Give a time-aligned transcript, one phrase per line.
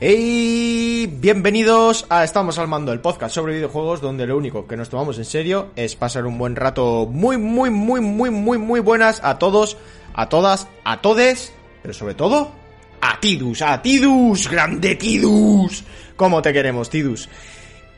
[0.00, 4.90] Y bienvenidos a Estamos al Mando, el podcast sobre videojuegos donde lo único que nos
[4.90, 9.20] tomamos en serio es pasar un buen rato muy, muy, muy, muy, muy, muy buenas
[9.24, 9.76] a todos,
[10.14, 12.52] a todas, a todes, pero sobre todo
[13.00, 15.82] a Tidus, a Tidus, grande Tidus.
[16.14, 17.28] ¿Cómo te queremos, Tidus?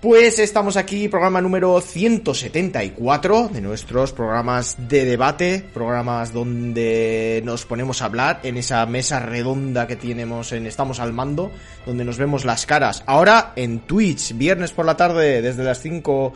[0.00, 8.00] Pues estamos aquí, programa número 174 de nuestros programas de debate, programas donde nos ponemos
[8.00, 11.50] a hablar en esa mesa redonda que tenemos en Estamos al Mando,
[11.84, 13.02] donde nos vemos las caras.
[13.04, 16.32] Ahora en Twitch, viernes por la tarde, desde las 5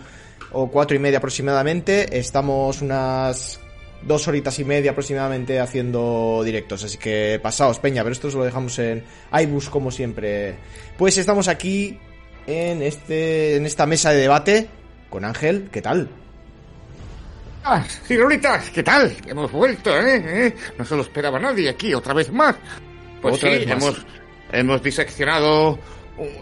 [0.52, 3.60] o 4 y media aproximadamente, estamos unas
[4.02, 6.84] dos horitas y media aproximadamente haciendo directos.
[6.84, 9.02] Así que pasaos, Peña, pero esto os lo dejamos en
[9.32, 10.54] iBus como siempre.
[10.98, 11.98] Pues estamos aquí
[12.46, 14.68] en, este, en esta mesa de debate
[15.10, 15.68] con Ángel.
[15.70, 16.08] ¿Qué tal?
[17.64, 19.16] Ah, Girolitas, ¿qué tal?
[19.26, 20.46] Hemos vuelto, ¿eh?
[20.46, 20.54] ¿eh?
[20.78, 22.56] No se lo esperaba nadie aquí, otra vez más.
[23.22, 23.82] Pues Otra sí, más.
[23.82, 24.06] hemos,
[24.52, 25.78] hemos diseccionado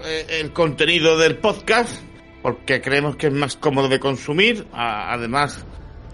[0.05, 2.03] eh, el contenido del podcast
[2.43, 4.67] porque creemos que es más cómodo de consumir.
[4.73, 5.65] Además,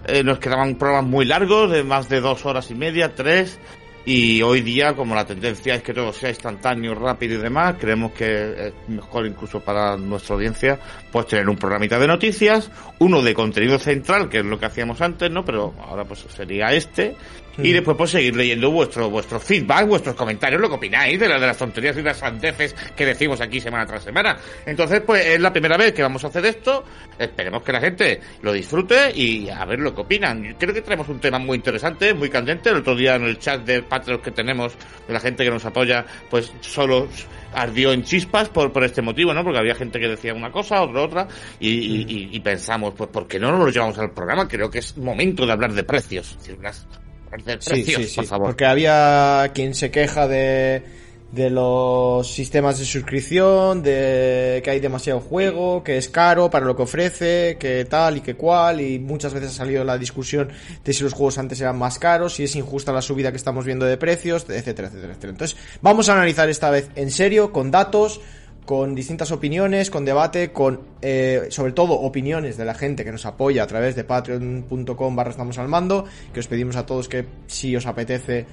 [0.05, 3.59] eh, nos quedaban programas muy largos, de más de dos horas y media, tres.
[4.11, 8.11] Y hoy día, como la tendencia es que todo sea instantáneo, rápido y demás, creemos
[8.13, 10.79] que es mejor incluso para nuestra audiencia,
[11.11, 14.99] pues tener un programita de noticias, uno de contenido central, que es lo que hacíamos
[15.01, 15.45] antes, ¿no?
[15.45, 17.15] Pero ahora pues sería este.
[17.63, 17.73] Y Mm.
[17.73, 21.47] después pues seguir leyendo vuestro, vuestro feedback, vuestros comentarios, lo que opináis de, la- de
[21.47, 24.37] las tonterías y las sandeces que decimos aquí semana tras semana.
[24.65, 26.83] Entonces, pues es la primera vez que vamos a hacer esto.
[27.17, 30.43] Esperemos que la gente lo disfrute y a ver lo que opinan.
[30.43, 32.69] Yo creo que tenemos un tema muy interesante, muy candente.
[32.69, 34.73] El otro día en el chat de Patreon que tenemos,
[35.07, 37.07] de la gente que nos apoya, pues solo
[37.53, 39.43] ardió en chispas por, por este motivo, ¿no?
[39.43, 41.27] Porque había gente que decía una cosa, otra otra,
[41.59, 44.47] y, y- y- y pensamos, pues, ¿por qué no nos lo llevamos al programa?
[44.47, 46.29] Creo que es momento de hablar de precios.
[46.31, 46.85] Es decir, unas-
[47.59, 48.15] Sí, precios, sí, sí.
[48.15, 48.47] por favor.
[48.47, 50.83] Porque había quien se queja de,
[51.31, 56.75] de los sistemas de suscripción, de que hay demasiado juego, que es caro para lo
[56.75, 60.49] que ofrece, que tal y que cual, y muchas veces ha salido la discusión
[60.83, 63.65] de si los juegos antes eran más caros, si es injusta la subida que estamos
[63.65, 65.31] viendo de precios, etcétera, etcétera, etcétera.
[65.31, 68.21] Entonces, vamos a analizar esta vez en serio, con datos,
[68.69, 73.25] con distintas opiniones, con debate, con eh, sobre todo opiniones de la gente que nos
[73.25, 77.25] apoya a través de patreon.com barra estamos al mando, que os pedimos a todos que
[77.47, 78.45] si os apetece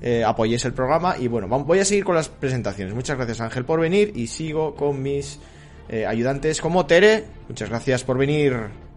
[0.00, 2.94] eh, apoyéis el programa y bueno, voy a seguir con las presentaciones.
[2.94, 5.38] Muchas gracias Ángel por venir y sigo con mis
[5.90, 7.24] eh, ayudantes como Tere.
[7.46, 8.87] Muchas gracias por venir.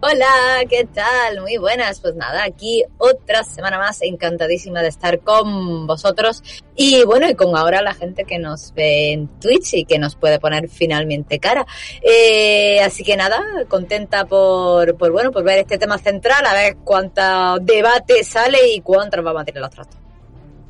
[0.00, 1.40] Hola, ¿qué tal?
[1.40, 2.00] Muy buenas.
[2.00, 6.42] Pues nada, aquí otra semana más, encantadísima de estar con vosotros.
[6.76, 10.14] Y bueno, y con ahora la gente que nos ve en Twitch y que nos
[10.14, 11.66] puede poner finalmente cara.
[12.02, 16.76] Eh, así que nada, contenta por, por, bueno, por ver este tema central, a ver
[16.84, 19.98] cuánto debate sale y cuánto nos vamos a tirar los trastos.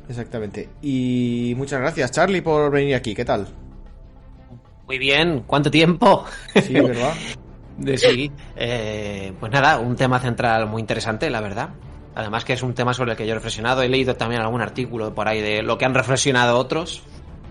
[0.07, 0.69] Exactamente.
[0.81, 3.13] Y muchas gracias Charlie por venir aquí.
[3.13, 3.45] ¿Qué tal?
[4.87, 6.23] Muy bien, ¿cuánto tiempo?
[6.65, 7.13] Sí, ¿verdad?
[7.77, 8.31] De sí.
[8.55, 11.69] Eh, pues nada, un tema central muy interesante, la verdad.
[12.15, 13.83] Además que es un tema sobre el que yo he reflexionado.
[13.83, 17.03] He leído también algún artículo por ahí de lo que han reflexionado otros.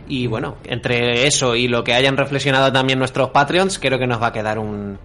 [0.09, 4.21] Y bueno, entre eso y lo que hayan reflexionado también nuestros Patreons, creo que nos
[4.21, 4.99] va a quedar un-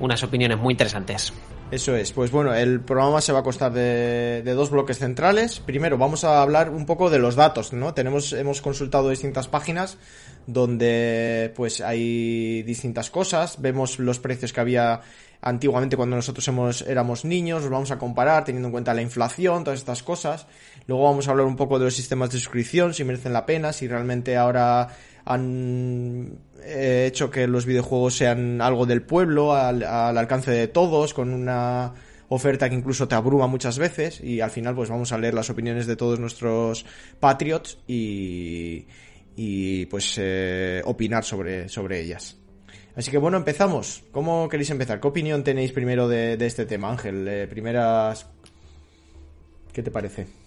[0.00, 1.32] unas opiniones muy interesantes.
[1.74, 5.58] Eso es, pues bueno, el programa se va a costar de, dos bloques centrales.
[5.58, 7.94] Primero vamos a hablar un poco de los datos, ¿no?
[7.94, 9.98] Tenemos, hemos consultado distintas páginas
[10.46, 15.00] donde pues hay distintas cosas, vemos los precios que había
[15.42, 19.64] antiguamente cuando nosotros hemos, éramos niños, los vamos a comparar teniendo en cuenta la inflación,
[19.64, 20.46] todas estas cosas.
[20.86, 23.72] Luego vamos a hablar un poco de los sistemas de suscripción, si merecen la pena,
[23.72, 24.90] si realmente ahora
[25.24, 31.14] han eh, hecho que los videojuegos sean algo del pueblo, al, al alcance de todos,
[31.14, 31.94] con una
[32.28, 35.50] oferta que incluso te abruma muchas veces y al final pues vamos a leer las
[35.50, 36.84] opiniones de todos nuestros
[37.20, 38.86] patriots y,
[39.36, 42.36] y pues eh, opinar sobre, sobre ellas.
[42.96, 44.04] Así que bueno, empezamos.
[44.12, 45.00] ¿Cómo queréis empezar?
[45.00, 47.26] ¿Qué opinión tenéis primero de, de este tema, Ángel?
[47.28, 48.26] Eh, primeras...
[49.72, 50.43] ¿Qué te parece?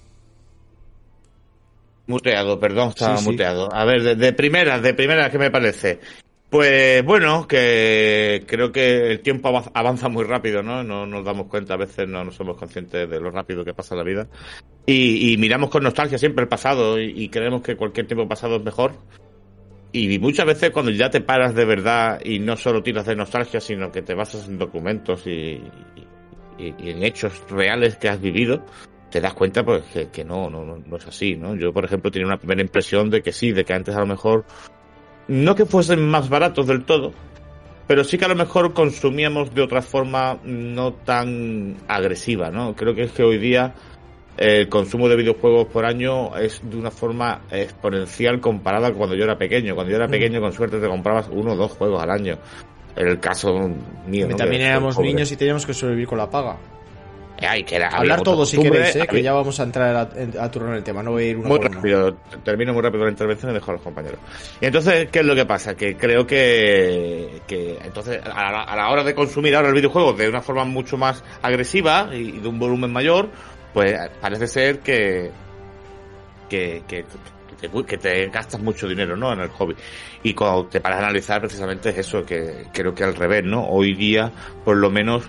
[2.07, 3.29] Muteado, perdón, estaba Sí, sí.
[3.31, 3.69] muteado.
[3.73, 5.99] A ver, de, de primeras, de primeras, ¿qué me parece?
[6.49, 10.81] Pues bueno, que creo que el tiempo avanza, muy rápido, ¿no?
[10.83, 13.95] No nos damos cuenta, a veces no, no somos conscientes de lo rápido que pasa
[13.95, 14.27] la vida.
[14.85, 18.55] Y, y miramos con nostalgia siempre el pasado y, y creemos que cualquier tiempo pasado
[18.55, 18.93] es mejor.
[19.91, 23.59] Y muchas veces cuando ya te paras de verdad y no solo tiras de nostalgia,
[23.59, 25.61] sino que te basas en documentos y
[26.59, 28.65] en hechos reales que has vivido,
[29.09, 31.55] te das cuenta pues que, que no, no, no, no es así, ¿no?
[31.55, 34.07] Yo, por ejemplo, tenía una primera impresión de que sí, de que antes a lo
[34.07, 34.45] mejor
[35.27, 37.13] no que fuesen más baratos del todo,
[37.87, 42.75] pero sí que a lo mejor consumíamos de otra forma no tan agresiva, ¿no?
[42.75, 43.73] Creo que es que hoy día
[44.37, 49.23] el consumo de videojuegos por año es de una forma exponencial comparada con cuando yo
[49.23, 49.73] era pequeño.
[49.73, 52.37] Cuando yo era pequeño, con suerte te comprabas uno o dos juegos al año.
[52.95, 53.53] En el caso
[54.07, 54.27] mío.
[54.27, 54.35] ¿no?
[54.35, 56.57] También éramos niños y teníamos que sobrevivir con la paga.
[57.39, 59.07] Ay, que era- había Hablar todos si queréis, ¿eh?
[59.07, 61.03] que ya vamos a entrar a, a turno en el tema.
[61.03, 61.75] No voy a ir uno muy por uno.
[61.77, 64.19] rápido, termino muy rápido la intervención y dejo a los compañeros.
[64.59, 65.75] Y entonces, ¿qué es lo que pasa?
[65.75, 70.13] Que creo que, que entonces, a la, a la hora de consumir ahora el videojuego
[70.13, 73.29] de una forma mucho más agresiva y de un volumen mayor,
[73.73, 75.29] pues parece ser que,
[76.49, 77.05] que, que,
[77.59, 79.31] que te, que te gastas mucho dinero, ¿no?
[79.33, 79.75] En el hobby.
[80.23, 83.67] Y cuando te paras a analizar, precisamente es eso, que creo que al revés, ¿no?
[83.67, 84.31] Hoy día,
[84.65, 85.23] por lo menos,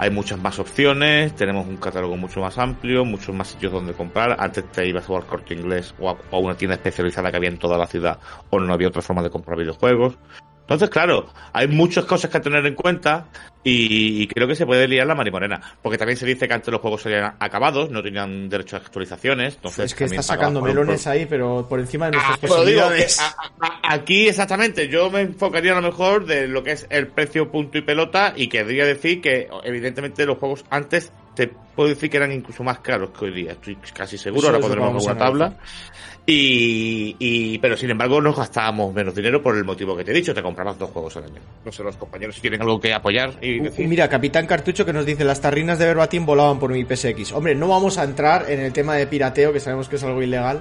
[0.00, 4.34] hay muchas más opciones, tenemos un catálogo mucho más amplio, muchos más sitios donde comprar.
[4.40, 7.50] Antes te ibas a al corte inglés o a, a una tienda especializada que había
[7.50, 8.18] en toda la ciudad
[8.48, 10.16] o no había otra forma de comprar videojuegos.
[10.62, 13.26] Entonces, claro, hay muchas cosas que tener en cuenta
[13.62, 15.60] y, y creo que se puede liar la marimorena.
[15.82, 19.56] Porque también se dice que antes los juegos serían acabados, no tenían derecho a actualizaciones.
[19.56, 22.54] Entonces Es que está sacando por melones ahí, pero por encima de nuestras Ah, digo
[22.54, 23.20] que posibilidades.
[23.20, 27.08] a- a- aquí exactamente, yo me enfocaría a lo mejor de lo que es el
[27.08, 32.10] precio punto y pelota y querría decir que evidentemente los juegos antes te puedo decir
[32.10, 35.16] que eran incluso más caros que hoy día, estoy casi seguro, Eso ahora pondremos una
[35.16, 35.56] tabla.
[36.26, 40.14] Y, y, pero sin embargo nos gastábamos menos dinero por el motivo que te he
[40.14, 41.40] dicho, te comprabas dos juegos al año.
[41.64, 43.88] No sé los compañeros si tienen algo que apoyar y Decir.
[43.88, 47.32] Mira, Capitán Cartucho que nos dice las tarrinas de verbatim volaban por mi PSX.
[47.32, 50.22] Hombre, no vamos a entrar en el tema de pirateo, que sabemos que es algo
[50.22, 50.60] ilegal.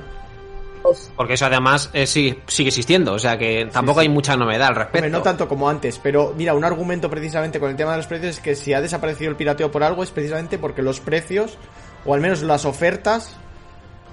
[0.84, 4.08] Uf, Porque eso además eh, sigue, sigue existiendo, o sea que tampoco sí.
[4.08, 5.00] hay mucha novedad al respecto.
[5.06, 8.08] Hombre, no tanto como antes, pero mira, un argumento precisamente con el tema de los
[8.08, 11.58] precios es que si ha desaparecido el pirateo por algo es precisamente porque los precios,
[12.06, 13.36] o al menos las ofertas,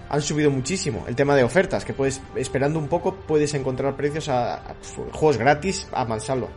[0.08, 1.04] han subido muchísimo.
[1.06, 5.02] El tema de ofertas, que puedes, esperando un poco, puedes encontrar precios a, a- pf,
[5.12, 6.48] juegos gratis a mansalvo.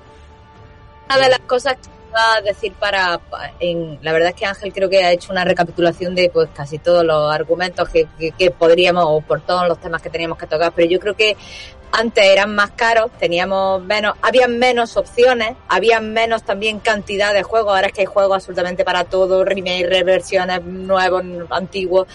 [1.07, 4.73] Una de las cosas que a decir para, pa- en, la verdad es que Ángel
[4.73, 8.51] creo que ha hecho una recapitulación de pues casi todos los argumentos que, que, que
[8.51, 11.35] podríamos o por todos los temas que teníamos que tocar, pero yo creo que
[11.91, 17.73] antes eran más caros, teníamos menos, había menos opciones, había menos también cantidad de juegos,
[17.73, 22.07] ahora es que hay juegos absolutamente para todo, remake, reversiones, nuevos, antiguos,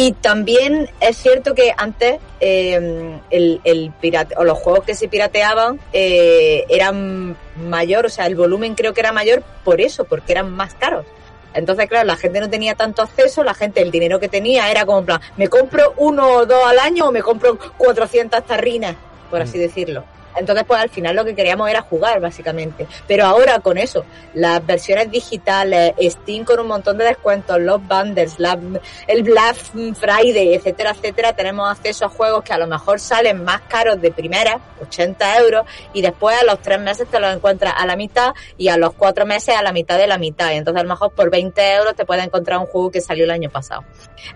[0.00, 5.08] y también es cierto que antes eh, el, el pirate, o los juegos que se
[5.08, 10.30] pirateaban eh, eran mayor, o sea, el volumen creo que era mayor por eso, porque
[10.30, 11.04] eran más caros.
[11.52, 14.86] Entonces, claro, la gente no tenía tanto acceso, la gente, el dinero que tenía era
[14.86, 18.94] como en plan, me compro uno o dos al año o me compro 400 tarrinas,
[19.28, 20.04] por así decirlo.
[20.38, 22.86] Entonces, pues al final lo que queríamos era jugar, básicamente.
[23.06, 24.04] Pero ahora con eso,
[24.34, 28.58] las versiones digitales, Steam con un montón de descuentos, los bundles, la-
[29.06, 29.56] el Black
[29.94, 34.10] Friday, etcétera, etcétera, tenemos acceso a juegos que a lo mejor salen más caros de
[34.10, 38.32] primera, 80 euros, y después a los tres meses te los encuentras a la mitad
[38.56, 40.50] y a los cuatro meses a la mitad de la mitad.
[40.52, 43.24] Y entonces a lo mejor por 20 euros te puedes encontrar un juego que salió
[43.24, 43.84] el año pasado.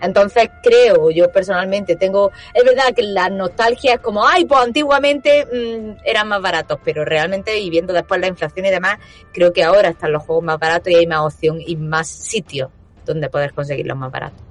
[0.01, 5.45] Entonces creo, yo personalmente tengo, es verdad que la nostalgia es como, ay, pues antiguamente
[5.45, 8.97] mm, eran más baratos, pero realmente y viendo después la inflación y demás,
[9.33, 12.69] creo que ahora están los juegos más baratos y hay más opción y más sitios
[13.05, 14.41] donde poder conseguirlos más baratos.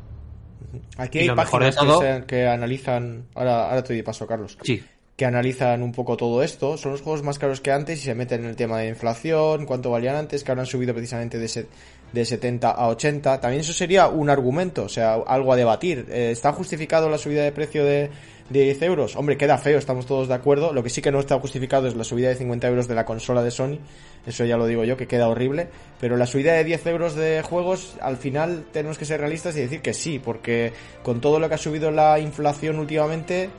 [0.97, 1.87] Aquí hay páginas que,
[2.21, 3.27] se- que analizan.
[3.35, 4.59] Ahora, ahora te doy paso, Carlos.
[4.63, 4.83] Sí.
[5.17, 6.77] Que analizan un poco todo esto.
[6.79, 9.67] Son los juegos más caros que antes y se meten en el tema de inflación,
[9.67, 11.67] cuánto valían antes, que ahora han subido precisamente de, se-
[12.13, 13.41] de 70 a 80.
[13.41, 16.07] También eso sería un argumento, o sea, algo a debatir.
[16.11, 18.11] Eh, ¿Está justificado la subida de precio de,
[18.53, 19.17] de 10 euros?
[19.17, 20.73] Hombre, queda feo, estamos todos de acuerdo.
[20.73, 23.05] Lo que sí que no está justificado es la subida de 50 euros de la
[23.05, 23.79] consola de Sony.
[24.27, 25.69] Eso ya lo digo yo, que queda horrible.
[26.01, 29.61] Pero la subida de 10 euros de juegos, al final tenemos que ser realistas y
[29.61, 33.51] decir que sí, porque con todo lo que ha subido la inflación últimamente,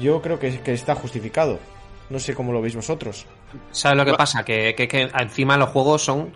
[0.00, 1.58] yo creo que, que está justificado.
[2.08, 3.26] No sé cómo lo veis vosotros.
[3.70, 4.44] ¿Sabes lo que pasa?
[4.44, 6.32] Que, que, que encima los juegos son.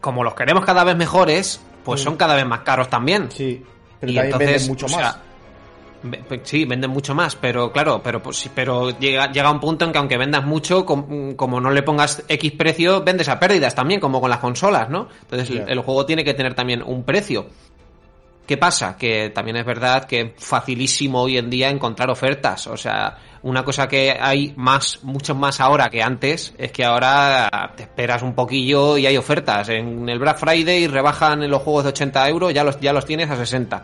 [0.00, 2.04] Como los queremos cada vez mejores, pues Mm.
[2.04, 3.30] son cada vez más caros también.
[3.30, 3.62] Sí,
[4.00, 4.98] pero Y también entonces, venden mucho o más.
[5.14, 5.22] sea,
[6.44, 9.98] sí, venden mucho más, pero claro, pero pues pero llega, llega un punto en que
[9.98, 14.20] aunque vendas mucho, com- como no le pongas X precio, vendes a pérdidas también, como
[14.20, 15.08] con las consolas, ¿no?
[15.22, 17.46] Entonces el juego tiene que tener también un precio.
[18.46, 18.96] ¿Qué pasa?
[18.96, 22.66] Que también es verdad que es facilísimo hoy en día encontrar ofertas.
[22.68, 27.72] O sea, una cosa que hay más, mucho más ahora que antes, es que ahora
[27.76, 29.68] te esperas un poquillo y hay ofertas.
[29.68, 33.28] En el Black Friday rebajan los juegos de 80 euros, ya los, ya los tienes
[33.28, 33.82] a 60.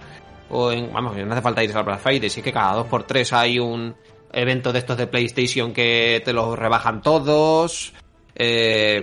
[0.51, 3.05] O en, vamos, no hace falta ir al Black Friday, sí que cada dos por
[3.05, 3.95] tres hay un
[4.33, 7.93] evento de estos de PlayStation que te los rebajan todos.
[8.35, 9.01] Eh,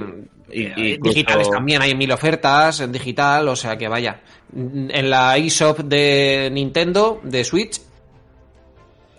[0.51, 4.21] Y- eh, y incluso- digitales también hay mil ofertas en digital, o sea que vaya.
[4.53, 7.79] En la eShop de Nintendo, de Switch,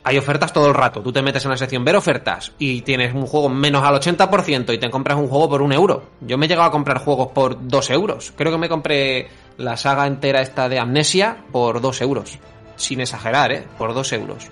[0.05, 1.01] hay ofertas todo el rato.
[1.01, 4.73] Tú te metes en la sección ver ofertas y tienes un juego menos al 80%
[4.75, 6.11] y te compras un juego por un euro.
[6.21, 8.33] Yo me he llegado a comprar juegos por dos euros.
[8.37, 12.39] Creo que me compré la saga entera esta de Amnesia por 2 euros.
[12.77, 13.67] Sin exagerar, ¿eh?
[13.79, 14.51] Por 2 euros.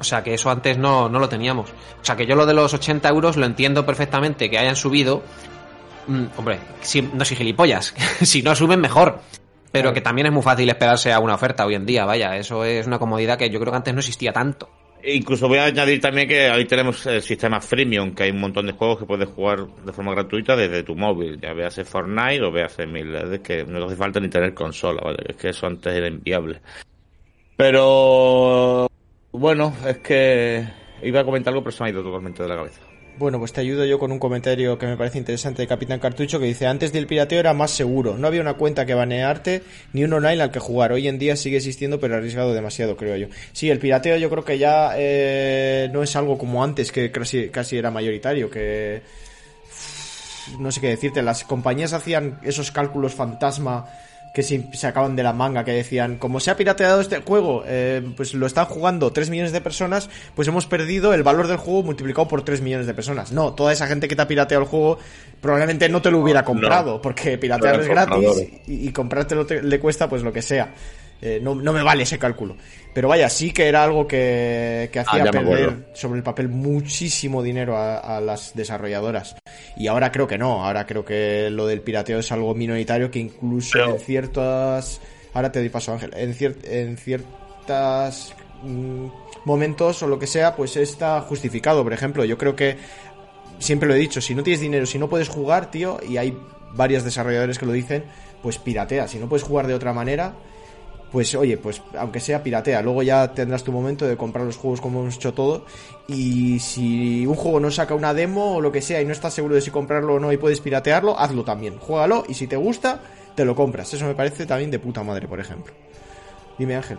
[0.00, 1.70] O sea que eso antes no, no lo teníamos.
[1.70, 5.22] O sea que yo lo de los 80 euros lo entiendo perfectamente que hayan subido.
[6.06, 7.94] Mm, hombre, si, no soy gilipollas.
[8.22, 9.20] si no suben, mejor.
[9.72, 12.36] Pero que también es muy fácil esperarse a una oferta hoy en día, vaya.
[12.36, 14.68] Eso es una comodidad que yo creo que antes no existía tanto.
[15.02, 18.40] E Incluso voy a añadir también que ahí tenemos el sistema freemium, que hay un
[18.40, 22.42] montón de juegos que puedes jugar de forma gratuita desde tu móvil, ya veas Fortnite
[22.42, 25.18] o veas mil, es que no hace falta ni tener consola, ¿vale?
[25.28, 26.60] Es que eso antes era inviable.
[27.56, 28.88] Pero
[29.32, 30.66] bueno, es que
[31.02, 32.89] iba a comentar algo, pero se me ha ido totalmente de la cabeza.
[33.18, 36.40] Bueno, pues te ayudo yo con un comentario que me parece interesante de Capitán Cartucho
[36.40, 39.62] que dice, antes del pirateo era más seguro, no había una cuenta que banearte
[39.92, 43.16] ni un online al que jugar, hoy en día sigue existiendo pero arriesgado demasiado, creo
[43.16, 43.26] yo.
[43.52, 47.50] Sí, el pirateo yo creo que ya eh, no es algo como antes, que casi,
[47.50, 49.02] casi era mayoritario, que...
[50.58, 53.86] No sé qué decirte, las compañías hacían esos cálculos fantasma
[54.34, 58.00] que se sacaban de la manga, que decían, como se ha pirateado este juego, eh,
[58.16, 61.82] pues lo están jugando 3 millones de personas, pues hemos perdido el valor del juego
[61.82, 63.32] multiplicado por 3 millones de personas.
[63.32, 64.98] No, toda esa gente que te ha pirateado el juego
[65.40, 68.22] probablemente no te lo hubiera comprado, porque piratear No es gratis
[68.68, 70.74] y, y comprártelo te- le cuesta pues lo que sea.
[71.22, 72.56] Eh, no, no me vale ese cálculo.
[72.94, 76.48] Pero vaya, sí que era algo que, que hacía Ah, me perder sobre el papel
[76.48, 79.36] muchísimo dinero a, a las desarrolladoras.
[79.76, 83.18] Y ahora creo que no, ahora creo que lo del pirateo es algo minoritario que
[83.18, 85.00] incluso Pero- en ciertas...
[85.32, 86.10] Ahora te doy paso, Ángel.
[86.16, 89.06] En, cier- en ciertas mm,
[89.44, 91.82] momentos o lo que sea, pues está justificado.
[91.84, 92.76] Por ejemplo, yo creo que
[93.58, 96.36] siempre lo he dicho, si no tienes dinero, si no puedes jugar, tío, y hay
[96.72, 98.04] varios desarrolladores que lo dicen,
[98.42, 99.06] pues piratea.
[99.06, 100.34] Si no puedes jugar de otra manera,
[101.12, 104.80] pues oye, pues aunque sea piratea, luego ya tendrás tu momento de comprar los juegos
[104.80, 105.64] como hemos hecho todo.
[106.08, 109.34] Y si un juego no saca una demo o lo que sea y no estás
[109.34, 111.78] seguro de si comprarlo o no y puedes piratearlo, hazlo también.
[111.78, 113.00] Juégalo y si te gusta,
[113.34, 113.92] te lo compras.
[113.94, 115.72] Eso me parece también de puta madre, por ejemplo.
[116.58, 116.98] Dime, Ángel.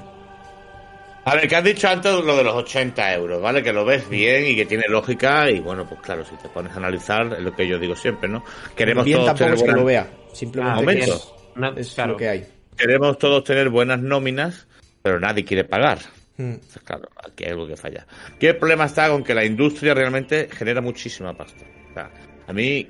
[1.23, 3.61] A ver, que has dicho antes lo de los 80 euros, ¿vale?
[3.61, 6.73] Que lo ves bien y que tiene lógica y bueno, pues claro, si te pones
[6.73, 8.43] a analizar, es lo que yo digo siempre, ¿no?
[8.75, 10.07] Queremos Bien todos tampoco tener es que lo vea.
[10.09, 12.11] Ah, Simplemente que es, una- es claro.
[12.13, 12.47] lo que hay.
[12.81, 14.67] Queremos todos tener buenas nóminas,
[15.03, 16.00] pero nadie quiere pagar.
[16.38, 16.55] Mm.
[16.83, 18.07] Claro, aquí hay algo que falla.
[18.39, 21.63] ¿Qué el problema está con que la industria realmente genera muchísima pasta?
[21.91, 22.09] O sea,
[22.47, 22.89] a mí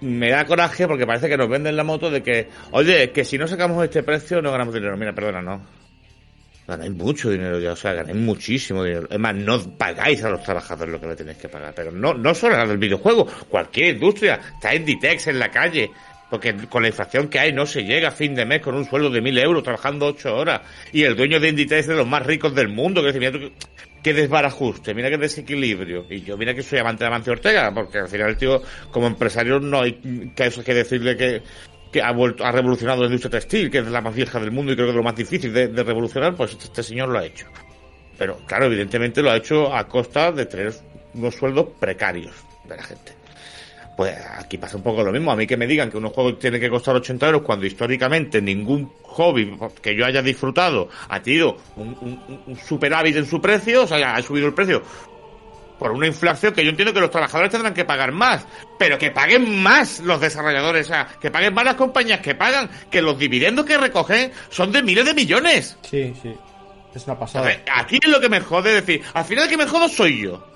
[0.00, 3.36] me da coraje porque parece que nos venden la moto de que, oye, que si
[3.36, 4.96] no sacamos este precio no ganamos dinero.
[4.96, 5.60] Mira, perdona, no.
[6.66, 9.08] Ganáis mucho dinero ya, o sea, ganáis muchísimo dinero.
[9.10, 11.74] Es más, no pagáis a los trabajadores lo que le tenéis que pagar.
[11.74, 14.40] Pero no, no solo al del videojuego, cualquier industria.
[14.54, 15.90] Está Inditex en la calle.
[16.30, 18.84] Porque con la inflación que hay no se llega a fin de mes con un
[18.84, 20.60] sueldo de mil euros trabajando ocho horas.
[20.92, 23.00] Y el dueño de Inditex es de los más ricos del mundo.
[23.02, 23.50] Que dice, mira tú
[24.02, 26.06] qué- desbarajuste, mira qué desequilibrio.
[26.08, 29.08] Y yo mira que soy amante de Amancio Ortega, porque al final el tío, como
[29.08, 29.94] empresario, no hay
[30.36, 31.42] que, decirle que,
[31.92, 34.70] que ha vuelto, ha revolucionado la industria textil, que es la más vieja del mundo
[34.72, 37.18] y creo que es lo más difícil de, de revolucionar, pues este, este señor lo
[37.18, 37.46] ha hecho.
[38.16, 40.72] Pero claro, evidentemente lo ha hecho a costa de tener
[41.14, 42.34] unos sueldos precarios
[42.68, 43.12] de la gente.
[44.00, 45.30] Pues aquí pasa un poco lo mismo.
[45.30, 48.40] A mí que me digan que unos juegos tienen que costar 80 euros cuando históricamente
[48.40, 53.82] ningún hobby que yo haya disfrutado ha tenido un, un- un superávit en su precio,
[53.82, 54.82] o sea, ha subido el precio
[55.78, 58.46] por una inflación que yo entiendo que los trabajadores tendrán que pagar más,
[58.78, 62.70] pero que paguen más los desarrolladores, o sea, que paguen más las compañías que pagan,
[62.90, 65.76] que los dividendos que recogen son de miles de millones.
[65.82, 66.34] Sí, sí.
[66.94, 67.46] Es una A pasada.
[67.46, 70.22] ver, aquí es lo que me jode decir, al final el que me jodo soy
[70.22, 70.46] yo.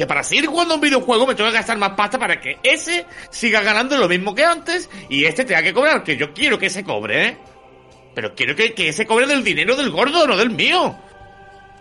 [0.00, 3.04] Que para seguir jugando un videojuego me tengo que gastar más pasta para que ese
[3.28, 6.70] siga ganando lo mismo que antes y este tenga que cobrar, que yo quiero que
[6.70, 7.38] se cobre, ¿eh?
[8.14, 10.96] Pero quiero que, que ese cobre del dinero del gordo, no del mío.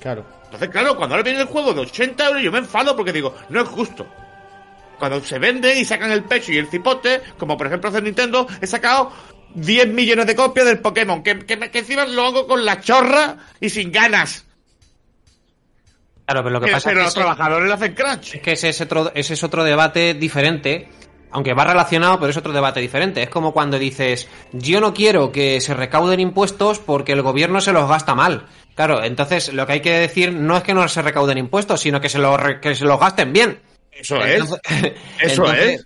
[0.01, 0.25] Claro.
[0.43, 3.33] Entonces, claro, cuando ahora viene el juego de 80 euros yo me enfado porque digo,
[3.47, 4.05] no es justo.
[4.97, 8.47] Cuando se venden y sacan el pecho y el cipote, como por ejemplo hace Nintendo,
[8.59, 9.13] he sacado
[9.55, 13.37] 10 millones de copias del Pokémon, que, que, que encima lo hago con la chorra
[13.61, 14.43] y sin ganas.
[16.29, 18.35] Claro, pero lo que Que- pasa pero es los que, ese, trabajadores le hacen crunch.
[18.35, 20.87] es que ese es otro, ese es otro debate diferente.
[21.31, 23.21] Aunque va relacionado, pero es otro debate diferente.
[23.23, 27.71] Es como cuando dices, yo no quiero que se recauden impuestos porque el gobierno se
[27.71, 28.45] los gasta mal.
[28.75, 32.01] Claro, entonces lo que hay que decir no es que no se recauden impuestos, sino
[32.01, 33.59] que se los, re- que se los gasten bien.
[33.91, 34.41] Eso es.
[35.19, 35.85] Eso entonces- es.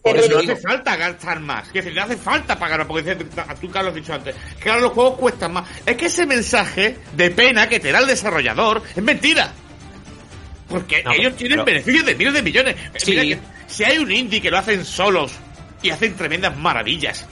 [0.00, 1.68] Por Pero eso no digo- hace falta gastar más.
[1.68, 2.86] Que decir, no hace falta pagar.
[2.86, 3.26] Porque tú,
[3.70, 5.68] Carlos, has dicho antes, que ahora los juegos cuestan más.
[5.84, 9.52] Es que ese mensaje de pena que te da el desarrollador es mentira.
[10.68, 12.76] Porque No, ellos tienen pero- beneficios de miles de millones.
[12.96, 13.10] Sí.
[13.12, 15.32] Mira que si hay un indie que lo hacen solos
[15.82, 17.26] y hacen tremendas maravillas,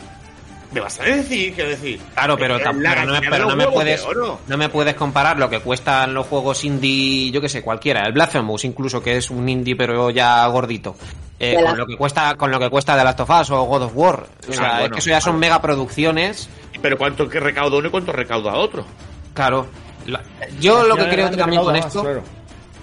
[0.72, 2.00] me vas a decir, quiero decir.
[2.14, 4.04] Claro, pero, pero no, me- pero no me puedes
[4.48, 8.12] no me puedes comparar lo que cuestan los juegos indie, yo que sé, cualquiera, el
[8.12, 10.96] Blasphemous incluso que es un indie pero ya gordito.
[11.38, 13.82] eh, con lo que cuesta con lo que cuesta The Last of Us o God
[13.82, 14.26] of War.
[14.48, 15.40] O sea, Ah, es que eso ya son claro.
[15.40, 16.48] megaproducciones.
[16.80, 18.86] Pero cuánto que recauda uno y cuánto recauda otro.
[19.34, 19.66] Claro.
[20.06, 20.22] La-
[20.60, 22.22] Yo lo que creo también con esto, claro.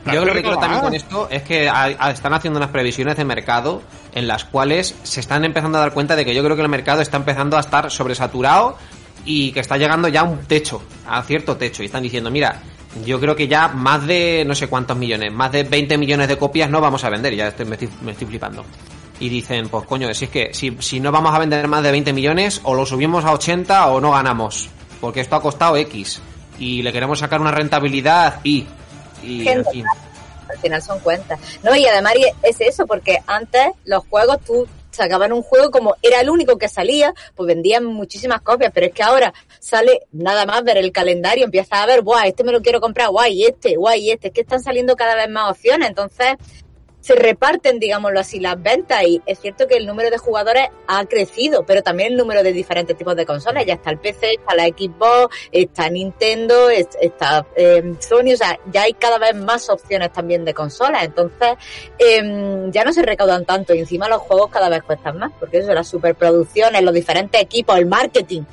[0.06, 3.16] Yo lo que creo también con esto es que a- a- están haciendo unas previsiones
[3.16, 3.82] de mercado
[4.14, 6.70] en las cuales se están empezando a dar cuenta de que yo creo que el
[6.70, 8.78] mercado está empezando a estar sobresaturado
[9.26, 11.84] y que está llegando ya a un techo, a cierto techo.
[11.84, 12.62] Y están diciendo, mira,
[13.06, 16.38] yo creo que ya más de no sé cuántos millones, más de 20 millones de
[16.38, 17.34] copias no vamos a vender.
[17.36, 18.66] Ya estoy, me, estoy, me estoy flipando.
[19.22, 21.92] Y dicen, pues coño, si es que si, si no vamos a vender más de
[21.92, 24.68] 20 millones, o lo subimos a 80 o no ganamos.
[25.00, 26.22] Porque esto ha costado X.
[26.60, 28.66] Y le queremos sacar una rentabilidad y...
[29.24, 29.86] Y, en fin.
[30.50, 31.40] al final son cuentas.
[31.64, 32.14] No, y además
[32.44, 36.70] es eso, porque antes los juegos tú sacaban un juego como era el único que
[36.70, 41.46] salía, pues vendían muchísimas copias, pero es que ahora sale nada más ver el calendario,
[41.46, 44.42] empiezas a ver, guay, este me lo quiero comprar, guay, este, guay, este, es que
[44.42, 46.36] están saliendo cada vez más opciones, entonces
[47.04, 51.04] se reparten, digámoslo así, las ventas y es cierto que el número de jugadores ha
[51.06, 53.66] crecido, pero también el número de diferentes tipos de consolas.
[53.66, 58.58] Ya está el PC, está la Xbox, está Nintendo, es- está eh, Sony, o sea,
[58.72, 61.04] ya hay cada vez más opciones también de consolas.
[61.04, 61.50] Entonces,
[62.00, 65.58] eh, ya no se recaudan tanto y encima los juegos cada vez cuestan más, porque
[65.58, 68.44] eso, las superproducciones, los diferentes equipos, el marketing.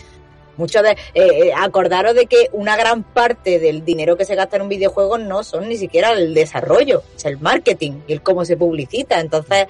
[0.61, 4.57] Mucho de, eh, eh, acordaros de que una gran parte del dinero que se gasta
[4.57, 8.45] en un videojuego no son ni siquiera el desarrollo, es el marketing y el cómo
[8.45, 9.21] se publicita.
[9.21, 9.67] Entonces,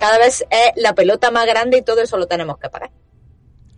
[0.00, 2.90] cada vez es la pelota más grande y todo eso lo tenemos que pagar.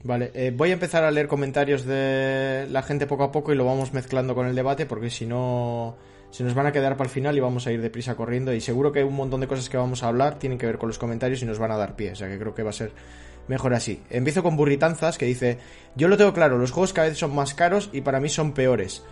[0.04, 3.56] Vale, eh, voy a empezar a leer comentarios de la gente poco a poco y
[3.56, 5.96] lo vamos mezclando con el debate porque si no
[6.30, 8.60] se nos van a quedar para el final y vamos a ir deprisa corriendo y
[8.60, 10.98] seguro que un montón de cosas que vamos a hablar tienen que ver con los
[10.98, 12.92] comentarios y nos van a dar pie, o sea que creo que va a ser
[13.48, 14.00] mejor así.
[14.10, 15.58] Empiezo con Burritanzas que dice,
[15.96, 18.52] yo lo tengo claro, los juegos cada vez son más caros y para mí son
[18.52, 19.02] peores.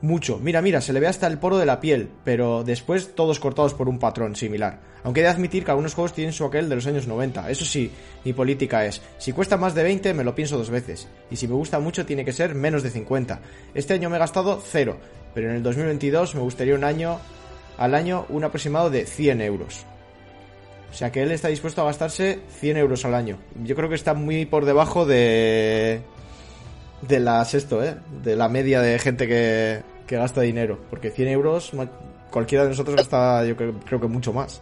[0.00, 0.38] Mucho.
[0.38, 3.74] Mira, mira, se le ve hasta el poro de la piel, pero después todos cortados
[3.74, 4.80] por un patrón similar.
[5.04, 7.48] Aunque he de admitir que algunos juegos tienen su aquel de los años 90.
[7.50, 7.90] Eso sí,
[8.24, 11.06] mi política es, si cuesta más de 20 me lo pienso dos veces.
[11.30, 13.40] Y si me gusta mucho tiene que ser menos de 50.
[13.74, 14.98] Este año me he gastado cero,
[15.34, 17.20] pero en el 2022 me gustaría un año
[17.78, 19.86] al año un aproximado de 100 euros.
[20.92, 23.38] O sea que él está dispuesto a gastarse 100 euros al año.
[23.64, 26.02] Yo creo que está muy por debajo de...
[27.00, 27.96] De las esto, ¿eh?
[28.22, 30.78] De la media de gente que, que gasta dinero.
[30.90, 31.72] Porque 100 euros,
[32.30, 34.60] cualquiera de nosotros gasta yo creo, creo que mucho más.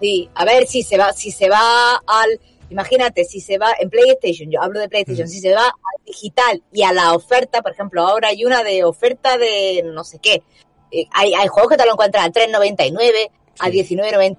[0.00, 3.88] Sí, a ver si se va, si se va al, imagínate, si se va en
[3.90, 5.30] PlayStation, yo hablo de PlayStation, Mm.
[5.30, 8.84] si se va al digital y a la oferta, por ejemplo, ahora hay una de
[8.84, 10.42] oferta de no sé qué.
[10.90, 13.82] Eh, hay, hay juegos que te lo encuentras a 3.99, a Sí.
[13.82, 14.38] 19.99.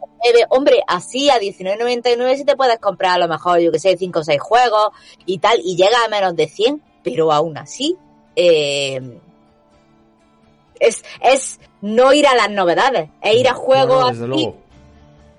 [0.49, 4.19] Hombre, así a 19.99 si te puedes comprar a lo mejor, yo que sé, 5
[4.19, 4.89] o 6 juegos
[5.25, 7.95] y tal, y llega a menos de 100, pero aún así,
[8.36, 9.01] eh,
[10.80, 14.49] es, es no ir a las novedades, es ir a juegos No, así.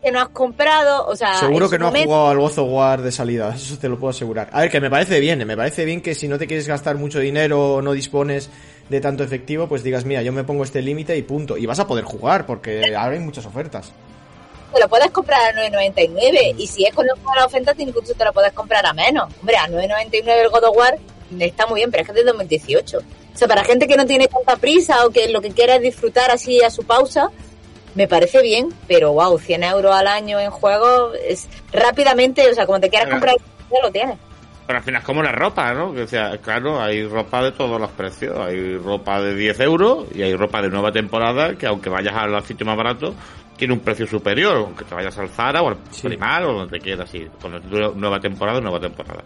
[0.08, 3.02] Que no has comprado, o sea, Seguro que no ha momento- jugado al Gozo War
[3.02, 4.48] de salida, eso te lo puedo asegurar.
[4.52, 6.96] A ver, que me parece bien, me parece bien que si no te quieres gastar
[6.96, 8.48] mucho dinero o no dispones
[8.88, 11.58] de tanto efectivo, pues digas, mira, yo me pongo este límite y punto.
[11.58, 13.92] Y vas a poder jugar, porque ahora hay muchas ofertas.
[14.72, 18.32] te lo puedes comprar a 9.99 y si es con la oferta incluso te lo
[18.32, 19.28] puedes comprar a menos.
[19.40, 20.98] Hombre, a 9.99 el God of War
[21.38, 22.98] está muy bien, pero es que es de 2018.
[22.98, 23.02] O
[23.38, 26.30] sea, para gente que no tiene tanta prisa o que lo que quiera es disfrutar
[26.30, 27.30] así a su pausa,
[27.98, 32.64] me parece bien, pero wow, 100 euros al año en juego es rápidamente, o sea,
[32.64, 33.20] como te quieras Claro.
[33.20, 33.36] comprar,
[33.72, 34.16] ya lo tienes.
[34.68, 35.92] Pero al final es como la ropa, ¿no?
[35.92, 38.38] Que, o sea, claro, hay ropa de todos los precios.
[38.38, 42.40] Hay ropa de 10 euros y hay ropa de nueva temporada que aunque vayas al
[42.44, 43.14] sitio más barato,
[43.56, 44.56] tiene un precio superior.
[44.58, 46.06] Aunque te vayas al Zara o al Sí.
[46.06, 47.30] Primal o donde quieras ir.
[47.40, 47.60] Con
[47.98, 49.24] nueva temporada, nueva temporada.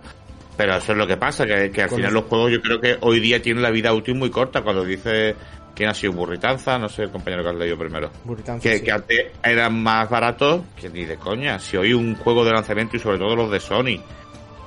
[0.56, 2.80] Pero eso es lo que pasa, que, que al final los- los juegos yo creo
[2.80, 4.62] que hoy día tienen la vida útil muy corta.
[4.62, 5.34] Cuando dice
[5.74, 8.10] quién ha sido Burritanza, no sé el compañero que has leído primero.
[8.24, 8.84] Burritanza, Que, sí.
[8.84, 11.58] que antes eran más baratos que ni de coña.
[11.58, 13.96] Si hoy un juego de lanzamiento y sobre todo los de Sony,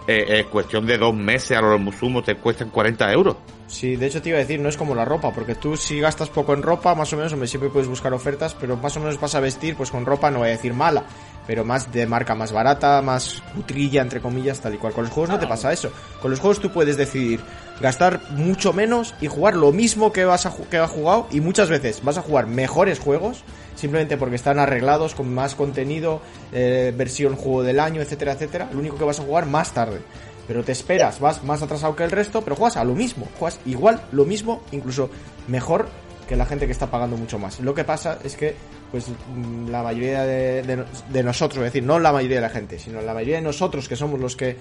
[0.08, 3.36] eh, eh, cuestión de dos meses a los sumo te cuestan 40 euros.
[3.67, 6.00] Sí, de hecho te iba a decir, no es como la ropa, porque tú si
[6.00, 9.00] gastas poco en ropa, más o menos, hombre, siempre puedes buscar ofertas, pero más o
[9.00, 11.04] menos vas a vestir, pues con ropa, no voy a decir mala,
[11.47, 14.93] pero más de marca más barata, más cutrilla, entre comillas, tal y cual.
[14.93, 15.91] Con los juegos no te pasa eso.
[16.21, 17.41] Con los juegos tú puedes decidir
[17.81, 21.69] gastar mucho menos y jugar lo mismo que vas a que has jugado y muchas
[21.69, 23.43] veces vas a jugar mejores juegos
[23.75, 26.21] simplemente porque están arreglados con más contenido,
[26.53, 28.69] eh, versión juego del año, etcétera, etcétera.
[28.71, 30.01] Lo único que vas a jugar más tarde.
[30.47, 33.60] Pero te esperas, vas más atrasado que el resto, pero juegas a lo mismo, juegas
[33.65, 35.10] igual, lo mismo, incluso
[35.47, 35.88] mejor
[36.27, 37.60] que la gente que está pagando mucho más.
[37.60, 38.55] Lo que pasa es que,
[38.91, 42.50] pues, mm, la mayoría de, de- de nosotros, es decir, no la mayoría de la
[42.50, 44.58] gente, sino la mayoría de nosotros que somos los que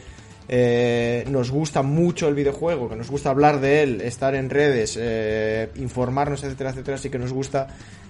[0.49, 4.99] eh, nos gusta mucho el videojuego, que nos gusta hablar de él, estar en redes,
[5.01, 7.69] eh, informarnos, etcétera, etcétera, sí que nos gusta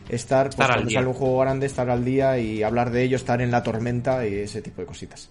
[0.08, 0.98] estar, pues, Estar cuando día.
[0.98, 4.26] sale un juego grande, estar al día y hablar de ello, estar en la tormenta
[4.26, 5.30] y ese tipo de cositas.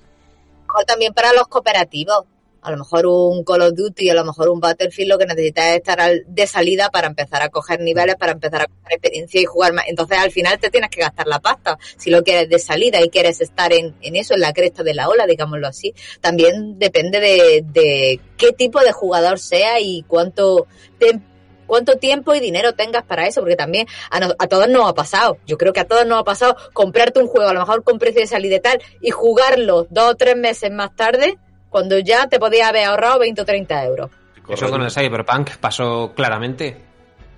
[0.68, 2.24] mejor también para los cooperativos.
[2.64, 5.66] A lo mejor un Call of Duty, a lo mejor un Battlefield, lo que necesitas
[5.72, 9.42] es estar al- de salida para empezar a coger niveles, para empezar a coger experiencia
[9.42, 9.86] y jugar más.
[9.88, 11.78] Entonces al final te tienes que gastar la pasta.
[11.98, 14.94] Si lo quieres de salida y quieres estar en, en eso, en la cresta de
[14.94, 15.94] la ola, digámoslo así.
[16.22, 20.68] También depende de, de qué tipo de jugador sea y cuánto
[21.00, 21.20] te-
[21.66, 24.94] cuánto tiempo y dinero tengas para eso, porque también a, no- a todos nos ha
[24.94, 25.38] pasado.
[25.48, 28.00] Yo creo que a todos nos ha pasado comprarte un juego, a lo mejor con
[28.00, 31.38] precio de salida y tal, y jugarlo dos o tres meses más tarde,
[31.74, 34.12] cuando ya te podías haber ahorrado 20 o 30 euros.
[34.48, 36.78] Eso con el Cyberpunk pasó claramente.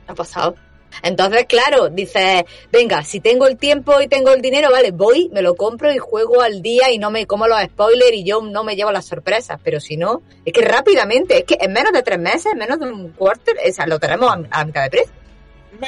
[0.08, 0.56] Ha pasado.
[1.04, 5.42] Entonces, claro, dices, venga, si tengo el tiempo y tengo el dinero, vale, voy, me
[5.42, 8.64] lo compro y juego al día y no me como los spoilers y yo no
[8.66, 9.60] me llevo las sorpresas.
[9.64, 12.78] Pero si no, es que rápidamente, es que en menos de tres meses, en menos
[12.80, 15.14] de un quarter, o sea, lo tenemos a, a mitad de precio.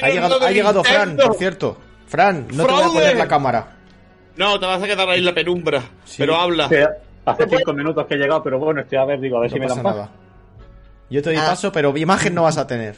[0.02, 1.78] Ha llegado, ha llegado Fran, por cierto.
[2.08, 3.00] Fran, no te voy a ¡Fraude!
[3.00, 3.78] poner la cámara.
[4.38, 5.84] No, te vas a quedar ahí en la penumbra.
[6.18, 6.70] Pero habla.
[7.32, 9.56] Hace cinco minutos que he llegado, pero bueno, estoy a ver, digo, a ver No
[9.56, 10.10] si me pasa dan nada.
[11.10, 11.46] Yo te doy Ah.
[11.50, 12.96] paso, pero imagen no vas a tener.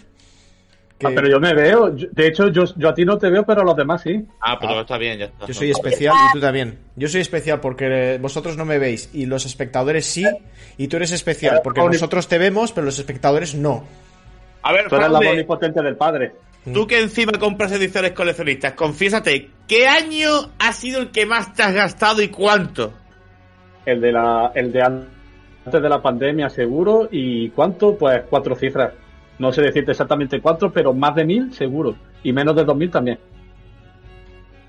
[0.98, 1.92] Que Ah, pero yo me veo.
[1.92, 4.26] De hecho, yo, yo a ti no te veo, pero a los demás sí.
[4.42, 5.46] Ah, pero está bien, ya está.
[5.46, 6.78] Yo soy especial y tú también.
[6.98, 10.26] Yo soy especial porque vosotros no me veis y los espectadores sí.
[10.78, 13.86] Y tú eres especial porque nosotros te vemos, pero los espectadores no.
[14.62, 16.34] A ver, Tú eres la omnipotente del padre.
[16.74, 21.63] tú que encima compras ediciones coleccionistas, confiésate, ¿qué año ha sido el que más te
[21.63, 22.92] has gastado y cuánto?
[23.91, 25.06] El de la, el de an-
[25.65, 27.08] antes de la pandemia, seguro.
[27.12, 27.95] ¿Y cuánto?
[27.97, 28.91] Pues cuatro cifras.
[29.39, 31.95] No sé decirte exactamente cuánto, pero más de mil, seguro.
[32.23, 33.17] Y menos de dos mil también.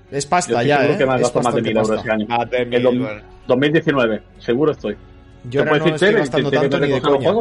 [0.09, 0.97] Es pasta ya, seguro ¿eh?
[0.97, 2.25] que me has Es gastado más de mil euros ese año.
[2.27, 3.21] Más de El mil, dos- bueno.
[3.47, 4.95] 2019, seguro estoy.
[5.45, 7.31] Yo ¿Te ahora no decir, estoy gastando tanto ni de coña.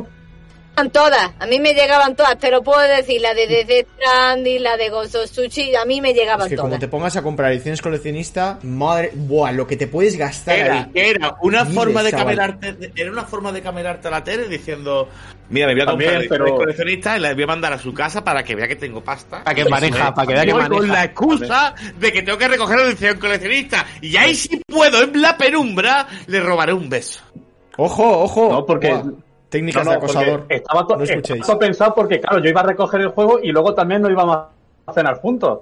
[0.89, 4.79] Todas, a mí me llegaban todas, te lo puedo decir, la de Death Stranding, la
[4.79, 6.81] de Ghost of Tsushima, a mí me llegaban Es que como todas.
[6.81, 9.11] te pongas a comprar ediciones coleccionista, madre...
[9.15, 10.91] Buah, lo que te puedes gastar Era, ahí.
[10.95, 15.09] era una Miles, forma de camelarte, era una forma de camelarte a la tele diciendo,
[15.51, 17.79] mira, me voy a También, comprar ediciones pero- coleccionistas y las voy a mandar a
[17.79, 19.45] su casa para que vea que tengo pasta.
[19.45, 20.93] Para que maneja, para que vea que Voy con maneja.
[20.95, 25.21] la excusa de que tengo que recoger la edición coleccionista y ahí si puedo, en
[25.21, 27.21] la penumbra, le robaré un beso.
[27.77, 28.49] Ojo, ojo.
[28.53, 29.13] No, porque- Buah,
[29.51, 30.47] Técnicas No, de no, acosador.
[30.49, 31.41] Estaba, no escuchéis.
[31.41, 34.37] estaba pensado porque, claro, yo iba a recoger el juego y luego también nos íbamos
[34.87, 35.61] a cenar juntos.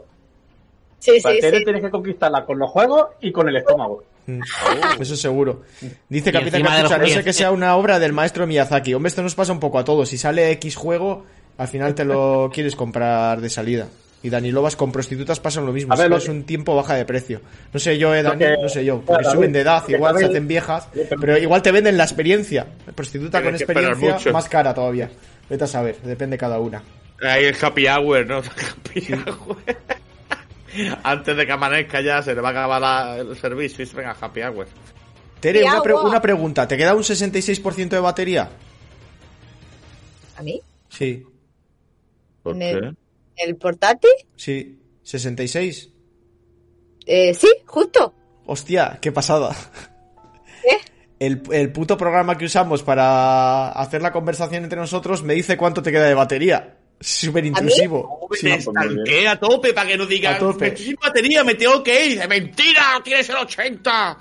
[1.01, 1.65] Sí, sí, sí.
[1.65, 4.03] tienes que conquistarla con los juegos y con el estómago.
[4.27, 4.41] Mm,
[5.01, 5.63] Eso seguro.
[6.09, 8.95] Dice Capitán Capucha, no sé que sea una obra del maestro Miyazaki.
[8.95, 10.09] Hombre, esto nos pasa un poco a todos.
[10.09, 11.25] Si sale X juego,
[11.57, 13.89] al final te lo quieres comprar de salida.
[14.23, 15.95] Y Dani Lobas con prostitutas pasan lo mismo.
[15.95, 17.41] A ver, lo es que- un tiempo baja de precio.
[17.73, 19.01] No sé yo, eh, Dani, que- no sé yo.
[19.01, 20.89] Porque David, suben de edad, igual se hacen viejas.
[21.21, 22.67] Pero- igual te venden la experiencia.
[22.97, 25.09] Prostituta con Tienes experiencia más cara todavía.
[25.49, 26.83] Vete a saber, depende cada una.
[27.23, 28.37] Ahí el happy hour, ¿no?
[28.43, 29.57] Happy hour.
[31.05, 33.97] Antes de que amanezca ya se le va a acabar la- el servicio y se
[33.97, 34.67] venga happy hour.
[35.41, 36.67] Tere, una, pre- una pregunta.
[36.67, 38.49] ¿Te queda un 66% de batería?
[40.37, 40.61] ¿A mí?
[40.89, 41.25] Sí,
[42.43, 42.93] ¿Por ¿En qué?
[43.45, 44.11] El, portátil?
[44.37, 44.75] sí.
[45.05, 45.91] ¿66?
[47.07, 48.13] Eh, sí, justo.
[48.45, 49.57] Hostia, qué pasada.
[50.63, 50.77] ¿Qué?
[51.19, 55.83] El, el puto programa que usamos para hacer la conversación entre nosotros me dice cuánto
[55.83, 56.77] te queda de batería.
[57.01, 58.29] Súper intrusivo.
[58.33, 58.47] Sí.
[58.47, 60.73] Me pues estanqué a tope para que no digan A tope.
[60.73, 62.13] "Me sin batería, me tengo que ir.
[62.17, 64.19] Dice, mentira, tienes el 80.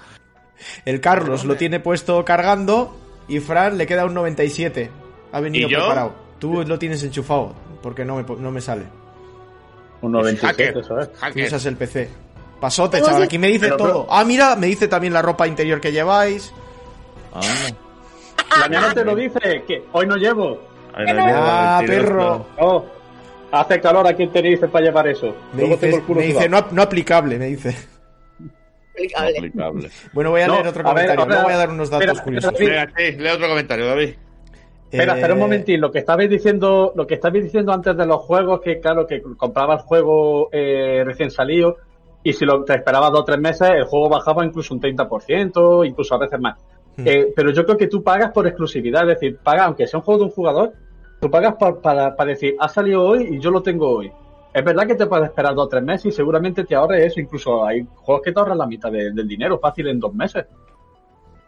[0.85, 4.89] El Carlos lo tiene puesto cargando y Fran le queda un 97.
[5.33, 6.15] Ha venido preparado.
[6.39, 8.83] Tú lo tienes enchufado porque no me, no me sale.
[10.01, 10.77] Un 97, Hacker.
[10.83, 11.11] eso es.
[11.11, 11.47] Tú Hacker.
[11.47, 12.09] usas el PC.
[12.59, 13.23] Pasote, ¿Cómo chaval.
[13.23, 13.87] Aquí me dice Pero, todo.
[13.87, 16.51] pero- Ah, mira, me dice también la ropa interior que lleváis.
[18.59, 20.59] La mía no te lo dice, que hoy no llevo.
[20.95, 22.47] Ah, perro.
[22.57, 22.85] Oh,
[23.51, 25.35] hace calor aquí en Tenerife para llevar eso.
[25.53, 26.65] Me Luego dice, tengo el culo me dice sudado.
[26.69, 27.75] no, no aplicable, me dice.
[28.95, 29.91] Explicable.
[30.13, 31.25] Bueno, voy a No, leer otro a comentario.
[31.25, 32.51] Luego voy a dar unos datos espera, curiosos.
[32.53, 34.15] espera, Venga, sí, lee otro comentario, David.
[34.91, 35.81] Espera, espera un Eh, momentín.
[35.81, 39.21] Lo que estabais diciendo, lo que estabais diciendo antes de los juegos, que claro, que
[39.21, 41.75] compraba el juego eh, recién salido
[42.23, 45.85] y si lo te esperabas dos o tres meses, el juego bajaba incluso un 30%,
[45.85, 46.57] incluso a veces más.
[46.97, 47.03] Hmm.
[47.05, 50.03] Eh, pero yo creo que tú pagas por exclusividad, es decir, pagas, aunque sea un
[50.05, 50.73] juego de un jugador,
[51.21, 54.11] tú pagas para, para decir, ha salido hoy y yo lo tengo hoy.
[54.53, 57.19] Es verdad que te puedes esperar dos o tres meses y seguramente te ahorres eso.
[57.19, 60.45] Incluso hay juegos que te ahorran la mitad de- del dinero fácil en dos meses.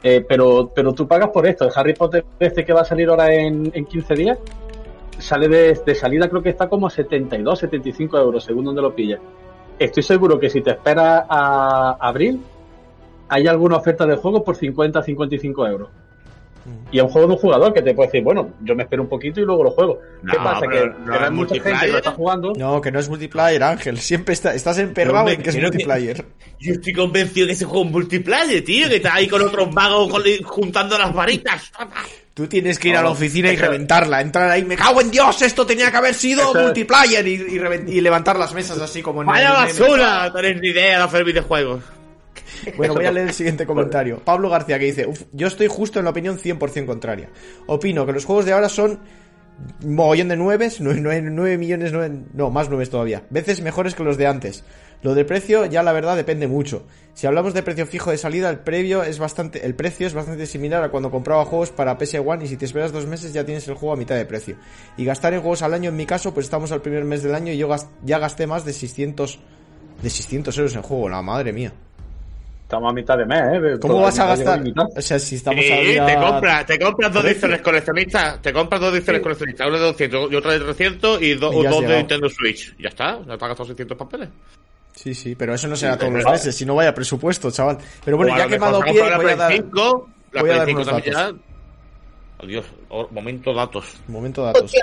[0.01, 1.65] Eh, pero, pero tú pagas por esto.
[1.65, 4.38] El Harry Potter este que va a salir ahora en, en 15 días,
[5.17, 8.95] sale de, de salida creo que está como a 72, 75 euros, según donde lo
[8.95, 9.19] pillas.
[9.77, 12.41] Estoy seguro que si te esperas a abril,
[13.29, 15.89] hay alguna oferta de juego por 50, 55 euros.
[16.91, 19.03] Y a un juego de un jugador que te puede decir, bueno, yo me espero
[19.03, 19.99] un poquito y luego lo juego.
[20.21, 20.62] ¿Qué No, pasa?
[20.67, 21.89] Que, no que es hay mucha gente que multiplayer.
[21.91, 22.53] lo está jugando.
[22.58, 23.97] No, que no es multiplayer, Ángel.
[23.99, 26.25] Siempre está, estás emperrado en que es creo que- multiplayer.
[26.60, 30.10] Yo estoy convencido que ese juego es multiplayer, tío, que estás ahí con otros magos
[30.10, 31.71] con- juntando las varitas.
[32.34, 35.01] Tú tienes que ir a la No, oficina y eso- reventarla, entrar ahí, me cago
[35.01, 38.79] en Dios, esto tenía que haber sido Eso- multiplayer y, y y levantar las mesas
[38.82, 40.25] así como en ¡Vaya el basura!
[40.27, 41.82] No tenés ni idea de hacer videojuegos.
[42.78, 44.19] Bueno, voy a leer el siguiente comentario.
[44.24, 47.30] Pablo García que dice, "Uf, yo estoy justo en la opinión 100% contraria.
[47.67, 49.00] Opino que los juegos de ahora son
[49.86, 54.17] mogollón de nueves, nueve, nueve- millones, nueve- no, más nueves todavía, veces mejores que los
[54.17, 54.63] de antes.
[55.02, 56.84] Lo del precio ya la verdad depende mucho.
[57.13, 60.45] Si hablamos de precio fijo de salida, el previo es bastante, el precio es bastante
[60.45, 63.65] similar a cuando compraba juegos para PS1 y si te esperas dos meses ya tienes
[63.69, 64.56] el juego a mitad de precio.
[64.98, 67.34] Y gastar en juegos al año, en mi caso, pues estamos al primer mes del
[67.36, 69.39] año y yo gas- ya gasté más de 600,
[70.02, 71.72] de 600 euros en juego, la madre mía.
[72.69, 73.79] Estamos a mitad de mes, ¿eh?
[73.82, 74.62] ¿Cómo vas a gastar?
[74.95, 78.53] O sea, si estamos Sí, a día- te compras, te compras dos ediciones coleccionistas, te
[78.53, 81.82] compras dos ediciones coleccionistas, una de 200 y otra de 300 y, do- Y dos
[81.82, 81.97] de.
[81.97, 82.75] Nintendo Switch.
[82.77, 84.29] Ya está, no te has gastado 600 papeles.
[84.93, 87.79] Sí, sí, pero eso no será todos pero- los meses, si no vaya presupuesto, chaval.
[88.05, 90.10] Pero bueno, ya lo que me ha dado pie, voy a la dar Play 5,
[90.34, 91.36] la voy a dar 5 unos también datos.
[91.39, 92.45] ya.
[92.45, 93.86] Adiós, oh, momento datos.
[94.08, 94.75] momento datos.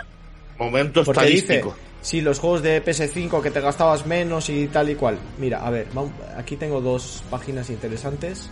[0.58, 1.62] Momento Porque dice,
[2.06, 5.18] sí, los juegos de PS5 que te gastabas menos y tal y cual.
[5.38, 5.88] Mira, a ver,
[6.36, 8.48] aquí tengo dos páginas interesantes.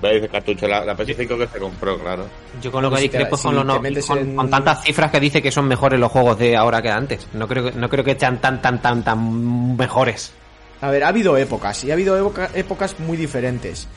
[0.00, 2.26] Veis el cartucho, la, la PS5 que se compró, claro.
[2.62, 4.36] Yo con lo que Pues si discrepo con, si lo te no- metes con, en-
[4.36, 7.26] con tantas cifras que dice que son mejores los juegos de ahora que antes.
[7.32, 10.32] No creo que, no creo que sean tan, tan, tan, tan mejores.
[10.80, 13.88] A ver, ha habido épocas, y ha habido época- épocas muy diferentes.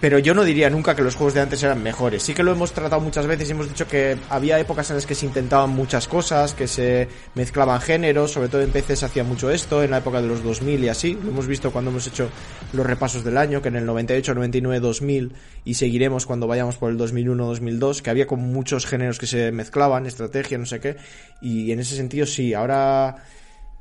[0.00, 2.22] Pero yo no diría nunca que los juegos de antes eran mejores.
[2.22, 5.04] Sí que lo hemos tratado muchas veces y hemos dicho que había épocas en las
[5.04, 9.22] que se intentaban muchas cosas, que se mezclaban géneros, sobre todo en PC se hacía
[9.22, 11.14] mucho esto, en la época de los 2000 y así.
[11.14, 12.30] Lo hemos visto cuando hemos hecho
[12.72, 16.90] los repasos del año, que en el 98, 99, 2000 y seguiremos cuando vayamos por
[16.90, 20.96] el 2001, 2002, que había como muchos géneros que se mezclaban, estrategia, no sé qué.
[21.42, 23.24] Y en ese sentido sí, ahora...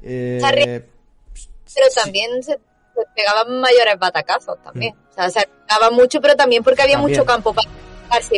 [0.04, 0.40] eh.
[1.74, 2.60] Pero también se
[3.16, 4.94] pegaban mayores batacazos también.
[5.12, 7.18] O sea, se pegaba mucho, pero también porque había También.
[7.20, 7.68] mucho campo para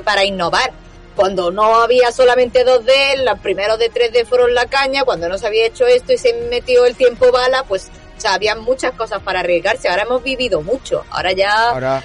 [0.03, 0.71] para innovar.
[1.15, 5.45] Cuando no había solamente 2D, los primeros de 3D fueron la caña, cuando no se
[5.47, 9.21] había hecho esto y se metió el tiempo bala, pues o sea, había muchas cosas
[9.21, 9.89] para arriesgarse.
[9.89, 11.03] Ahora hemos vivido mucho.
[11.12, 12.03] Ahora ya ahora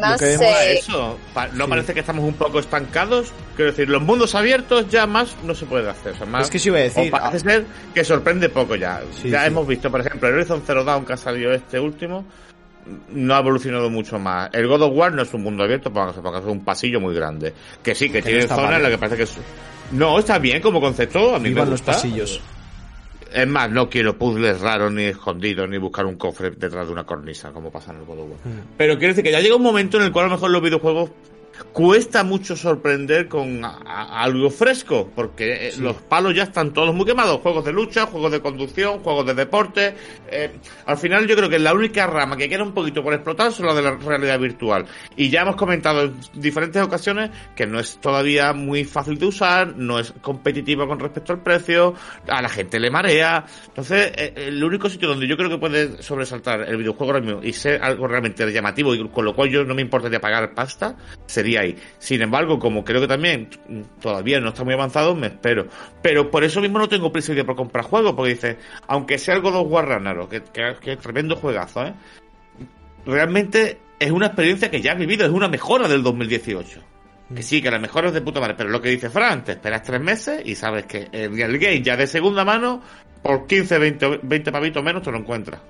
[0.00, 1.70] más eh, Eso, pa- ¿no sí.
[1.70, 3.32] parece que estamos un poco estancados?
[3.56, 6.12] Quiero decir, los mundos abiertos ya más no se puede hacer.
[6.12, 8.76] o sea, más, Es que sí iba a decir, o parece ser que sorprende poco
[8.76, 9.02] ya.
[9.20, 9.46] Sí, ya sí.
[9.48, 12.24] hemos visto, por ejemplo, el Horizon Zero Dawn que ha salido este último,
[13.12, 14.50] no ha evolucionado mucho más.
[14.52, 17.14] El God of War no es un mundo abierto, porque porque es un pasillo muy
[17.14, 17.52] grande.
[17.82, 18.94] Que sí, que, Que tiene no zonas en las ¿eh?
[18.94, 19.36] que parece que es...
[19.92, 22.40] No, está bien como concepto, a mí me vivan los pasillos.
[23.32, 27.04] Es más, no quiero puzzles raros ni escondidos ni buscar un cofre detrás de una
[27.04, 28.38] cornisa como pasa en el God of War.
[28.44, 28.60] Mm.
[28.76, 30.62] Pero quiero decir que ya llega un momento en el cual a lo mejor los
[30.62, 31.10] videojuegos
[31.72, 36.94] cuesta mucho sorprender con a- a- algo fresco, porque eh, los palos ya están todos
[36.94, 37.40] muy quemados.
[37.40, 39.94] Juegos de lucha, juegos de conducción, juegos de deporte.
[40.30, 40.50] eh,
[40.86, 43.66] al final yo creo que la única rama que queda un poquito por explotar son
[43.66, 44.86] la de la realidad virtual.
[45.16, 49.76] Y ya hemos comentado en diferentes ocasiones que no es todavía muy fácil de usar,
[49.76, 51.94] no es competitiva con respecto al precio,
[52.28, 53.44] a la gente le marea.
[53.68, 57.40] Entonces, eh, el único sitio donde yo creo que puede sobresaltar el videojuego ahora mismo
[57.42, 60.96] y ser algo realmente llamativo y con lo cual yo no me importaría pagar pasta,
[61.26, 61.76] sería ahí.
[61.98, 65.66] Sin embargo, como creo que también mm, todavía no está muy avanzado, me espero.
[66.02, 69.34] Pero por eso mismo no tengo prisa de por comprar juegos, porque dice, aunque sea
[69.34, 70.42] algo de War Ragnarok, que,
[70.80, 71.94] que, tremendo juegazo, ¿eh?
[73.06, 76.82] Realmente es una experiencia que ya has vivido, es una mejora del 2018.
[77.34, 79.52] Que sí, que la mejora es de puta madre, pero lo que dice Fran, te
[79.52, 82.82] esperas tres meses y sabes que el, el game ya de segunda mano,
[83.22, 85.60] por 15, 20, o 20 pavitos menos te lo encuentras.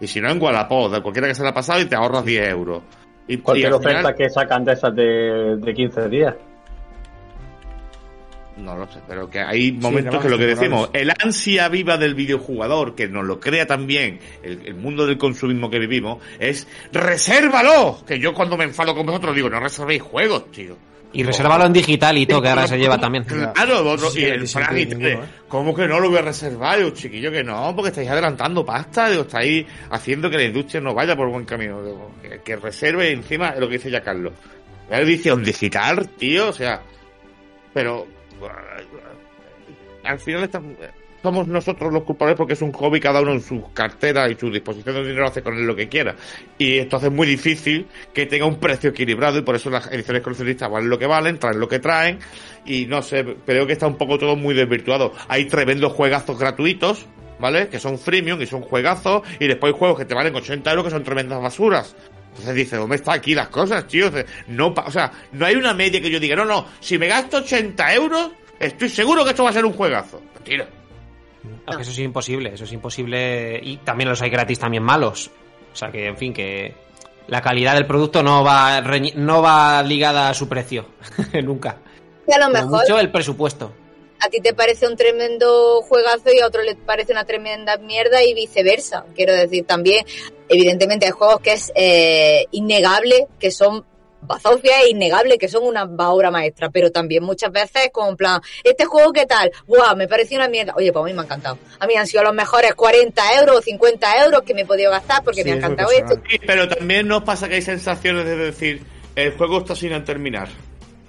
[0.00, 2.48] Y si no, en de cualquiera que se la ha pasado y te ahorras 10
[2.48, 2.82] euros.
[3.28, 6.34] Y, y Cualquier final- oferta que sacan de esas de, de 15 días.
[8.56, 12.16] No lo sé, pero que hay momentos que lo que decimos, el ansia viva del
[12.16, 17.98] videojugador, que nos lo crea también el, el mundo del consumismo que vivimos, es resérvalo.
[18.04, 20.76] Que yo cuando me enfado con vosotros digo, no reservéis juegos, tío.
[21.12, 23.24] Y resérvalo en digital y todo, que ahora se lleva también.
[23.24, 25.20] Claro, vosotros, Sí, y el sí, Fran sí, y ninguno, ¿eh?
[25.48, 26.78] ¿cómo que no lo voy a reservar?
[26.78, 30.92] Digo, chiquillo, que no, porque estáis adelantando pasta, digo, estáis haciendo que la industria no
[30.92, 34.34] vaya por buen camino, digo, que, que reserve encima lo que dice ya Carlos.
[34.90, 36.82] La edición digital, tío, o sea,
[37.72, 38.06] pero
[40.04, 40.76] al final estamos-
[41.28, 44.50] somos nosotros los culpables porque es un hobby, cada uno en su cartera y su
[44.50, 46.16] disposición de dinero hace con él lo que quiera.
[46.56, 50.22] Y entonces es muy difícil que tenga un precio equilibrado y por eso las ediciones
[50.22, 52.18] coleccionistas valen lo que valen, traen lo que traen
[52.64, 55.12] y no sé, creo que está un poco todo muy desvirtuado.
[55.28, 57.04] Hay tremendos juegazos gratuitos,
[57.38, 57.68] ¿vale?
[57.68, 60.86] Que son freemium y son juegazos y después hay juegos que te valen 80 euros
[60.86, 61.94] que son tremendas basuras.
[62.30, 64.10] Entonces dice, ¿dónde está aquí las cosas, tío?
[64.46, 67.36] No, o sea, no hay una media que yo diga, no, no, si me gasto
[67.36, 70.22] 80 euros, estoy seguro que esto va a ser un juegazo.
[70.34, 70.66] Mentira.
[71.80, 73.60] Eso es imposible, eso es imposible.
[73.62, 75.30] Y también los hay gratis también malos.
[75.72, 76.74] O sea que, en fin, que
[77.28, 78.80] la calidad del producto no va,
[79.14, 80.86] no va ligada a su precio.
[81.42, 81.78] Nunca.
[82.26, 82.80] Y a lo mejor.
[82.82, 83.72] Mucho el presupuesto.
[84.20, 88.22] A ti te parece un tremendo juegazo y a otro le parece una tremenda mierda
[88.24, 89.04] y viceversa.
[89.14, 90.04] Quiero decir, también,
[90.48, 93.84] evidentemente, hay juegos que es eh, innegable, que son
[94.22, 98.40] bazofia es innegable que son una obra maestra, pero también muchas veces como en plan,
[98.64, 101.24] este juego qué tal, wow, me pareció una mierda, oye, pues a mí me ha
[101.24, 104.66] encantado, a mí han sido los mejores 40 euros o 50 euros que me he
[104.66, 106.20] podido gastar porque me ha encantado esto.
[106.46, 108.82] pero también nos pasa que hay sensaciones de decir,
[109.14, 110.48] el juego está sin terminar,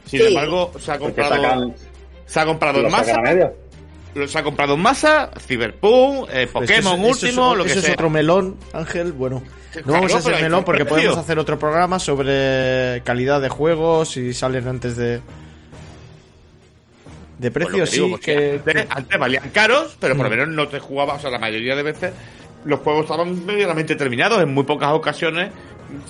[0.05, 1.73] sin embargo, se ha comprado,
[2.25, 3.21] se ha comprado en masa.
[4.27, 8.57] Se ha comprado en masa, Cyberpunk, eh, Pokémon último, lo que eso es otro melón,
[8.73, 9.43] Ángel, bueno.
[9.85, 14.33] No vamos a hacer melón porque podemos hacer otro programa sobre calidad de juegos y
[14.33, 15.21] salen antes de.
[17.37, 18.15] De precio, sí.
[18.21, 20.37] Que, antes, valían caros, pero por lo mm.
[20.37, 21.13] menos no te jugaba.
[21.13, 22.13] O sea, la mayoría de veces
[22.65, 24.41] los juegos estaban medianamente terminados.
[24.41, 25.51] En muy pocas ocasiones,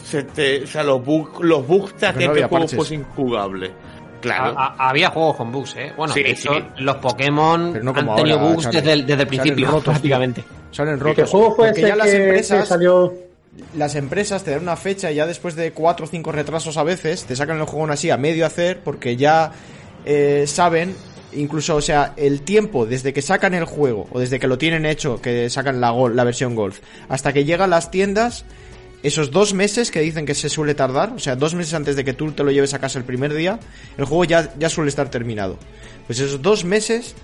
[0.04, 3.72] se te, o sea, los bugs, los bugs te hacían que el juego fuese injugable.
[4.22, 4.56] Claro.
[4.58, 5.94] había juegos con bugs, ¿eh?
[5.96, 10.44] Bueno, de hecho, los Pokémon han tenido bugs desde, el, desde el principio, prácticamente.
[10.72, 11.16] Salen rotos.
[11.16, 13.29] ¿Qué juego fue porque ya las empresas salió
[13.76, 16.84] las empresas te dan una fecha y ya después de 4 o 5 retrasos a
[16.84, 19.52] veces te sacan el juego así a medio hacer porque ya
[20.06, 20.96] eh, saben
[21.34, 24.86] incluso o sea el tiempo desde que sacan el juego o desde que lo tienen
[24.86, 28.46] hecho que sacan la, la versión golf hasta que llega a las tiendas
[29.02, 32.04] esos dos meses que dicen que se suele tardar, o sea, dos meses antes de
[32.04, 33.58] que tú te lo lleves a casa el primer día,
[33.98, 35.58] el juego ya, ya suele estar terminado.
[36.06, 37.16] Pues esos dos meses,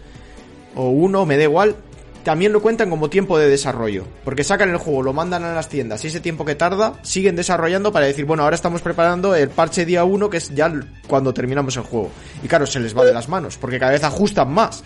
[0.73, 1.75] o uno, me da igual,
[2.25, 4.03] también lo cuentan como tiempo de desarrollo.
[4.25, 7.35] Porque sacan el juego, lo mandan a las tiendas y ese tiempo que tarda, siguen
[7.35, 10.73] desarrollando para decir, bueno, ahora estamos preparando el parche día 1, que es ya
[11.07, 12.09] cuando terminamos el juego.
[12.43, 14.83] Y claro, se les va de las manos, porque cada vez ajustan más.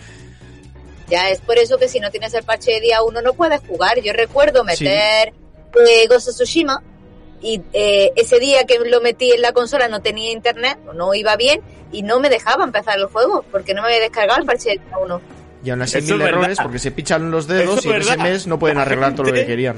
[1.08, 3.60] Ya es por eso que si no tienes el parche de día 1 no puedes
[3.66, 4.00] jugar.
[4.02, 5.32] Yo recuerdo meter
[5.88, 6.82] eh, Ghost of Tsushima
[7.40, 11.36] y eh, ese día que lo metí en la consola no tenía internet, no iba
[11.36, 14.68] bien y no me dejaba empezar el juego porque no me había descargado el parche
[14.68, 15.39] de día 1.
[15.64, 18.58] Y aún así mil errores porque se pichan los dedos y en ese mes no
[18.58, 19.76] pueden arreglar todo lo que querían.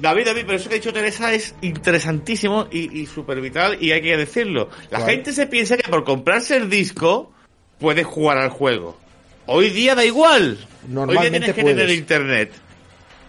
[0.00, 3.92] David, David, pero eso que ha dicho Teresa es interesantísimo y, y súper vital y
[3.92, 4.70] hay que decirlo.
[4.90, 7.32] La gente se piensa que por comprarse el disco
[7.78, 8.98] puede jugar al juego.
[9.46, 10.58] Hoy día da igual.
[10.94, 12.52] Hoy día tienes que tener internet.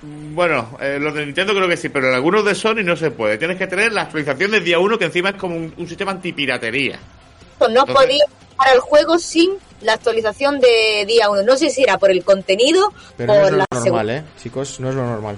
[0.04, 3.12] Bueno, eh, los de Nintendo creo que sí, pero en algunos de Sony no se
[3.12, 3.38] puede.
[3.38, 7.00] Tienes que tener la actualización del día 1 que encima es como un, sistema antipiratería.
[7.62, 11.44] Pues no podía jugar el juego sin la actualización de día 1.
[11.44, 14.24] No sé si era por el contenido Pero o no es lo normal, ¿eh?
[14.42, 15.38] Chicos, no es lo normal.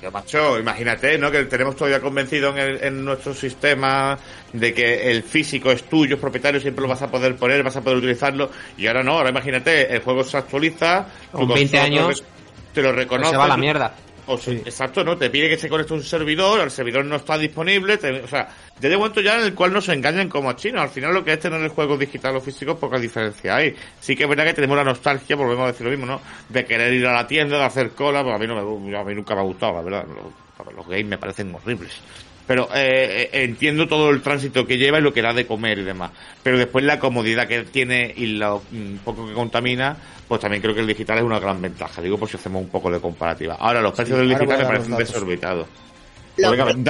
[0.00, 1.30] Yo, macho, imagínate, ¿no?
[1.30, 4.18] Que tenemos todavía convencido en, en, nuestro sistema
[4.54, 7.76] de que el físico es tuyo, es propietario, siempre lo vas a poder poner, vas
[7.76, 8.50] a poder utilizarlo.
[8.78, 11.06] Y ahora no, ahora imagínate, el juego se actualiza.
[11.30, 12.24] Con 20 años.
[12.72, 13.30] Te lo reconoce.
[13.30, 13.94] Se va la mierda.
[14.34, 15.16] O Exacto, ¿no?
[15.16, 18.48] Te pide que se conecte un servidor, el servidor no está disponible, o sea,
[18.80, 20.82] ya de momento ya en el cual nos engañan como a China.
[20.82, 23.74] Al final lo que es tener el juego digital o físico, poca diferencia hay.
[24.00, 26.20] Sí que es verdad que tenemos la nostalgia, volvemos a decir lo mismo, ¿no?
[26.48, 29.04] De querer ir a la tienda, de hacer cola, pues a mí, no me, a
[29.04, 30.06] mí nunca me ha gustado, la verdad.
[30.06, 32.00] Los, los games me parecen horribles.
[32.46, 35.78] Pero eh, eh, entiendo todo el tránsito que lleva y lo que da de comer
[35.78, 36.10] y demás.
[36.42, 40.74] Pero después la comodidad que tiene y lo mm, poco que contamina, pues también creo
[40.74, 42.02] que el digital es una gran ventaja.
[42.02, 43.56] Digo, por si hacemos un poco de comparativa.
[43.58, 45.66] Ahora, los precios del digital me parecen desorbitados.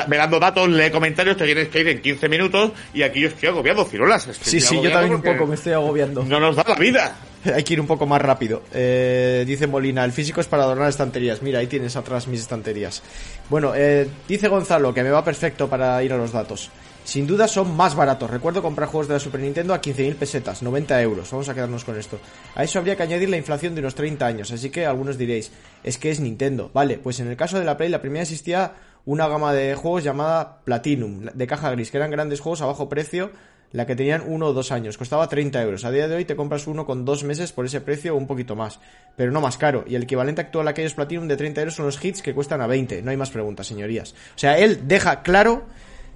[0.08, 3.28] Me dando datos, lee comentarios, te tienes que ir en 15 minutos y aquí yo
[3.28, 4.28] estoy agobiado, Cirolas.
[4.40, 6.22] sí, sí, yo también un poco me estoy agobiando.
[6.22, 7.16] No nos da la vida.
[7.54, 8.62] Hay que ir un poco más rápido.
[8.72, 11.42] Eh, dice Molina, el físico es para adornar estanterías.
[11.42, 13.02] Mira, ahí tienes atrás mis estanterías.
[13.50, 16.70] Bueno, eh, dice Gonzalo que me va perfecto para ir a los datos.
[17.04, 18.30] Sin duda son más baratos.
[18.30, 21.30] Recuerdo comprar juegos de la Super Nintendo a 15.000 pesetas, 90 euros.
[21.32, 22.20] Vamos a quedarnos con esto.
[22.54, 24.52] A eso habría que añadir la inflación de unos 30 años.
[24.52, 25.50] Así que algunos diréis,
[25.82, 26.70] es que es Nintendo.
[26.72, 28.74] Vale, pues en el caso de la Play, la primera existía
[29.04, 32.88] una gama de juegos llamada Platinum, de caja gris, que eran grandes juegos a bajo
[32.88, 33.32] precio,
[33.72, 34.98] la que tenían uno o dos años.
[34.98, 35.84] Costaba 30 euros.
[35.84, 38.26] A día de hoy te compras uno con dos meses por ese precio o un
[38.26, 38.80] poquito más,
[39.16, 39.84] pero no más caro.
[39.86, 42.60] Y el equivalente actual a aquellos Platinum de 30 euros son los hits que cuestan
[42.60, 43.02] a 20.
[43.02, 44.12] No hay más preguntas, señorías.
[44.36, 45.64] O sea, él deja claro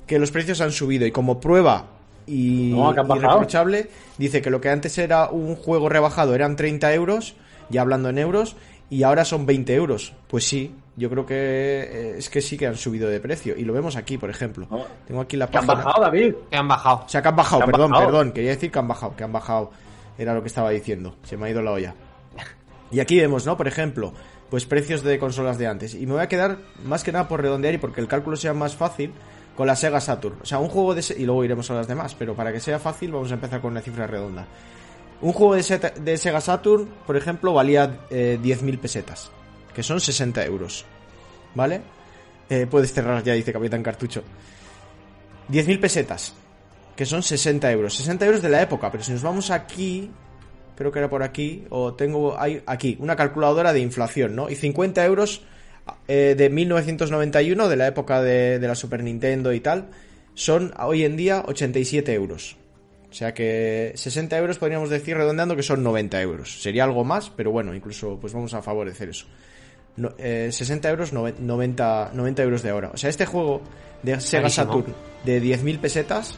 [0.07, 1.87] que los precios han subido y como prueba
[2.27, 3.89] y, irreprochable,
[4.19, 7.37] dice que lo que antes era un juego rebajado eran 30 euros,
[7.71, 8.57] ya hablando en euros,
[8.91, 10.13] y ahora son 20 euros.
[10.29, 13.55] Pues sí, yo creo que eh, es que sí que han subido de precio.
[13.57, 14.67] Y lo vemos aquí, por ejemplo.
[15.07, 15.75] Tengo aquí la página.
[15.75, 16.35] Que han bajado, David.
[16.51, 17.03] Que han bajado.
[17.05, 18.33] O sea, que han bajado, perdón, perdón.
[18.33, 19.71] Quería decir que han bajado, que han bajado.
[20.19, 21.17] Era lo que estaba diciendo.
[21.25, 21.95] Se me ha ido la olla.
[22.91, 23.57] Y aquí vemos, ¿no?
[23.57, 24.13] Por ejemplo,
[24.49, 25.95] pues precios de consolas de antes.
[25.95, 28.55] Y me voy a quedar más que nada por redondear y porque el cálculo sea
[28.55, 29.13] más fácil.
[29.57, 30.37] con la Sega Saturn.
[30.43, 31.03] O sea, un juego de...
[31.19, 33.73] Y luego iremos a las demás, pero para que sea fácil vamos a empezar con
[33.73, 34.47] una cifra redonda.
[35.23, 39.31] Un juego de, Se- de Sega Saturn, por ejemplo, valía eh, 10.000 pesetas,
[39.77, 40.87] que son 60 euros.
[41.55, 41.83] ¿Vale?
[42.49, 44.25] Eh, puedes cerrar ya, dice Capitán Cartucho.
[45.51, 46.35] 10.000 pesetas,
[46.97, 47.95] que son 60 euros.
[47.95, 50.11] 60 euros de la época, pero si nos vamos aquí,
[50.77, 54.49] creo que era por aquí, o tengo hay aquí, una calculadora de inflación, ¿no?
[54.49, 55.43] Y 50 euros
[56.09, 59.91] eh, de 1991, de la época de, de la Super Nintendo y tal,
[60.33, 62.57] son hoy en día 87 euros.
[63.11, 66.63] O sea que 60 euros podríamos decir redondeando que son 90 euros.
[66.63, 69.27] Sería algo más, pero bueno, incluso pues vamos a favorecer eso.
[69.97, 72.91] No- eh, 60 euros, nove- 90, 90 euros de ahora.
[72.93, 73.63] O sea, este juego
[74.03, 74.67] de Sega Carísimo.
[74.67, 74.95] Saturn
[75.25, 76.37] de 10.000 pesetas,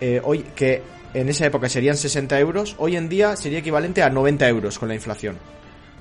[0.00, 0.82] eh, hoy, que
[1.14, 4.88] en esa época serían 60 euros, hoy en día sería equivalente a 90 euros con
[4.88, 5.36] la inflación.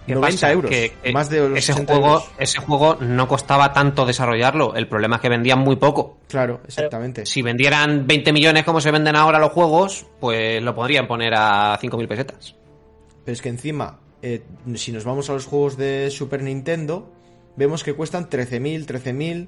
[0.05, 0.51] ¿Qué 90 pasa?
[0.51, 0.71] euros.
[0.71, 2.31] Que- que más de los ese 60 juego, euros.
[2.39, 4.73] ese juego no costaba tanto desarrollarlo.
[4.75, 6.17] El problema es que vendían muy poco.
[6.27, 7.25] Claro, exactamente.
[7.25, 11.77] Si vendieran 20 millones como se venden ahora los juegos, pues lo podrían poner a
[11.79, 12.55] 5.000 pesetas.
[13.25, 14.43] Pero es que encima, eh,
[14.75, 17.11] si nos vamos a los juegos de Super Nintendo,
[17.55, 19.47] vemos que cuestan 13.000, 13.000,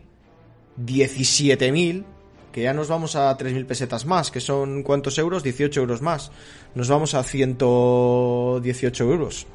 [0.86, 2.04] 17.000,
[2.52, 5.44] que ya nos vamos a 3.000 pesetas más, que son ¿cuántos euros?
[5.44, 6.32] 18 euros más.
[6.76, 9.48] Nos vamos a 118 euros.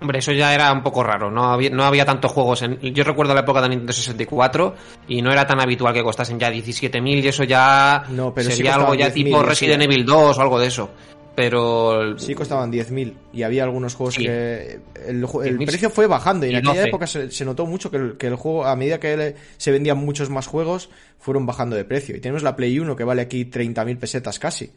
[0.00, 1.30] Hombre, eso ya era un poco raro.
[1.30, 2.62] No había, no había tantos juegos.
[2.62, 4.74] En, yo recuerdo la época de Nintendo 64
[5.08, 8.56] y no era tan habitual que costasen ya 17.000 y eso ya No, pero sí
[8.56, 9.46] sería algo ya 10.000, tipo sí.
[9.46, 10.90] Resident Evil 2 o algo de eso.
[11.34, 14.24] Pero Sí costaban 10.000 y había algunos juegos Sí.
[14.24, 16.88] que el, el 10.000 precio fue bajando y en y aquella 12.
[16.88, 19.70] época se, se notó mucho que el, que el juego, a medida que le- se
[19.70, 22.16] vendían muchos más juegos, fueron bajando de precio.
[22.16, 24.72] Y tenemos la Play 1 que vale aquí 30.000 pesetas casi.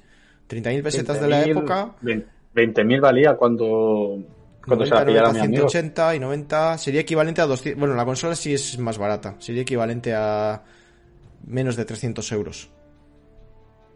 [0.50, 1.92] 30.000 pesetas de la 20.000, época,
[2.56, 4.20] 20.000 valía cuando,
[4.66, 5.70] cuando se 90, la pillara 90, mi amigo.
[5.70, 7.80] 180 y 90 sería equivalente a 200.
[7.80, 10.62] Bueno, la consola sí es más barata, sería equivalente a
[11.48, 12.70] menos de 300 euros.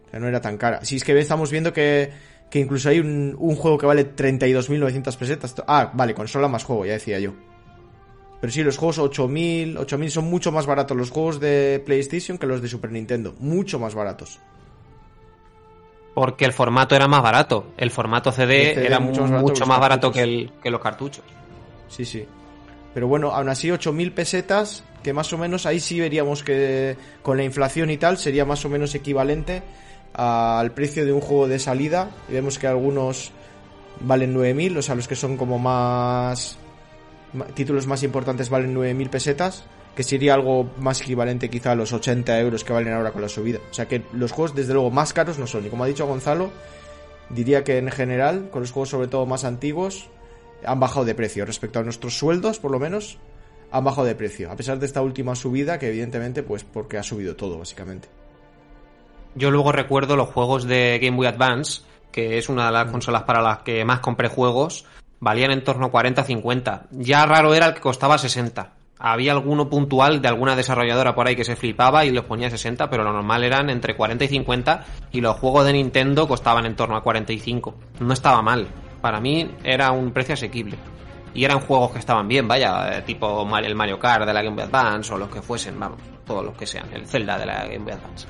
[0.08, 0.84] O sea, no era tan cara.
[0.86, 2.10] Si es que estamos viendo que,
[2.50, 5.56] que incluso hay un, un juego que vale 32.900 pesetas.
[5.68, 7.34] Ah, vale, consola más juego, ya decía yo.
[8.40, 12.46] Pero sí, los juegos 8.000, 8.000 son mucho más baratos los juegos de PlayStation que
[12.48, 13.34] los de Super Nintendo.
[13.40, 14.40] Mucho más baratos.
[16.14, 17.68] porque el formato era más barato.
[17.78, 20.22] El formato CD, El CD era mucho mucho, más barato que los más barato que,
[20.22, 21.24] el- que los cartuchos.
[21.90, 22.26] Sí, sí.
[22.94, 27.38] Pero bueno, aún así 8.000 pesetas, que más o menos ahí sí veríamos que con
[27.38, 29.62] la inflación y tal sería más o menos equivalente
[30.14, 32.12] al precio de un juego de salida.
[32.30, 33.32] Y vemos que algunos
[34.00, 36.58] valen 9.000, o sea, los que son como más...
[37.56, 39.64] títulos más importantes valen 9.000 pesetas,
[39.96, 43.30] que sería algo más equivalente quizá a los 80 euros que valen ahora con la
[43.30, 43.60] subida.
[43.70, 45.66] O sea que los juegos desde luego más caros no son.
[45.66, 46.52] Y como ha dicho Gonzalo,
[47.30, 50.10] diría que en general, con los juegos sobre todo más antiguos,
[50.66, 51.46] han bajado de precio.
[51.46, 53.18] Respecto a nuestros sueldos, por lo menos,
[53.72, 54.52] han bajado de precio.
[54.52, 58.08] A pesar de esta última subida, que evidentemente, pues porque ha subido todo, básicamente.
[59.38, 63.22] Yo luego recuerdo los juegos de Game Boy Advance, que es una de las consolas
[63.22, 64.86] para las que más compré juegos,
[65.20, 66.88] valían en torno a 40-50.
[66.90, 68.74] Ya raro era el que costaba 60.
[68.98, 72.50] Había alguno puntual de alguna desarrolladora por ahí que se flipaba y los ponía a
[72.50, 76.66] 60, pero lo normal eran entre 40 y 50 y los juegos de Nintendo costaban
[76.66, 77.76] en torno a 45.
[78.00, 78.68] No estaba mal.
[79.02, 80.80] Para mí era un precio asequible.
[81.36, 84.56] Y eran juegos que estaban bien, vaya, eh, tipo el Mario Kart de la Game
[84.56, 87.68] Boy Advance o los que fuesen, vamos, todos los que sean, el Zelda de la
[87.68, 88.28] Game Boy Advance.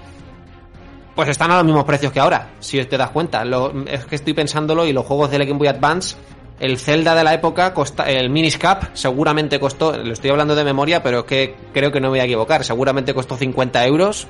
[1.18, 3.44] Pues están a los mismos precios que ahora, si te das cuenta.
[3.44, 6.16] Lo- es que estoy pensándolo y los juegos de Game Boy Advance,
[6.60, 10.64] el Zelda de la época, costa, el Minish Cap seguramente costó, lo estoy hablando de
[10.64, 14.28] memoria, pero es que creo que no me voy a equivocar, seguramente costó 50 euros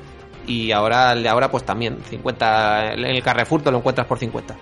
[0.47, 4.17] y ahora el de ahora pues también, 50, en el Carrefour te lo encuentras por
[4.17, 4.55] 50.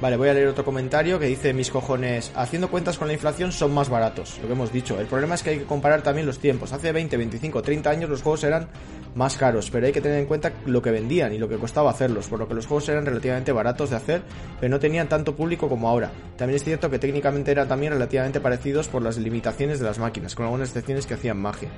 [0.00, 3.52] Vale, voy a leer otro comentario que dice mis cojones, haciendo cuentas con la inflación
[3.52, 4.98] son más baratos, lo que hemos dicho.
[4.98, 6.72] El problema es que hay que comparar también los tiempos.
[6.72, 8.68] Hace 20, 25, 30 años los juegos eran
[9.14, 11.90] más caros, pero hay que tener en cuenta lo que vendían y lo que costaba
[11.90, 14.22] hacerlos, por lo que los juegos eran relativamente baratos de hacer,
[14.60, 16.10] pero no tenían tanto público como ahora.
[16.36, 20.34] También es cierto que técnicamente eran también relativamente parecidos por las limitaciones de las máquinas,
[20.34, 21.68] con algunas excepciones que hacían magia.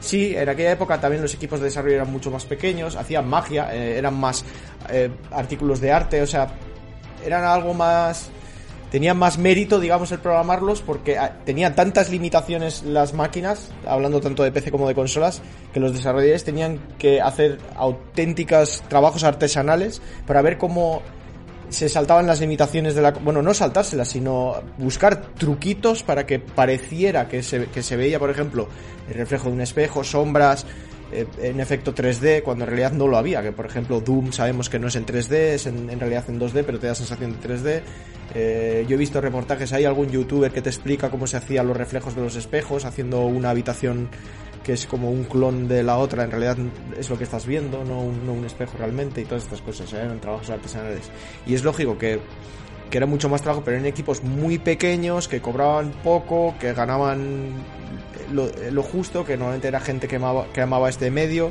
[0.00, 3.74] Sí, en aquella época también los equipos de desarrollo eran mucho más pequeños, hacían magia,
[3.74, 4.44] eh, eran más
[4.90, 6.48] eh, artículos de arte, o sea,
[7.24, 8.30] eran algo más
[8.90, 14.42] tenían más mérito, digamos, el programarlos porque ah, tenían tantas limitaciones las máquinas, hablando tanto
[14.42, 15.42] de PC como de consolas,
[15.72, 21.02] que los desarrolladores tenían que hacer auténticos trabajos artesanales para ver cómo
[21.68, 23.10] se saltaban las limitaciones de la...
[23.10, 28.30] Bueno, no saltárselas, sino buscar truquitos para que pareciera que se, que se veía, por
[28.30, 28.68] ejemplo,
[29.08, 30.64] el reflejo de un espejo, sombras,
[31.12, 34.78] en efecto 3D, cuando en realidad no lo había, que por ejemplo Doom sabemos que
[34.78, 37.48] no es en 3D, es en, en realidad en 2D, pero te da sensación de
[37.48, 37.82] 3D.
[38.34, 41.76] Eh, yo he visto reportajes, hay algún youtuber que te explica cómo se hacían los
[41.76, 44.08] reflejos de los espejos, haciendo una habitación
[44.62, 46.58] que es como un clon de la otra, en realidad
[46.98, 49.90] es lo que estás viendo, no un, no un espejo realmente, y todas estas cosas,
[49.94, 50.06] ¿eh?
[50.20, 51.10] trabajos artesanales.
[51.46, 52.20] Y es lógico que,
[52.90, 57.54] que era mucho más trabajo, pero en equipos muy pequeños, que cobraban poco, que ganaban
[58.32, 61.50] lo, lo justo, que normalmente era gente que amaba, que amaba este medio,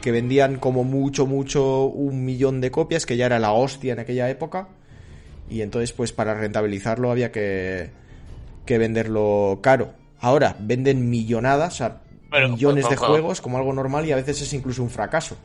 [0.00, 4.00] que vendían como mucho, mucho un millón de copias, que ya era la hostia en
[4.00, 4.68] aquella época.
[5.48, 7.90] Y entonces, pues para rentabilizarlo había que,
[8.64, 9.94] que venderlo caro.
[10.20, 12.00] Ahora, venden millonadas, o sea,
[12.30, 15.36] millones pues, de juegos como algo normal y a veces es incluso un fracaso.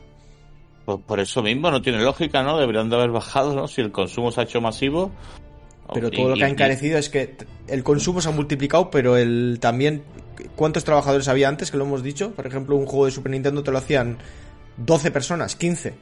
[0.84, 2.58] Pues por eso mismo no tiene lógica, ¿no?
[2.58, 3.68] Deberían de haber bajado, ¿no?
[3.68, 5.10] Si el consumo se ha hecho masivo.
[5.92, 9.16] Pero Y- todo lo que ha encarecido es que el consumo se ha multiplicado, pero
[9.16, 10.02] el también
[10.56, 12.30] cuántos trabajadores había antes, que lo hemos dicho.
[12.32, 14.18] Por ejemplo, un juego de Super Nintendo te lo hacían
[14.76, 15.94] 12 personas, 15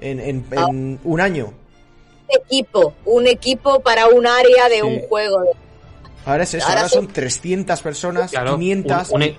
[0.00, 1.52] en, en- en un año.
[2.28, 4.82] equipo, un equipo para un área de Sí.
[4.82, 5.38] un juego.
[6.24, 9.10] Ahora es eso, Ahora ahora son- son 300 personas, Claro, 500.
[9.10, 9.36] Un, un e-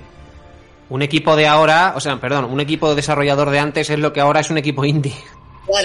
[0.89, 4.21] un equipo de ahora, o sea, perdón, un equipo desarrollador de antes es lo que
[4.21, 5.15] ahora es un equipo indie.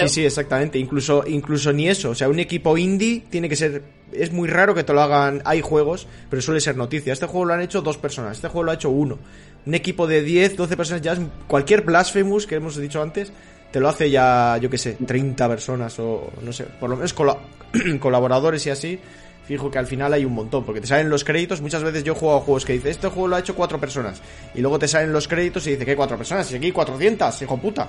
[0.07, 0.77] Sí, sí, exactamente.
[0.79, 2.11] Incluso, incluso ni eso.
[2.11, 3.83] O sea, un equipo indie tiene que ser.
[4.13, 5.41] Es muy raro que te lo hagan.
[5.45, 7.13] Hay juegos, pero suele ser noticia.
[7.13, 8.37] Este juego lo han hecho dos personas.
[8.37, 9.17] Este juego lo ha hecho uno.
[9.65, 11.19] Un equipo de 10, 12 personas ya es.
[11.47, 13.31] Cualquier Blasphemous que hemos dicho antes.
[13.71, 17.13] Te lo hace ya, yo qué sé, 30 personas o no sé, por lo menos
[17.13, 17.37] cola-
[17.99, 18.99] colaboradores y así.
[19.47, 21.61] Fijo que al final hay un montón, porque te salen los créditos.
[21.61, 24.21] Muchas veces yo juego a juegos que dice, este juego lo ha hecho cuatro personas.
[24.53, 26.51] Y luego te salen los créditos y dice, ¿qué cuatro personas?
[26.51, 27.87] Y aquí 400, hijo puta.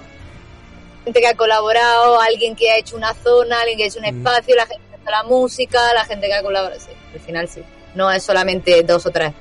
[1.05, 4.05] Gente que ha colaborado, alguien que ha hecho una zona, alguien que ha hecho un
[4.05, 4.19] Mm.
[4.19, 6.81] espacio, la gente que hace la música, la gente que ha colaborado.
[6.81, 7.63] Sí, al final sí.
[7.95, 9.33] No es solamente dos o tres.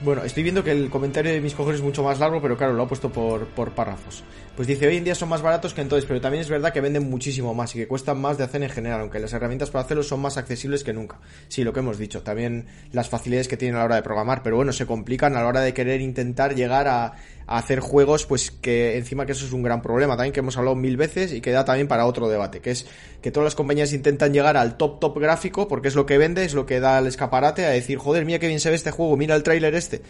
[0.00, 2.72] Bueno, estoy viendo que el comentario de mis cojones es mucho más largo, pero claro,
[2.72, 4.24] lo ha puesto por, por párrafos.
[4.54, 6.82] Pues dice, hoy en día son más baratos que entonces, pero también es verdad que
[6.82, 9.86] venden muchísimo más y que cuestan más de hacer en general, aunque las herramientas para
[9.86, 11.18] hacerlo son más accesibles que nunca.
[11.48, 14.42] Sí, lo que hemos dicho, también las facilidades que tienen a la hora de programar,
[14.42, 17.14] pero bueno, se complican a la hora de querer intentar llegar a,
[17.46, 20.58] a hacer juegos, pues que encima que eso es un gran problema también que hemos
[20.58, 22.86] hablado mil veces y que da también para otro debate, que es
[23.22, 26.44] que todas las compañías intentan llegar al top top gráfico porque es lo que vende,
[26.44, 28.90] es lo que da el escaparate a decir, joder, mira qué bien se ve este
[28.90, 30.02] juego, mira el tráiler este.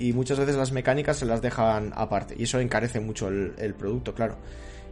[0.00, 4.14] Y muchas veces las mecánicas se las dejan aparte y eso encarece mucho el, producto,
[4.14, 4.36] claro.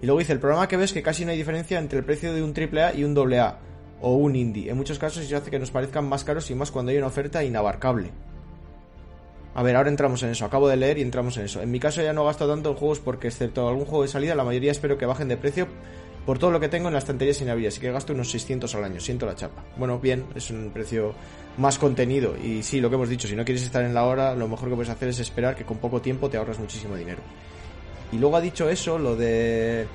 [0.02, 2.04] Y luego dice, el problema que ves es que casi no hay diferencia entre el
[2.04, 3.59] precio de un AAA y un AA
[4.02, 4.70] o un indie.
[4.70, 7.06] En muchos casos eso hace que nos parezcan más caros y más cuando hay una
[7.06, 8.11] oferta inabarcable.
[9.54, 10.44] A ver, ahora entramos en eso.
[10.44, 11.62] Acabo de leer y entramos en eso.
[11.62, 14.34] En mi caso ya no gasto tanto en juegos porque, excepto algún juego de salida,
[14.34, 15.68] la mayoría espero que bajen de precio
[16.29, 17.68] por todo lo que tengo en la estantería sin abrir.
[17.68, 19.01] Así que gasto unos 600 al año.
[19.01, 19.64] Siento la chapa.
[19.79, 21.14] Bueno, bien, es un precio
[21.57, 22.37] más contenido.
[22.37, 24.68] Y sí, lo que hemos dicho, si no quieres estar en la hora, lo mejor
[24.68, 27.22] que puedes hacer es esperar que con poco tiempo te ahorras muchísimo dinero.
[28.12, 29.87] Y luego ha dicho eso, lo de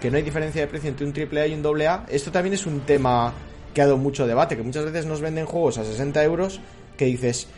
[0.00, 2.06] que no hay diferencia de precio entre un AAA y un AA.
[2.08, 3.34] Esto también es un tema
[3.74, 6.58] que ha dado mucho debate, que muchas veces nos venden juegos a 60 euros
[6.96, 7.48] que dices,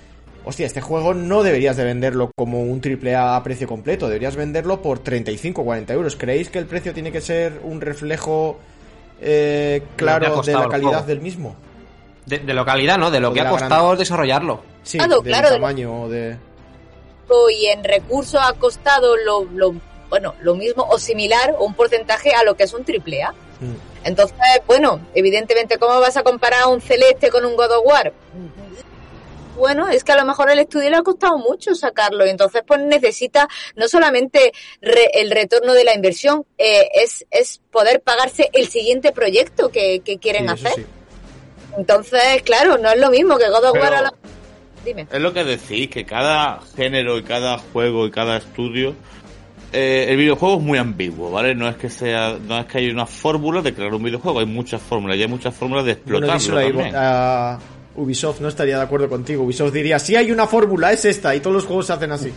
[0.44, 4.82] hostia, este juego no deberías de venderlo como un AAA a precio completo, deberías venderlo
[4.82, 6.16] por 35 o 40 euros.
[6.16, 8.58] ¿Creéis que el precio tiene que ser un reflejo
[9.20, 11.56] eh, claro de la calidad del mismo?
[12.26, 13.10] De, de localidad, ¿no?
[13.10, 14.62] De lo O que de ha la costado desarrollarlo.
[14.82, 16.36] Sí, Claro, del claro, tamaño de...
[17.58, 19.74] Y en recursos ha costado lo, lo,
[20.10, 23.32] bueno, lo mismo o similar o un porcentaje a lo que es un AAA.
[23.60, 23.74] Mm.
[24.04, 24.36] Entonces,
[24.66, 28.12] bueno, evidentemente, ¿cómo vas a comparar un Celeste con un God of War?
[29.56, 32.62] Bueno, es que a lo mejor el estudio le ha costado mucho sacarlo y entonces
[32.66, 38.50] pues necesita no solamente re- el retorno de la inversión, eh, es, es poder pagarse
[38.52, 40.72] el siguiente proyecto que, que quieren Sí, hacer.
[40.74, 40.86] sí.
[41.78, 44.14] Entonces, claro, no es lo mismo que God of War a la...
[44.84, 45.06] Dime.
[45.10, 48.94] Es lo que decís, que cada género y cada juego y cada estudio,
[49.72, 51.54] eh, el videojuego es muy ambiguo, ¿vale?
[51.54, 54.46] No es que sea, no es que haya una fórmula de crear un videojuego, hay
[54.46, 56.94] muchas fórmulas, y hay muchas fórmulas de Bueno, explotarlo ahí, también.
[56.96, 57.58] a
[57.96, 59.44] Ubisoft no estaría de acuerdo contigo.
[59.44, 62.32] Ubisoft diría, si hay una fórmula, es esta, y todos los juegos se hacen así.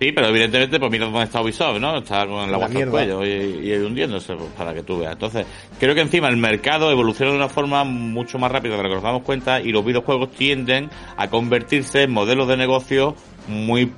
[0.00, 1.98] Sí, pero evidentemente, pues mira dónde está Ubisoft, ¿no?
[1.98, 2.92] Está con el La agua mierda.
[2.92, 5.14] cuello y, y hundiéndose, pues, para que tú veas.
[5.14, 5.44] Entonces,
[5.80, 8.94] creo que encima el mercado evoluciona de una forma mucho más rápida de lo que
[8.94, 13.16] nos damos cuenta y los videojuegos tienden a convertirse en modelos de negocio
[13.48, 13.92] muy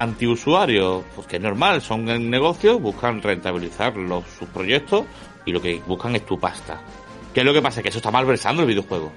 [0.00, 5.04] antiusuarios, pues que es normal, son negocios, buscan rentabilizar los, sus proyectos
[5.46, 6.80] y lo que buscan es tu pasta.
[7.34, 7.82] ¿Qué es lo que pasa?
[7.82, 9.10] Que eso está malversando el videojuego.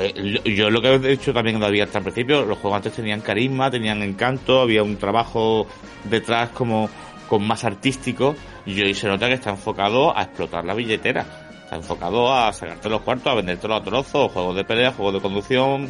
[0.00, 3.20] Eh, yo, lo que he dicho también David hasta el principio, los juegos antes tenían
[3.20, 5.68] carisma, tenían encanto, había un trabajo
[6.04, 6.90] detrás como
[7.28, 8.34] con más artístico
[8.66, 11.24] y hoy se nota que está enfocado a explotar la billetera.
[11.62, 15.20] Está enfocado a sacarte los cuartos, a vendértelo a trozos, juegos de pelea, juegos de
[15.20, 15.88] conducción,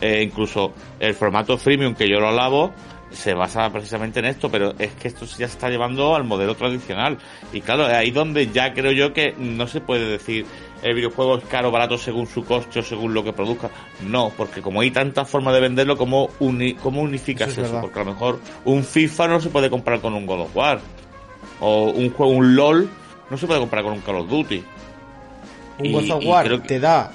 [0.00, 2.72] eh, incluso el formato freemium que yo lo alabo
[3.12, 6.54] se basa precisamente en esto, pero es que esto ya se está llevando al modelo
[6.54, 7.18] tradicional.
[7.52, 10.46] Y claro, ahí donde ya creo yo que no se puede decir
[10.82, 13.70] el videojuego es caro o barato según su coste o según lo que produzca.
[14.06, 17.68] No, porque como hay tantas formas de venderlo, como, uni, unificas Eso es.
[17.70, 20.80] Porque a lo mejor un FIFA no se puede comprar con un God of War.
[21.60, 22.88] O un juego, un LOL,
[23.30, 24.64] no se puede comprar con un Call of Duty.
[25.78, 27.12] Un Y- God of War que- te da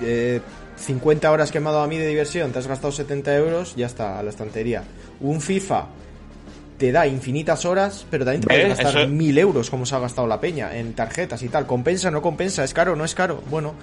[0.00, 0.40] eh,
[0.76, 3.74] 50 horas que me ha dado a mí de diversión, te has gastado 70 euros,
[3.76, 4.84] ya está, a la estantería.
[5.20, 5.86] Un FIFA
[6.78, 8.78] te da infinitas horas, pero también te puedes ¿Ves?
[8.78, 11.66] gastar Eso- mil euros como se ha gastado la peña en tarjetas y tal.
[11.66, 12.64] ¿Compensa no compensa?
[12.64, 13.42] ¿Es caro no es caro?
[13.50, 13.74] Bueno,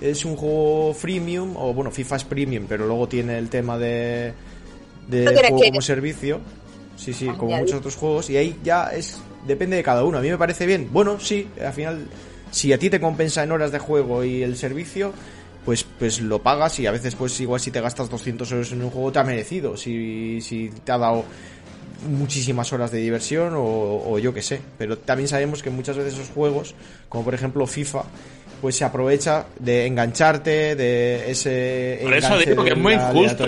[0.00, 4.32] es un juego freemium, o bueno, FIFA es premium, pero luego tiene el tema de,
[5.08, 6.40] de No juego que- como servicio.
[6.96, 7.64] Sí, sí, como Añadir.
[7.64, 8.30] muchos otros juegos.
[8.30, 10.18] Y ahí ya es depende de cada uno.
[10.18, 10.88] A mí me parece bien.
[10.92, 12.06] Bueno, sí, al final,
[12.50, 15.12] si a ti te compensa en horas de juego y el servicio,
[15.64, 18.82] pues, pues lo pagas y a veces pues igual si te gastas 200 euros en
[18.82, 19.76] un juego te ha merecido.
[19.76, 21.24] Si, si te ha dado
[22.08, 24.60] muchísimas horas de diversión o, o yo qué sé.
[24.78, 26.74] Pero también sabemos que muchas veces esos juegos,
[27.08, 28.04] como por ejemplo FIFA,
[28.62, 33.44] pues se aprovecha de engancharte, de ese Por eso digo que es muy injusto.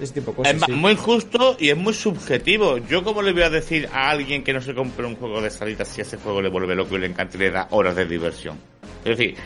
[0.00, 0.54] ese tipo de cosas.
[0.54, 0.72] Es sí.
[0.72, 2.78] muy injusto y es muy subjetivo.
[2.78, 5.50] Yo como le voy a decir a alguien que no se compre un juego de
[5.50, 8.06] salida si ese juego le vuelve loco y le encanta y le da horas de
[8.06, 8.58] diversión.
[9.04, 9.36] Es decir,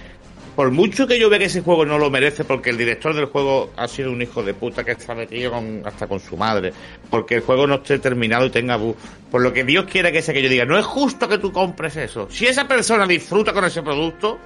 [0.57, 3.27] por mucho que yo vea que ese juego no lo merece porque el director del
[3.27, 6.73] juego ha sido un hijo de puta que está metido con- hasta con su madre,
[7.11, 8.97] porque el juego no esté terminado y tenga bu
[9.31, 11.53] por lo que Dios quiera que sea que yo diga, no es justo que tú
[11.53, 12.27] compres eso.
[12.31, 14.39] Si esa persona disfruta con ese producto,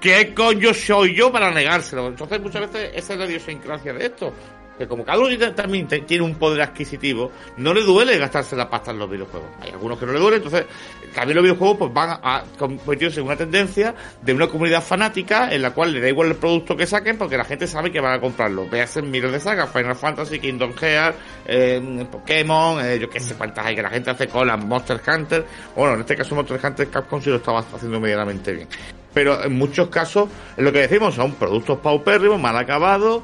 [0.00, 2.08] ¿qué coño soy yo para negárselo?
[2.08, 4.32] Entonces muchas veces esa es la idiosincrasia de esto.
[4.78, 8.90] Que como cada uno también tiene un poder adquisitivo, no le duele gastarse la pasta
[8.90, 9.48] en los videojuegos.
[9.60, 10.66] Hay algunos que no le duele, entonces
[11.14, 15.62] también los videojuegos pues van a convertirse en una tendencia de una comunidad fanática en
[15.62, 18.14] la cual le da igual el producto que saquen porque la gente sabe que van
[18.14, 18.68] a comprarlo.
[18.68, 23.34] Veas en miles de sagas, Final Fantasy, Kingdom Hearts, eh, Pokémon, eh, yo qué sé
[23.34, 25.46] cuántas hay que la gente hace cola, Monster Hunter.
[25.76, 28.68] Bueno, en este caso Monster Hunter Capcom sí lo estaba haciendo medianamente bien.
[29.12, 33.22] Pero en muchos casos, lo que decimos son productos paupérrimos, mal acabados,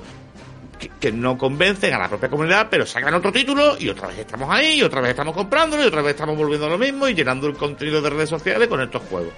[0.89, 4.49] que, no convencen a la propia comunidad, pero sacan otro título y otra vez estamos
[4.51, 7.15] ahí, y otra vez estamos comprándolo, y otra vez estamos volviendo a lo mismo y
[7.15, 9.33] llenando el contenido de redes sociales con estos juegos.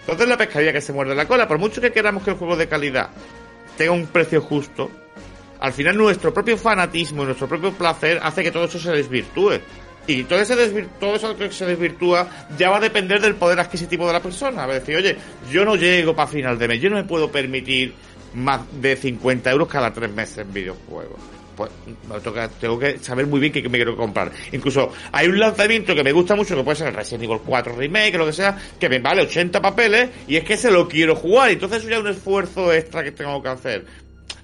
[0.00, 2.56] Entonces la pescadilla que se muerde la cola, por mucho que queramos que el juego
[2.56, 3.10] de calidad
[3.76, 4.90] tenga un precio justo,
[5.60, 9.60] al final nuestro propio fanatismo y nuestro propio placer hace que todo eso se desvirtúe.
[10.06, 10.54] Y todo, ese
[11.00, 12.28] todo eso que se desvirtúa
[12.58, 14.66] ya va a depender del poder adquisitivo de la persona.
[14.66, 15.16] Va a decir, oye,
[15.50, 17.94] yo no llego para final de mes, yo no me puedo permitir
[18.34, 21.18] más de 50 euros cada tres meses en videojuegos.
[21.56, 21.70] Pues
[22.10, 24.32] me toca- tengo que saber muy bien qué me quiero comprar.
[24.50, 27.76] Incluso hay un lanzamiento que me gusta mucho, que puede ser el Resident Evil 4
[27.76, 31.14] Remake, lo que sea, que me vale 80 papeles y es que se lo quiero
[31.14, 31.50] jugar.
[31.50, 33.84] Entonces eso ya es un esfuerzo extra que tengo que hacer.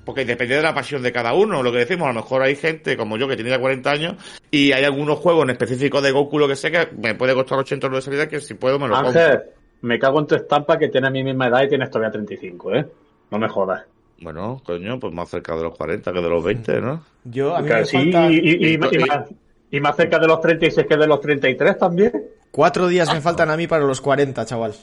[0.05, 2.55] Porque depende de la pasión de cada uno, lo que decimos, a lo mejor hay
[2.57, 4.15] gente como yo que tiene ya 40 años
[4.51, 7.59] y hay algunos juegos en específico de Goku, lo que sé, que me puede costar
[7.59, 9.21] 80 euros de salida que si puedo me lo compro.
[9.21, 9.41] Ángel,
[9.83, 12.87] me cago en tu estampa que tiene mi misma edad y tienes todavía 35, ¿eh?
[13.31, 13.85] No me jodas.
[14.21, 17.05] Bueno, coño, pues más cerca de los 40 que de los 20, ¿no?
[17.25, 19.25] Yo, a mí me sí, falta y, y- y- y- y más,
[19.71, 22.13] y más cerca de los 36 que de los 33 también.
[22.51, 24.75] cuatro días me faltan a mí para los 40, chaval.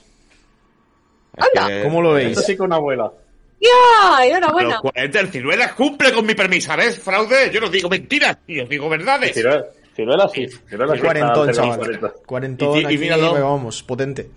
[1.38, 1.84] Anda.
[1.84, 2.32] ¿Cómo lo veis?
[2.32, 3.12] Eso sí que una abuela.
[3.60, 4.26] ¡Ya!
[4.26, 4.70] ¡Enhorabuena!
[4.70, 7.00] los 40 el ciruelas cumple con mi permiso, ¿ves?
[7.00, 9.34] Fraude, yo no digo mentiras, yo digo verdades.
[9.34, 10.48] Ciruela, Ciruela sí.
[10.68, 11.78] Ciruela sí Cuarentón, chaval.
[11.80, 12.14] 40.
[12.26, 13.34] Cuarentón, y aquí, míralo.
[13.34, 14.30] vamos, potente.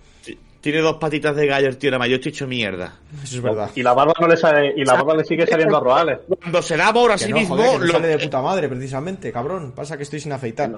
[0.61, 2.93] Tiene dos patitas de gallo, el tío, la mayor chicho mierda.
[3.23, 3.71] Eso es verdad.
[3.75, 6.19] Y la barba no le sale, y la barba le sigue saliendo a Roales.
[6.39, 8.41] Cuando se da amor a sí no, mismo, joder, que no lo- sale de puta
[8.43, 9.71] madre, precisamente, cabrón.
[9.75, 10.71] Pasa que estoy sin afeitar.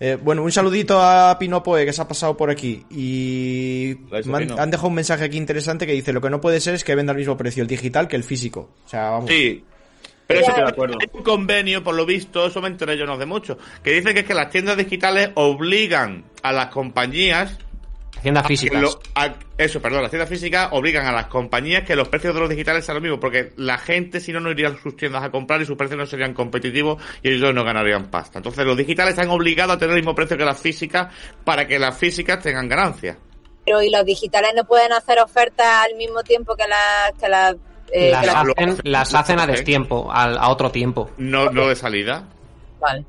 [0.00, 2.84] Eh, bueno, un saludito a Pinopoe que se ha pasado por aquí.
[2.90, 3.96] Y
[4.58, 6.96] han, dejado un mensaje aquí interesante que dice: Lo que no puede ser es que
[6.96, 8.70] venda al mismo precio el digital que el físico.
[8.84, 9.30] O sea, vamos.
[9.30, 9.62] Sí.
[10.26, 10.98] Pero eso Estoy de acuerdo.
[11.00, 14.14] hay un convenio, por lo visto, eso me enteré yo no hace mucho, que dice
[14.14, 17.58] que es que las tiendas digitales obligan a las compañías
[18.22, 18.80] Haciendas que físicas.
[18.80, 22.40] lo- a- eso, perdón, las tiendas físicas obligan a las compañías que los precios de
[22.40, 25.24] los digitales sean los mismos, porque la gente si no no iría a sus tiendas
[25.24, 28.38] a comprar y sus precios no serían competitivos y ellos no ganarían pasta.
[28.38, 31.12] Entonces los digitales están obligados a tener el mismo precio que las físicas
[31.44, 33.16] para que las físicas tengan ganancias.
[33.66, 37.56] Pero y los digitales no pueden hacer ofertas al mismo tiempo que las que las
[37.92, 41.10] eh, las, que las- lo- hacen, las hacen a destiempo, al- a otro tiempo.
[41.18, 42.24] No, no de salida.
[42.80, 43.04] Vale.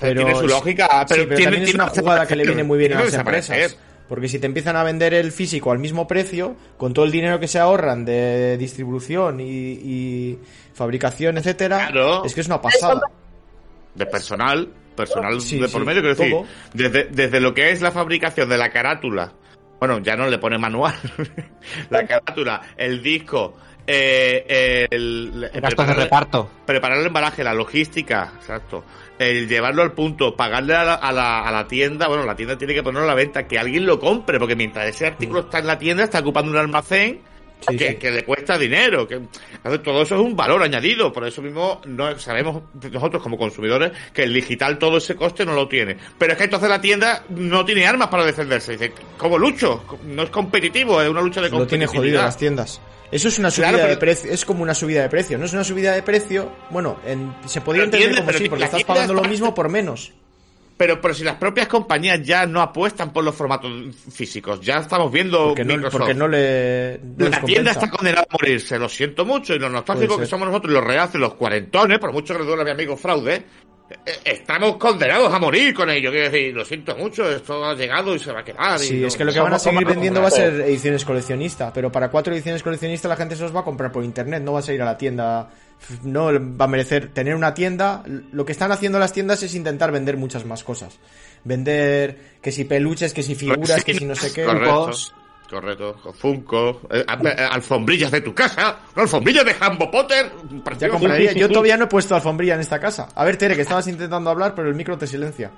[0.00, 2.44] Pero, tiene su lógica, pero, sí, pero tiene, también es tiene una jugada que le
[2.46, 3.78] viene muy bien a las empresas.
[4.08, 7.38] Porque si te empiezan a vender el físico al mismo precio, con todo el dinero
[7.38, 10.38] que se ahorran de distribución y, y
[10.74, 12.24] fabricación, etcétera, Claro.
[12.24, 13.00] es que es una pasada.
[13.94, 16.36] de personal, personal Sí, de por sí, medio, quiero decir,
[16.72, 19.32] desde, desde lo que es la fabricación de la carátula,
[19.78, 20.94] bueno, ya no le pone manual,
[21.90, 23.56] la carátula, el disco,
[23.86, 26.50] eh, el, el Gastos de reparto.
[26.66, 28.84] preparar el embalaje, la logística, exacto.
[29.18, 32.56] El llevarlo al punto, pagarle a la, a la, a la tienda, bueno, la tienda
[32.56, 35.58] tiene que ponerlo a la venta, que alguien lo compre, porque mientras ese artículo está
[35.58, 37.20] en la tienda, está ocupando un almacén
[37.66, 37.94] Sí, que, sí.
[37.96, 39.06] que le cuesta dinero.
[39.08, 39.20] Que,
[39.82, 41.12] todo eso es un valor añadido.
[41.12, 45.54] Por eso mismo no sabemos nosotros como consumidores que el digital todo ese coste no
[45.54, 45.96] lo tiene.
[46.18, 48.72] Pero es que entonces la tienda no tiene armas para defenderse.
[48.72, 49.84] Dice, ¿cómo lucho?
[50.04, 52.00] No es competitivo, es una lucha de Lo tiene competitividad.
[52.00, 52.80] jodido las tiendas.
[53.10, 55.46] Eso es una subida Claro, pero- de precio, es como una subida de precio, no
[55.46, 58.64] es una subida de precio, bueno, en- se podría entender entiende, como sí, que porque
[58.66, 60.12] estás pagando lo mismo por menos.
[60.78, 63.70] Pero, pero si las propias compañías ya no apuestan por los formatos
[64.10, 65.98] físicos, ya estamos viendo Porque no, Microsoft.
[65.98, 69.70] porque no le no la tienda está condenada a morirse, lo siento mucho, y los
[69.72, 72.64] nostálgicos que somos nosotros, y los rehaces, los cuarentones, por mucho que le duele a
[72.64, 73.34] mi amigo Fraude,
[73.90, 76.10] eh, estamos condenados a morir con ello.
[76.12, 78.80] Quiero decir, lo siento mucho, esto ha llegado y se va a quedar.
[78.80, 81.04] y Sí, no- es que lo que van a seguir vendiendo va a ser ediciones
[81.04, 84.42] coleccionistas, pero para cuatro ediciones coleccionistas la gente se los va a comprar por internet,
[84.44, 85.50] no vas a ir a la tienda.
[86.02, 88.02] No va a merecer tener una tienda.
[88.32, 90.98] Lo que están haciendo las tiendas es intentar vender muchas más cosas.
[91.44, 94.44] Vender que si peluches, que si figuras, que si no sé qué.
[94.44, 94.92] Correcto.
[95.48, 100.30] Correcto, Funko, eh, alfombrillas de tu casa, alfombrillas de Hambo Potter.
[100.78, 101.32] Ya compraría.
[101.32, 103.08] Yo todavía no he puesto alfombrilla en esta casa.
[103.14, 105.50] A ver, Tere, que estabas intentando hablar, pero el micro te silencia.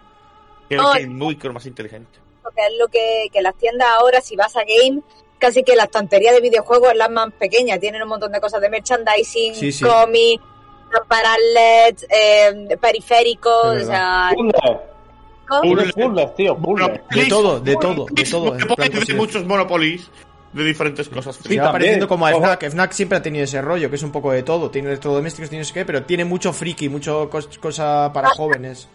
[0.68, 2.20] Creo que es muy más inteligente.
[2.54, 5.02] que es lo que, que las tiendas ahora, si vas a game,
[5.40, 7.78] casi que la estantería de videojuegos es la más pequeña.
[7.78, 9.84] Tienen un montón de cosas de merchandising, Sí, sí.
[9.84, 10.42] cómics,
[10.92, 14.30] lámparas LED, eh, periféricos, De o sea,
[16.36, 17.00] tío, puzzles.
[17.10, 18.56] De todo, de todo, de todo,
[19.16, 20.08] muchos Monopolies
[20.52, 21.36] de diferentes cosas.
[21.36, 21.72] Sí, también.
[21.72, 22.40] pareciendo como a Ojo.
[22.40, 22.70] Fnac.
[22.70, 24.70] Fnac siempre ha tenido ese rollo, que es un poco de todo.
[24.70, 28.88] Tiene electrodomésticos, tiene no sé qué, pero tiene mucho friki, mucho cos- cosa para jóvenes.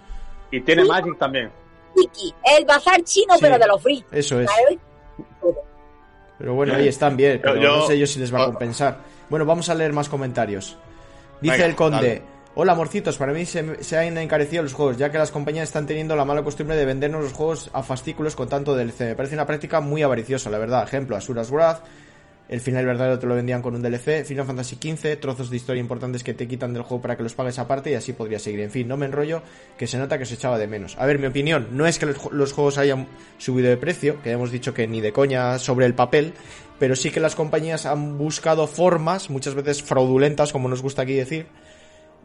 [0.52, 1.52] Y tiene Magic también.
[1.94, 3.40] Friki, el bazar chino, Sí.
[3.42, 4.06] pero de los friki.
[4.12, 4.50] Eso es.
[4.50, 4.78] ¿sabes?
[6.38, 8.46] Pero bueno, ahí están bien, pero Yo- no sé yo si les va a Ah.
[8.48, 8.98] compensar.
[9.30, 10.78] Bueno, vamos a leer más comentarios.
[11.42, 11.96] Dice Venga, el conde.
[11.98, 12.22] dale.
[12.58, 13.18] Hola, amorcitos.
[13.18, 16.24] Para mí se, se han encarecido los juegos, ya que las compañías están teniendo la
[16.24, 19.02] mala costumbre de vendernos los juegos a fascículos con tanto DLC.
[19.02, 20.84] Me parece una práctica muy avariciosa, la verdad.
[20.84, 21.84] Ejemplo, Asuras Wrath.
[22.48, 24.24] El final verdadero te lo vendían con un DLC.
[24.24, 25.20] Final Fantasy XV.
[25.20, 27.96] Trozos de historia importantes que te quitan del juego para que los pagues aparte y
[27.96, 28.60] así podría seguir.
[28.60, 29.42] En fin, no me enrollo,
[29.78, 30.96] que se nota que se echaba de menos.
[31.00, 33.08] A ver, mi opinión, no es que los, ju- los juegos hayan
[33.40, 36.34] subido de precio, que ya hemos dicho que ni de coña sobre el papel,
[36.78, 41.14] pero sí que las compañías han buscado formas, muchas veces fraudulentas, como nos gusta aquí
[41.14, 41.48] decir,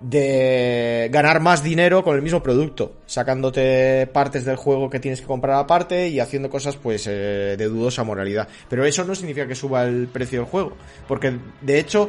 [0.00, 5.26] de ganar más dinero con el mismo producto, sacándote partes del juego que tienes que
[5.26, 8.48] comprar aparte y haciendo cosas pues eh, de dudosa moralidad.
[8.68, 10.72] Pero eso no significa que suba el precio del juego,
[11.06, 12.08] porque de hecho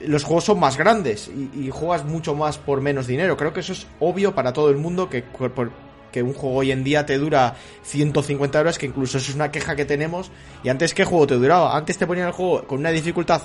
[0.00, 3.36] los juegos son más grandes y, juegas mucho más por menos dinero.
[3.36, 5.24] Creo que eso es obvio para todo el mundo que,
[6.12, 9.50] que un juego hoy en día te dura 150 horas, que incluso eso es una
[9.50, 10.30] queja que tenemos.
[10.62, 11.76] Y antes, ¿qué juego te duraba?
[11.76, 13.42] Antes te ponían el juego con una dificultad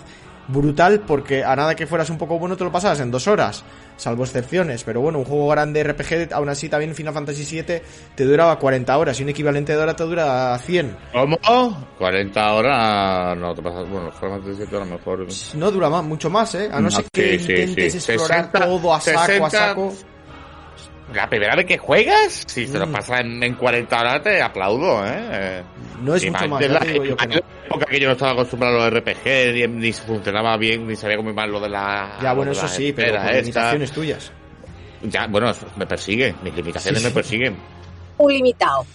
[0.47, 3.63] brutal porque a nada que fueras un poco bueno te lo pasabas en dos horas,
[3.97, 4.83] salvo excepciones.
[4.83, 7.81] Pero bueno, un juego grande RPG, aún así también Final Fantasy VII
[8.15, 10.97] te duraba 40 horas y un equivalente de hora te dura 100.
[11.11, 11.87] ¿Cómo?
[11.97, 13.37] 40 horas.
[13.37, 13.89] No, te pasas.
[13.89, 15.27] Bueno, Final Fantasy VII a lo mejor.
[15.55, 16.69] No dura más, mucho más, ¿eh?
[16.71, 18.11] A no, No, ser que sí, intentes sí.
[18.11, 19.49] explorar 60, todo a saco, a 60.
[19.49, 19.93] saco.
[21.13, 22.91] La primera vez que juegas, si te lo Mm.
[22.91, 25.61] pasas en, en 40 horas, te aplaudo, ¿eh?
[26.01, 27.41] No es Y mucho más más, la, digo yo que más no.
[27.65, 31.19] época que yo no estaba acostumbrado a los RPG, ni, ni funcionaba bien, ni sabía
[31.21, 32.17] muy mal lo de la.
[32.21, 34.31] Ya, bueno, eso sí, pero con limitaciones tuyas.
[35.03, 37.11] Ya, bueno, eso me persiguen, mis limitaciones Sí, sí.
[37.13, 37.57] me persiguen.
[38.17, 38.85] Muy limitado.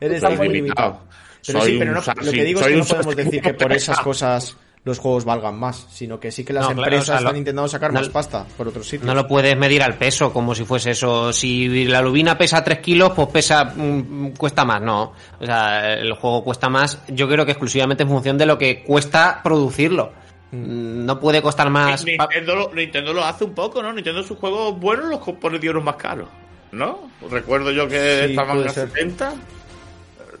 [0.00, 1.00] Eres muy limitado.
[1.46, 3.42] Pero Soy sí, pero un no, lo que digo es que no un podemos decir
[3.42, 4.56] que por esas cosas
[4.86, 7.26] los juegos valgan más, sino que sí que las No, claro, empresas o sea, lo-
[7.28, 9.04] están intentando sacar no- más pasta por otros sitios.
[9.04, 11.32] No lo puedes medir al peso, como si fuese eso.
[11.32, 15.12] Si la lubina pesa 3 kilos, pues pesa, mm, cuesta más, no.
[15.40, 18.84] O sea, el juego cuesta más, yo creo que exclusivamente en función de lo que
[18.84, 20.12] cuesta producirlo.
[20.52, 22.04] Mm, No puede costar más.
[22.04, 23.92] Ni- Nintendo, lo, Nintendo lo hace un poco, ¿no?
[23.92, 26.28] Nintendo sus juegos buenos los pone 10 euros más caros,
[26.70, 27.10] ¿no?
[27.28, 28.88] Recuerdo yo que Sí, estaban a ser.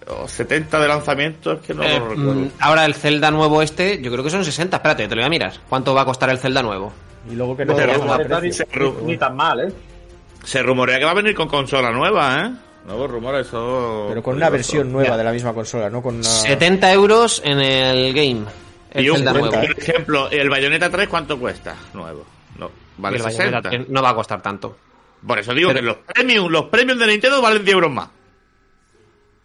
[0.06, 2.34] 70 o 70 de lanzamiento, es que no Eh, lo recuerdo.
[2.34, 4.76] mm, ahora el Zelda nuevo este, yo creo que son 60.
[4.76, 5.52] Espérate, te lo voy a mirar.
[5.68, 6.92] ¿Cuánto va a costar el Zelda nuevo?
[7.30, 8.50] Y luego que no Pero ni,
[9.12, 9.72] ni tan mal, ¿eh?
[10.44, 12.50] Se rumorea que va a venir con consola nueva, ¿eh?
[12.86, 14.06] Nuevos rumores, eso.
[14.08, 14.72] Pero con una peligroso.
[14.72, 15.16] versión nueva Ya.
[15.16, 16.24] de la misma consola, no con una...
[16.24, 18.44] 70 euros en el game.
[18.92, 19.50] El Y un Zelda nuevo.
[19.50, 21.74] por ejemplo, el Bayonetta 3, ¿cuánto cuesta?
[21.94, 22.24] Nuevo.
[22.58, 23.60] No, vale el 60.
[23.60, 24.76] Bayonetta no va a costar tanto.
[25.26, 28.08] Por eso digo Pero- que los premium, los premium de Nintendo valen 10 euros más.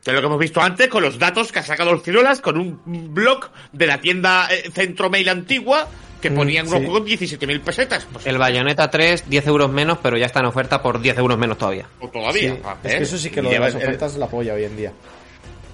[0.04, 2.42] Que es lo que hemos visto antes con los datos que ha sacado los Ciruelas
[2.42, 5.88] con un blog de la tienda eh, Centro Mail antigua
[6.22, 6.86] que Mm, ponían unos sí.
[6.86, 8.08] juegos 17.000 pesetas.
[8.12, 11.38] Pues El Bayonetta 3, 10 euros menos, pero ya está en oferta por 10 euros
[11.38, 11.88] menos todavía.
[12.00, 12.54] o todavía.
[12.54, 14.64] Sí, es que eso sí que lo de las el- ofertas es la polla hoy
[14.66, 14.92] en día.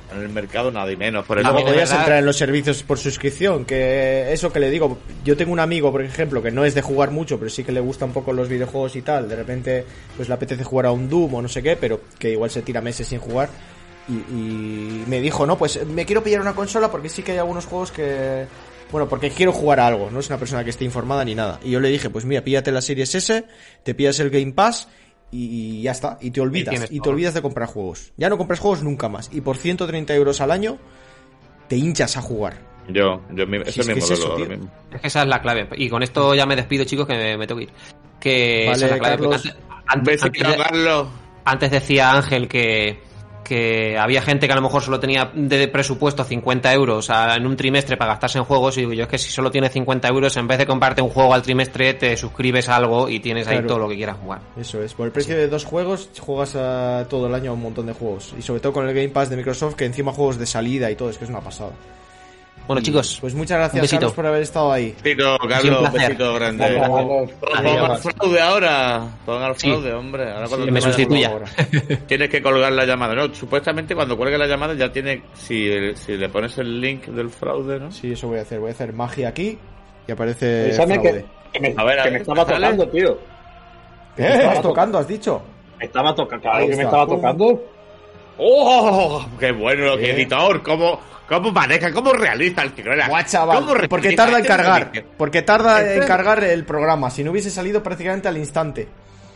[0.10, 1.26] en el mercado nada y menos.
[1.26, 4.98] Por eso podías verdad- entrar en los servicios por suscripción, que eso que le digo,
[5.26, 7.74] yo tengo un amigo, por ejemplo, que no es de jugar mucho, pero sí que
[7.74, 10.92] le gusta un poco los videojuegos y tal, de repente pues le apetece jugar a
[10.92, 13.50] un Doom o no sé qué, pero que igual se tira meses sin jugar,
[14.10, 17.38] y, y me dijo, no, pues me quiero pillar una consola porque sí que hay
[17.40, 18.46] algunos juegos que...
[18.92, 21.60] Bueno, porque quiero jugar a algo, no es una persona que esté informada ni nada.
[21.62, 23.46] Y yo le dije, pues mira, píllate la Series S,
[23.84, 24.88] te pillas el Game Pass
[25.30, 28.14] y ya está, y te olvidas, y te olvidas de comprar juegos.
[28.16, 29.30] Ya no compras juegos nunca más.
[29.34, 30.78] Y por 130 euros al año,
[31.68, 32.60] te hinchas a jugar.
[32.88, 34.56] yo, yo mi- Si es es mi que es modelo eso, ahora tío.
[34.58, 34.72] mismo.
[34.94, 35.68] Es que esa es la clave.
[35.76, 37.72] Y con esto ya me despido, chicos, que me, me tengo que ir.
[38.22, 39.28] Que Vale, esa es la clave.
[39.28, 41.06] De-
[41.44, 43.00] antes decía Ángel que,
[43.48, 47.56] que había gente que a lo mejor solo tenía de presupuesto 50 euros en un
[47.56, 48.78] trimestre para gastarse en juegos.
[48.78, 51.10] Y digo yo, es que si solo tienes 50 euros, en vez de comprarte un
[51.10, 54.42] juego al trimestre, te suscribes a algo y tienes ahí todo lo que quieras jugar.
[54.60, 57.62] Eso es, por el precio de dos juegos juegas a todo el año a un
[57.62, 58.34] montón de juegos.
[58.38, 60.96] Y sobre todo con el Game Pass de Microsoft, que encima juegos de salida y
[60.96, 61.72] todo, es que es una pasada.
[62.68, 63.92] Bueno, Y, chicos, Pues muchas un gracias.
[63.92, 64.94] Carlos, por haber estado ahí.
[65.02, 66.02] Besito, un Carlos, placer.
[66.02, 66.82] besito grande.
[67.40, 69.08] Pongan al fraude ahora.
[69.26, 69.70] Pongan al Sí.
[69.70, 70.32] fraude, hombre.
[70.32, 71.32] Ahora cuando que me sustituya.
[72.08, 73.16] Tienes que colgar la llamada.
[73.16, 75.24] No, supuestamente cuando cuelgue la llamada ya tiene.
[75.34, 77.92] Si, si le pones el link del fraude, ¿no?
[77.92, 78.60] Sí, eso voy a hacer.
[78.60, 79.58] Voy a hacer magia aquí
[80.08, 81.02] y aparece fraude.
[81.02, 82.56] que, que me, A ver, a que me estaba ¿sale?
[82.68, 83.18] tocando, tío.
[84.18, 84.28] ¿Qué?
[84.28, 85.42] ¿Estás tocando, has dicho?
[85.80, 87.64] Me estaba tocando, claro que me estaba tocando.
[88.38, 89.26] ¡Oh!
[89.40, 90.62] ¡Qué bueno, editor!
[90.64, 91.92] ¿Cómo, cómo maneja?
[91.92, 94.92] ¿Cómo realiza el que Guau, chaval, ¿Cómo realiza porque tarda en este cargar.
[95.18, 97.10] Porque tarda en cargar el programa.
[97.10, 98.88] Si no hubiese salido prácticamente al instante.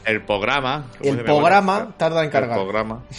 [0.05, 0.87] El programa.
[0.97, 2.57] ¿cómo se El programa tarda en El cargar.
[2.57, 3.03] programa.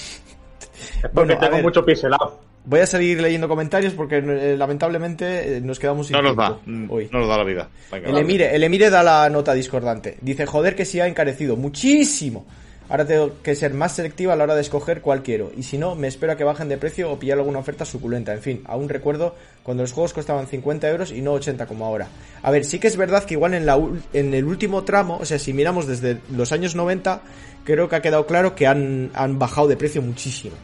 [0.83, 1.63] Es porque Bueno, tengo ver.
[1.63, 2.41] mucho pixelado.
[2.65, 6.59] Voy a seguir leyendo comentarios porque eh, lamentablemente eh, nos quedamos sin No nos da.
[6.65, 7.09] mm, hoy.
[7.13, 7.69] No nos da la vida.
[7.91, 8.25] Venga, El vale.
[8.25, 10.19] Emire, el Emire da la nota discordante.
[10.21, 12.47] Dice, joder que sí ha encarecido muchísimo.
[12.93, 15.51] Ahora tengo que ser más selectiva a la hora de escoger cuál quiero.
[15.57, 18.35] Y si no, me espero que bajen de precio o pillar alguna oferta suculenta.
[18.35, 22.09] En fin, aún recuerdo cuando los juegos costaban 50 euros y no 80 como ahora.
[22.43, 23.81] A ver, sí que es verdad que igual en, la,
[24.13, 27.23] en el último tramo, o sea, si miramos desde los años 90,
[27.65, 30.57] creo que ha quedado claro que han, han bajado de precio muchísimo.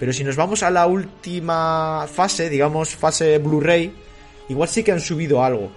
[0.00, 3.94] Pero si nos vamos a la última fase, digamos fase Blu-ray,
[4.48, 5.70] igual sí que han subido algo.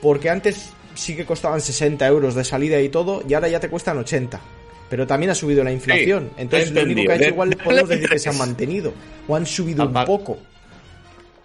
[0.00, 3.68] Porque antes sí que costaban 60 euros de salida y todo, y ahora ya te
[3.68, 4.57] cuestan 80.
[4.90, 6.30] Pero también ha subido la inflación.
[6.34, 8.38] Sí, Entonces lo único que ha hecho igual De- podemos de- decir que se han
[8.38, 8.92] mantenido.
[9.26, 10.38] O han subido un poco.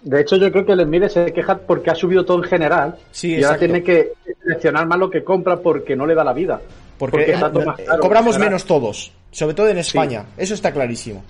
[0.02, 2.96] De hecho, yo creo que el Emire se queja porque ha subido todo en general.
[3.10, 6.32] Sí, y ahora tiene que seleccionar más lo que compra porque no le da la
[6.34, 6.60] vida.
[6.98, 8.46] Porque, Porque está eh, todo más caro, cobramos ¿verdad?
[8.46, 9.12] menos todos.
[9.30, 10.26] Sobre todo en España.
[10.36, 11.24] Eso está clarísimo.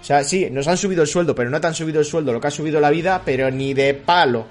[0.00, 2.32] O sea, sí, nos han subido el sueldo, pero no te han subido el sueldo
[2.32, 4.46] lo que ha subido la vida, pero ni de palo.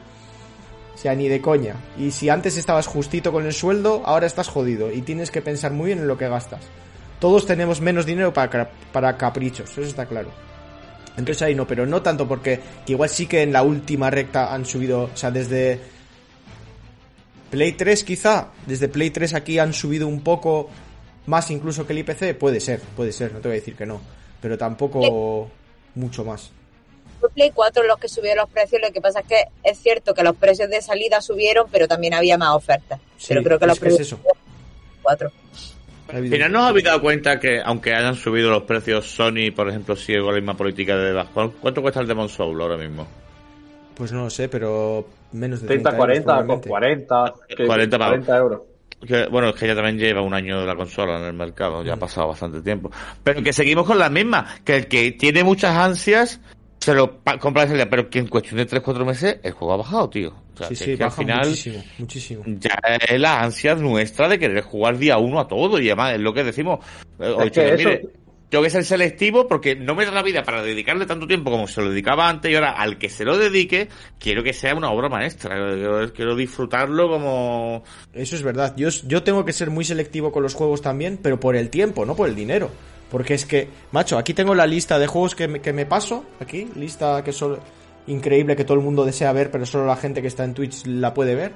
[0.96, 1.76] O sea, ni de coña.
[1.98, 4.92] Y si antes estabas justito con el sueldo, ahora estás jodido.
[4.92, 6.62] Y tienes que pensar muy bien en lo que gastas.
[7.20, 10.30] Todos tenemos menos dinero para, caprichos, eso está claro.
[11.18, 14.54] Entonces ahí no, pero no tanto porque que igual sí que en la última recta
[14.54, 15.80] han subido, o sea, desde
[17.52, 20.70] Play 3 quizá, desde Play 3 aquí han subido un poco
[21.26, 23.86] más incluso que el IPC, puede ser, puede ser, no te voy a decir que
[23.86, 24.02] no,
[24.42, 25.50] pero tampoco
[25.96, 26.52] mucho más.
[27.26, 30.14] Fue Play 4 los que subieron los precios, lo que pasa es que es cierto
[30.14, 33.00] que los precios de salida subieron, pero también había más ofertas.
[33.18, 34.30] Sí, pero creo que los que es precios eso.
[35.02, 35.32] 4.
[36.08, 39.52] Ha Al habido final nos habéis dado cuenta que, aunque hayan subido los precios, Sony,
[39.56, 41.52] por ejemplo, sigue con la misma política de bajo.
[41.60, 43.08] ¿Cuánto cuesta el Demon Soul ahora mismo?
[43.96, 47.08] Pues no lo sé, pero menos de 30, 30, 40, euros, con probablemente.
[47.08, 48.12] 40, que- 40 pavos.
[48.26, 48.62] 40 euros.
[49.06, 51.84] Que, bueno, es que ya también lleva un año de la consola en el mercado,
[51.84, 52.92] ya ha pasado bastante tiempo.
[53.24, 56.40] Pero que seguimos con la misma, que el que tiene muchas ansias
[56.86, 59.74] se lo pa- compra de salida, pero que en cuestión de 3-4 meses el juego
[59.74, 60.30] ha bajado, tío.
[60.54, 62.44] O sea, Sí, que, sí, es que al final muchísimo, muchísimo.
[62.46, 62.80] ya
[63.10, 66.34] es la ansia nuestra de querer jugar día uno a todo y además es lo
[66.34, 66.80] que decimos.
[67.20, 68.02] Eh, Es oye, que eso- mire,
[68.50, 71.68] tengo que ser selectivo porque no me da la vida para dedicarle tanto tiempo como
[71.68, 74.92] se lo dedicaba antes y ahora al que se lo dedique quiero que sea una
[74.92, 77.84] obra maestra, quiero, quiero disfrutarlo como...
[78.14, 78.74] Eso es verdad.
[78.78, 82.06] Yo, yo tengo que ser muy selectivo con los juegos también, pero por el tiempo,
[82.06, 82.70] no por el dinero.
[83.16, 86.26] Porque es que, macho, aquí tengo la lista de juegos que me, que me paso.
[86.42, 87.60] Aquí, lista que solo.
[88.08, 90.86] Increíble que todo el mundo desea ver, pero solo la gente que está en Twitch
[90.86, 91.54] la puede ver.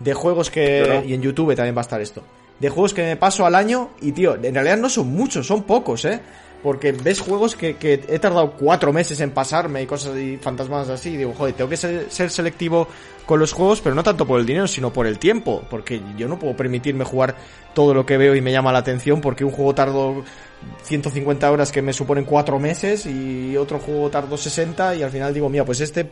[0.00, 1.04] De juegos que.
[1.06, 2.24] Y en YouTube también va a estar esto.
[2.58, 3.90] De juegos que me paso al año.
[4.00, 6.18] Y tío, en realidad no son muchos, son pocos, ¿eh?
[6.60, 10.88] Porque ves juegos que, que he tardado cuatro meses en pasarme y cosas y fantasmas
[10.88, 11.10] así.
[11.10, 12.88] Y digo, joder, tengo que ser, ser selectivo
[13.30, 15.62] con los juegos, pero no tanto por el dinero, sino por el tiempo.
[15.70, 17.36] Porque yo no puedo permitirme jugar
[17.74, 20.24] todo lo que veo y me llama la atención porque un juego tardo
[20.82, 25.32] 150 horas que me suponen cuatro meses y otro juego tardo 60 y al final
[25.32, 26.10] digo, mira, pues este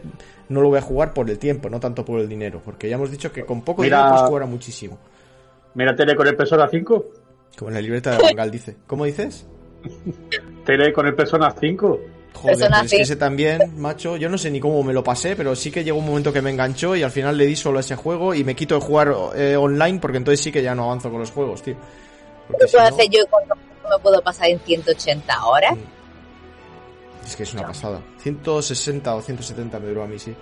[0.48, 2.62] no lo voy a jugar por el tiempo, no tanto por el dinero.
[2.64, 4.98] Porque ya hemos dicho que con poco Mira- dinero puedes jugar a muchísimo.
[5.74, 7.06] Mira, tele con el Persona 5.
[7.58, 8.76] Como en la libreta de Bangal dice.
[8.86, 9.44] ¿Cómo dices?
[10.64, 12.00] Tele con el Persona 5.
[12.40, 15.02] Joder, Persona pero es que ese también, macho, yo no sé ni cómo me lo
[15.02, 17.56] pasé, pero sí que llegó un momento que me enganchó y al final le di
[17.56, 20.62] solo a ese juego y me quito de jugar eh, online porque entonces sí que
[20.62, 21.74] ya no avanzo con los juegos, tío.
[22.46, 25.74] Porque ¿Qué si puedo no- hacer yo cuando me puedo pasar en 180 horas?
[27.26, 28.00] Es que es una pasada.
[28.22, 30.34] 160 o 170 me duró a mí, sí.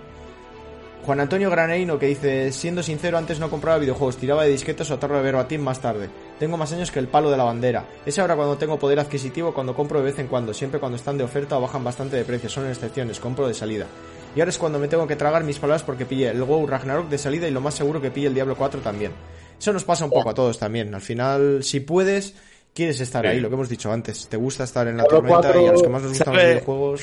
[1.05, 4.93] Juan Antonio Graneino que dice, siendo sincero, antes no compraba videojuegos, tiraba de disquetes o
[4.95, 6.09] atarro de verbatim más tarde.
[6.39, 7.85] Tengo más años que el palo de la bandera.
[8.05, 11.17] Es ahora cuando tengo poder adquisitivo, cuando compro de vez en cuando, siempre cuando están
[11.17, 13.87] de oferta o bajan bastante de precio, son excepciones, compro de salida.
[14.35, 17.09] Y ahora es cuando me tengo que tragar mis palabras porque pillé el WoW Ragnarok
[17.09, 19.11] de salida y lo más seguro que pille el Diablo 4 también.
[19.59, 20.93] Eso nos pasa un poco a todos también.
[20.93, 22.35] Al final, si puedes,
[22.73, 23.29] quieres estar Sí.
[23.31, 24.27] ahí, lo que hemos dicho antes.
[24.27, 26.35] Te gusta estar en la Diablo tormenta 4, y a los que más nos gustan
[26.35, 27.01] los videojuegos...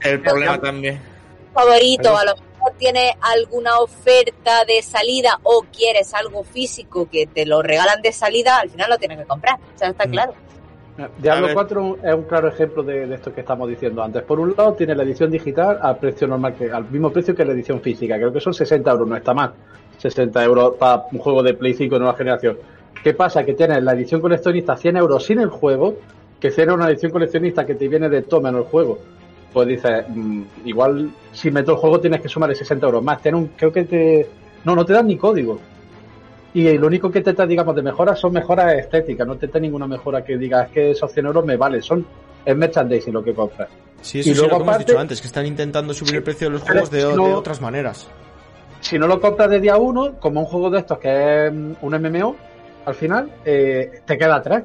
[0.00, 0.98] El problema también.
[1.52, 2.34] Favorito, a lo
[2.78, 8.58] tienes alguna oferta de salida o quieres algo físico que te lo regalan de salida,
[8.60, 9.56] al final lo tienes que comprar.
[9.74, 10.10] O sea, está Mm.
[10.10, 10.34] claro.
[10.98, 11.54] A Diablo ver.
[11.54, 14.22] 4 es un claro ejemplo de, de esto que estamos diciendo antes.
[14.22, 17.44] Por un lado, tiene la edición digital al precio normal, que al mismo precio que
[17.44, 18.16] la edición física.
[18.16, 19.52] Creo que son 60 euros, no está mal.
[19.96, 22.58] 60 euros para un juego de Play 5 de nueva generación.
[23.02, 23.44] ¿Qué pasa?
[23.44, 25.94] Que tienes la edición coleccionista 100 euros sin el juego,
[26.38, 28.98] que será una edición coleccionista que te viene de toma en el juego.
[29.52, 33.20] Pues dices, mm, igual si meto el juego tienes que sumarle 60 euros más.
[33.20, 34.28] Tiene un, creo que te.
[34.64, 35.58] No, no te dan ni código.
[36.52, 39.26] Y lo único que te da, digamos, de mejoras son mejoras estéticas.
[39.26, 41.80] No te da ninguna mejora que digas que esos 100 euros me vale.
[41.82, 42.04] Son
[42.44, 43.68] es merchandising lo que compras.
[44.00, 46.16] Sí, Y eso sí, luego lo que hemos aparte- dicho antes, que están intentando subir
[46.16, 48.08] el precio de los juegos de, si no- de otras maneras.
[48.80, 51.72] Si no lo compras de día uno, como un juego de estos que es mm,
[51.82, 52.34] un MMO,
[52.86, 54.64] al final eh, te queda atrás.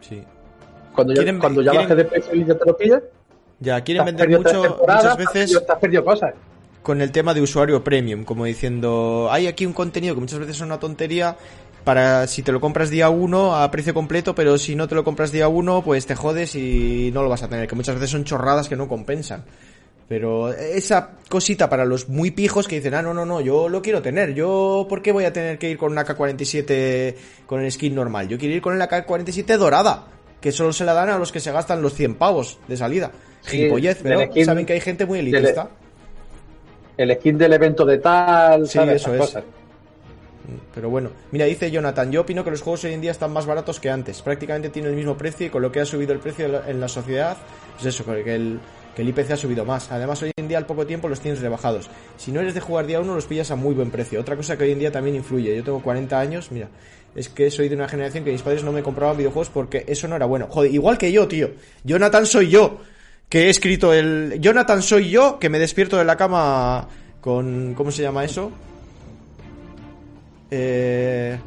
[0.00, 0.22] Sí.
[0.94, 3.02] Cuando ya, cuando ya quieren- baje de precio y ya te lo pides,
[3.64, 6.34] Ya, quieren vender mucho, muchas te has veces perdido- te has perdido cosas.
[6.82, 10.56] con el tema de usuario premium, como diciendo, hay aquí un contenido que muchas veces
[10.56, 11.36] es una tontería
[11.82, 15.02] para si te lo compras día uno a precio completo, pero si no te lo
[15.04, 18.10] compras día uno, pues te jodes y no lo vas a tener, que muchas veces
[18.10, 19.44] son chorradas que no compensan.
[20.06, 23.80] Pero esa cosita para los muy pijos que dicen, ah, no, no, no, yo lo
[23.80, 24.34] quiero tener.
[24.34, 27.14] Yo, ¿por qué voy a tener que ir con una K47
[27.46, 28.28] con el skin normal?
[28.28, 30.04] Yo quiero ir con la K47 dorada,
[30.42, 33.10] que solo se la dan a los que se gastan los 100 pavos de salida.
[33.44, 35.68] Sí, Gilipollez, pero skin- saben que hay gente muy elitista.
[36.96, 38.96] El skin del evento de tal, Sí, ¿sabes?
[39.02, 39.20] eso es.
[39.20, 39.44] cosas.
[40.74, 43.46] Pero bueno, mira, dice Jonathan, yo opino que los juegos hoy en día están más
[43.46, 44.20] baratos que antes.
[44.22, 46.68] Prácticamente tienen el mismo precio y con lo que ha subido el precio en la-
[46.70, 47.36] en la sociedad,
[47.74, 48.60] pues eso, que el,
[48.94, 49.90] que el IPC ha subido más.
[49.90, 51.88] Además, hoy en día al poco tiempo los tienes rebajados.
[52.18, 54.20] Si no eres de jugar día uno, los pillas a muy buen precio.
[54.20, 55.56] Otra cosa que hoy en día también influye.
[55.56, 56.68] Yo tengo 40 años, mira,
[57.14, 60.06] es que soy de una generación que mis padres no me compraban videojuegos porque eso
[60.08, 60.46] no era bueno.
[60.50, 61.50] Joder, igual que yo, tío.
[61.84, 62.78] Jonathan soy yo,
[63.28, 64.38] que he escrito el...
[64.40, 66.86] Jonathan soy yo, que me despierto de la cama
[67.20, 67.74] con...
[67.74, 68.50] ¿Cómo se llama eso?
[70.50, 71.38] Eh...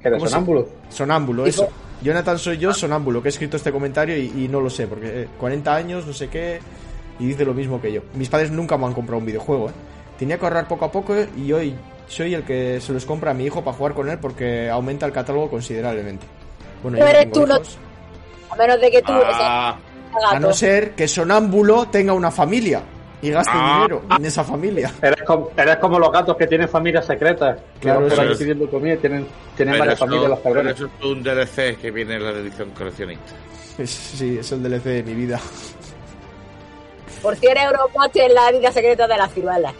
[0.00, 0.68] Que eres ¿Cómo se- sonámbulo.
[0.88, 1.68] Sonámbulo, eso.
[2.02, 5.22] Jonathan soy yo, sonámbulo, que he escrito este comentario y, y no lo sé, porque
[5.22, 6.60] eh, 40 años, no sé qué,
[7.18, 8.02] y dice lo mismo que yo.
[8.14, 9.72] Mis padres nunca me han comprado un videojuego, ¿eh?
[10.18, 11.74] Tenía que ahorrar poco a poco eh, y hoy
[12.06, 15.06] soy el que se los compra a mi hijo para jugar con él porque aumenta
[15.06, 16.26] el catálogo considerablemente.
[16.82, 17.60] Bueno, Pero yo eres tengo tú, no-.
[18.50, 19.93] A menos de que tú Ah, seas
[20.30, 22.82] A no ser que sonámbulo tenga una familia
[23.22, 23.76] y gaste Ah.
[23.82, 24.92] dinero en esa familia.
[25.02, 27.58] Eres como, eres como los gatos que tienen familias secretas.
[27.80, 28.38] Claro, ahí es.
[28.38, 30.74] pidiendo comida y tienen, tienen varias eso, familias los pero cabrones.
[30.76, 33.32] eso es un DLC que viene en la edición coleccionista.
[33.78, 35.40] Es- sí, es el DLC de mi vida.
[37.22, 39.72] Por 100 euros más tienes la vida secreta de la ciruela.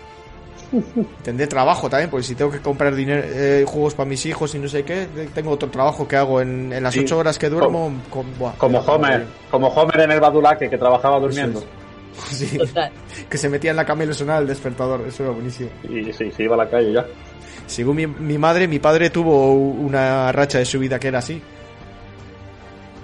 [1.23, 4.59] Tendré trabajo también, porque si tengo que comprar dinero, eh, juegos para mis hijos y
[4.59, 7.01] no sé qué, tengo otro trabajo que hago en, en las Sí.
[7.01, 7.93] ocho horas que duermo.
[8.11, 11.63] con- buah, Como Homer, como Homer en el Badulaque que trabajaba durmiendo.
[12.31, 12.59] Sí,
[13.29, 15.69] que se metía en la cama y le sonaba el despertador, eso era buenísimo.
[15.89, 17.05] Y sí, se iba a la calle ya.
[17.67, 21.43] Según mi, mi madre, mi padre tuvo una racha de su vida que era así.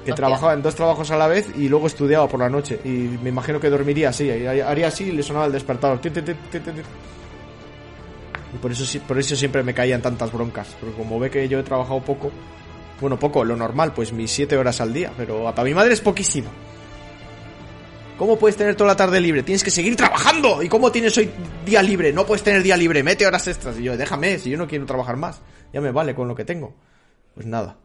[0.06, 2.78] Que trabajaba en dos trabajos a la vez y luego estudiaba por la noche.
[2.84, 2.88] Y
[3.22, 5.98] me imagino que dormiría así, haría haría así y le sonaba el despertador.
[8.55, 10.76] Y por eso, por eso siempre me caían tantas broncas.
[10.80, 12.30] Porque como ve que yo he trabajado poco,
[13.01, 15.12] bueno, poco, lo normal, pues mis siete horas al día.
[15.16, 16.51] Pero para mi madre es poquísimo.
[18.18, 19.42] ¿Cómo puedes tener toda la tarde libre?
[19.42, 20.62] Tienes que seguir trabajando.
[20.62, 21.30] ¿Y cómo tienes hoy
[21.64, 22.12] día libre?
[22.12, 23.03] No puedes tener día libre.
[23.03, 23.78] Mete horas extras.
[23.78, 25.40] Y yo, déjame, si yo no quiero trabajar más.
[25.72, 26.74] Ya me vale con lo que tengo.
[27.34, 27.78] Pues nada.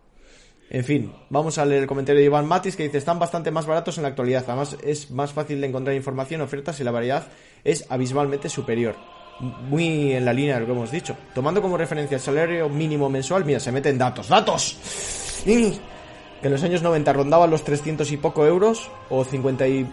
[0.70, 3.66] En fin, vamos a leer el comentario de Iván Matis que dice, están bastante más
[3.66, 4.44] baratos en la actualidad.
[4.48, 7.28] Además, es más fácil de encontrar información, ofertas y la variedad
[7.64, 8.96] es abismalmente superior.
[9.40, 11.16] Muy en la línea de lo que hemos dicho.
[11.34, 14.30] Tomando como referencia el salario mínimo mensual, mira, se meten datos.
[14.30, 15.42] ¡Datos!
[15.44, 19.86] Que en los años 90 rondaban los 300 y poco euros o 50 y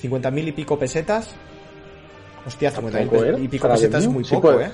[0.00, 1.34] 50 mil y pico pesetas.
[2.46, 3.38] Hostia, 50 Tampoco, mil ¿eh?
[3.42, 4.24] y pico pesetas es muy.
[4.24, 4.68] Sí, poco, pues.
[4.68, 4.72] ¿eh?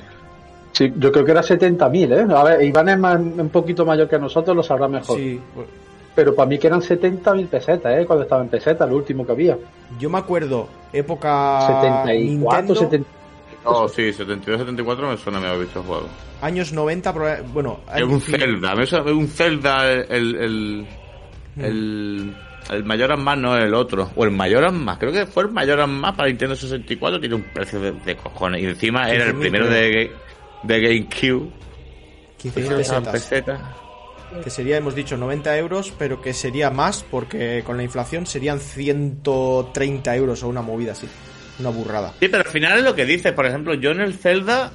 [0.72, 2.34] Sí, yo creo que era 70.000, ¿eh?
[2.34, 5.18] A ver, Iván es más- un poquito mayor que nosotros, lo sabrá mejor.
[5.18, 5.66] Sí, pues,
[6.14, 8.06] pero para mí que eran 70.000 pesetas, ¿eh?
[8.06, 9.58] Cuando estaba en pesetas, lo último que había.
[9.98, 13.08] Yo me acuerdo, época 74, Nintendo, 70.
[13.64, 16.08] Oh, sí, 72, 74 me suena, me había visto el juego.
[16.40, 20.86] años 90, proba- bueno, Es un Zelda, me suena- un Zelda el, el,
[21.54, 21.64] Mm.
[21.64, 22.36] el,
[22.70, 24.10] el Mayoras Más, no el otro.
[24.16, 27.42] O el Mayoras Más, creo que fue el Mayoras Más para Nintendo 64, tiene un
[27.42, 28.62] precio de, de cojones.
[28.62, 30.10] Y encima era el 15.000 primero de,
[30.62, 31.50] de GameCube.
[32.42, 33.12] 15.000 Estaban pesetas.
[33.12, 33.60] pesetas.
[34.42, 38.58] Que sería, hemos dicho, 90 euros, pero que sería más porque con la inflación serían
[38.60, 41.06] 130 euros o una movida así.
[41.58, 42.12] Una burrada.
[42.20, 43.32] Sí, pero al final es lo que dices.
[43.32, 44.72] Por ejemplo, yo en el Zelda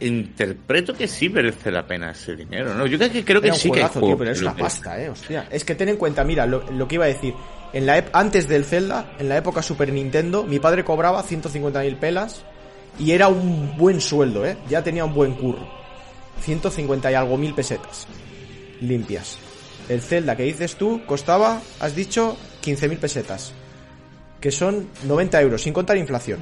[0.00, 2.86] interpreto que sí merece la pena ese dinero, ¿no?
[2.86, 5.08] Yo creo que, creo que sí que tío, pero es que una que- pasta, eh,
[5.10, 5.48] hostia.
[5.50, 7.34] Es que ten en cuenta, mira, lo, lo que iba a decir.
[7.72, 12.42] En la antes del Zelda, en la época Super Nintendo, mi padre cobraba 150.000 pelas
[12.98, 14.56] y era un buen sueldo, eh.
[14.68, 15.68] Ya tenía un buen curro.
[16.42, 18.06] 150 y algo mil pesetas.
[18.80, 19.36] Limpias.
[19.88, 23.52] El Zelda que dices tú costaba, has dicho, 15.000 pesetas.
[24.40, 26.38] Que son 90 euros, sin contar inflación.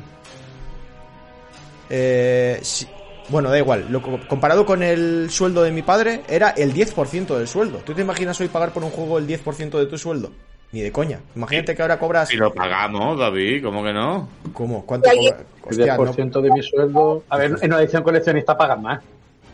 [1.88, 2.86] Eh, si-
[3.28, 3.86] bueno, da igual.
[3.90, 7.78] Lo, co- comparado con el sueldo de mi padre, era el 10% del sueldo.
[7.78, 10.30] ¿Tú te imaginas hoy pagar por un juego el 10% de tu sueldo?
[10.72, 11.20] Ni de coña.
[11.34, 12.28] Imagínate que ahora cobras...
[12.28, 14.28] Si lo pagamos, David, ¿cómo que no?
[14.53, 14.84] ¿Cómo?
[14.84, 15.47] ¿Cuánto Y alguien- cobra?
[15.66, 17.22] El Hostia, no- 10% de mi sueldo.
[17.28, 19.01] A ver, en una edición coleccionista pagan más.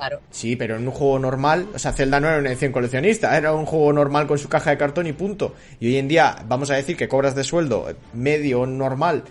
[0.03, 0.21] Claro.
[0.33, 3.53] Sí, pero en un juego normal, o sea, Zelda no era una edición coleccionista, era
[3.53, 5.55] un juego normal con su caja de cartón y punto.
[5.79, 9.23] Y hoy en día, vamos a decir que cobras de sueldo medio normal,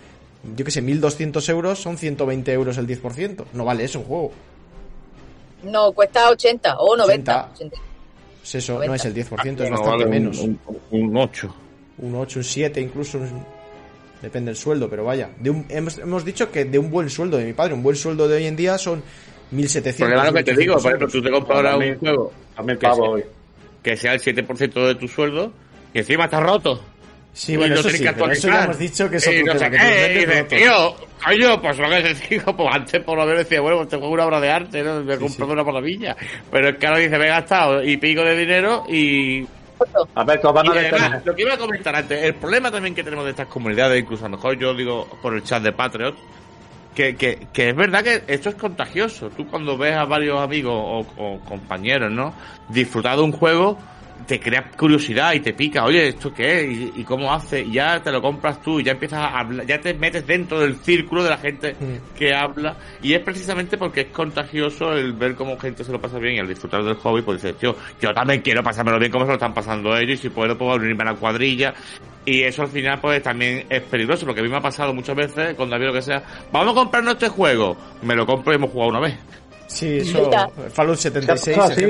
[0.56, 3.44] yo que sé, 1200 euros, son 120 euros el 10%.
[3.52, 4.32] No vale eso un juego.
[5.64, 7.50] No, cuesta 80 o 90.
[7.54, 7.76] 80.
[8.40, 8.88] Pues eso, 90.
[8.88, 10.38] no es el 10%, es No, bastante vale, un- menos.
[10.38, 10.58] Un,
[10.90, 11.54] un 8.
[11.98, 13.44] un 8, un 7, incluso un-
[14.22, 15.28] depende del sueldo, pero vaya.
[15.38, 17.94] De un- hemos, hemos dicho que de un buen sueldo de mi padre, un buen
[17.94, 19.02] sueldo de hoy en día son
[19.52, 20.08] 1700.
[20.14, 22.32] Porque lo que te digo, 1800 por ejemplo, tú te compras ahora un También- juego
[22.78, 23.00] Que sí.
[23.00, 23.24] hoy.
[23.82, 25.52] que sea el 7% de tu sueldo
[25.94, 26.82] y encima está roto.
[27.34, 29.70] Sí, bueno, eso sí, pero eso ya hemos dicho que es Y otro no sé
[29.70, 30.58] que te dices, rotos.
[30.58, 33.88] tío, coño, pues lo que te digo, pues antes por lo menos decía, bueno, pues
[33.88, 35.02] tengo una obra de arte, ¿no?
[35.02, 36.14] Me he comprado una maravilla.
[36.50, 39.46] Pero es que ahora dice, me he gastado y pico de dinero y
[40.14, 43.02] A ver, van Y a lo que iba a comentar antes, el problema también que
[43.02, 46.14] tenemos de estas comunidades, incluso a lo mejor yo digo por el chat de Patreon,
[46.94, 49.30] que, que, que es verdad que esto es contagioso.
[49.30, 52.34] Tú cuando ves a varios amigos o, o compañeros, ¿no?
[52.68, 53.78] Disfrutar de un juego,
[54.26, 56.78] te crea curiosidad y te pica, oye, ¿esto qué es?
[56.78, 57.60] ¿Y, y cómo hace?
[57.62, 60.60] Y ya te lo compras tú y ya empiezas a hablar, ya te metes dentro
[60.60, 61.74] del círculo de la gente
[62.16, 62.76] que habla.
[63.02, 66.38] Y es precisamente porque es contagioso el ver cómo gente se lo pasa bien y
[66.38, 69.34] al disfrutar del hobby, pues dices, tío, yo también quiero pasármelo bien como se lo
[69.34, 71.74] están pasando ellos y si puedo, puedo unirme a la cuadrilla.
[72.24, 75.16] Y eso al final, pues también es peligroso, porque a mí me ha pasado muchas
[75.16, 78.56] veces con David lo que sea, vamos a comprarnos este juego, me lo compro y
[78.56, 79.14] hemos jugado una vez.
[79.66, 80.30] Sí, eso.
[80.72, 81.84] Fallout 76, Ah, sí.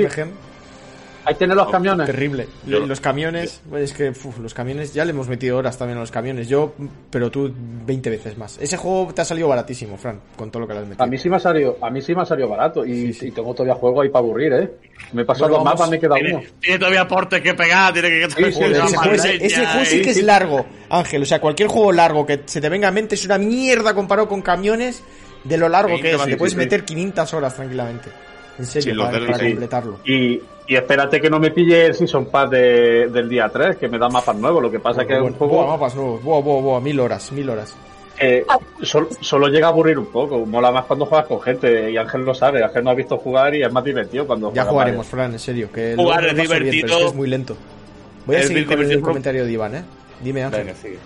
[1.25, 2.05] Ahí tienes los camiones.
[2.05, 2.47] terrible.
[2.65, 6.01] Yo- los camiones, es que uf, los camiones, ya le hemos metido horas también a
[6.01, 6.47] los camiones.
[6.49, 6.73] Yo,
[7.09, 7.51] pero tú
[7.85, 8.57] 20 veces más.
[8.59, 11.03] Ese juego te ha salido baratísimo, Fran, con todo lo que le has metido.
[11.03, 13.13] A mí sí me ha salido, a mí sí me ha salido barato y, Sí,
[13.13, 13.27] sí.
[13.27, 14.71] y tengo todavía juego ahí para aburrir, ¿eh?
[15.13, 16.39] Me he pasado Bueno, los mapas, me queda uno.
[16.39, 18.29] Tiene, tiene todavía aportes que pegar, tiene que...
[18.29, 21.21] Sí, sí, Joder, sí, ese, juego, sí, ese- ese juego sí que es largo, Ángel.
[21.21, 24.27] O sea, cualquier juego largo que se te venga a mente es una mierda comparado
[24.27, 25.03] con camiones
[25.43, 26.17] de lo largo Sí, que es.
[26.19, 26.57] sí, te sí, puedes sí.
[26.57, 28.09] meter 500 horas tranquilamente.
[28.59, 29.45] En serio, para, del- para sí.
[29.49, 29.99] completarlo.
[30.05, 33.87] Y, y espérate que no me pille el Season Pass de, del día 3, que
[33.87, 34.61] me da mapas nuevos.
[34.61, 36.23] Lo que pasa es que es un juego mapas nuevos.
[36.23, 37.75] Buah, buah, buah, mil horas, mil horas.
[38.17, 38.45] que
[38.83, 40.45] sol- solo llega a aburrir un poco.
[40.45, 41.91] Mola más cuando juegas con gente.
[41.91, 42.63] Y Ángel lo sabe.
[42.63, 45.69] Ángel no ha visto jugar y es más divertido cuando Ya jugaremos, Fran, en serio.
[45.73, 46.81] Que Jugar es paso bien, divertido.
[46.87, 47.57] pero es que es muy lento.
[48.25, 49.01] Voy a Es seguir con el divertido.
[49.07, 49.83] comentario de Iván, ¿eh?
[50.23, 50.61] Dime, Ángel.
[50.65, 50.97] Venga, sigue.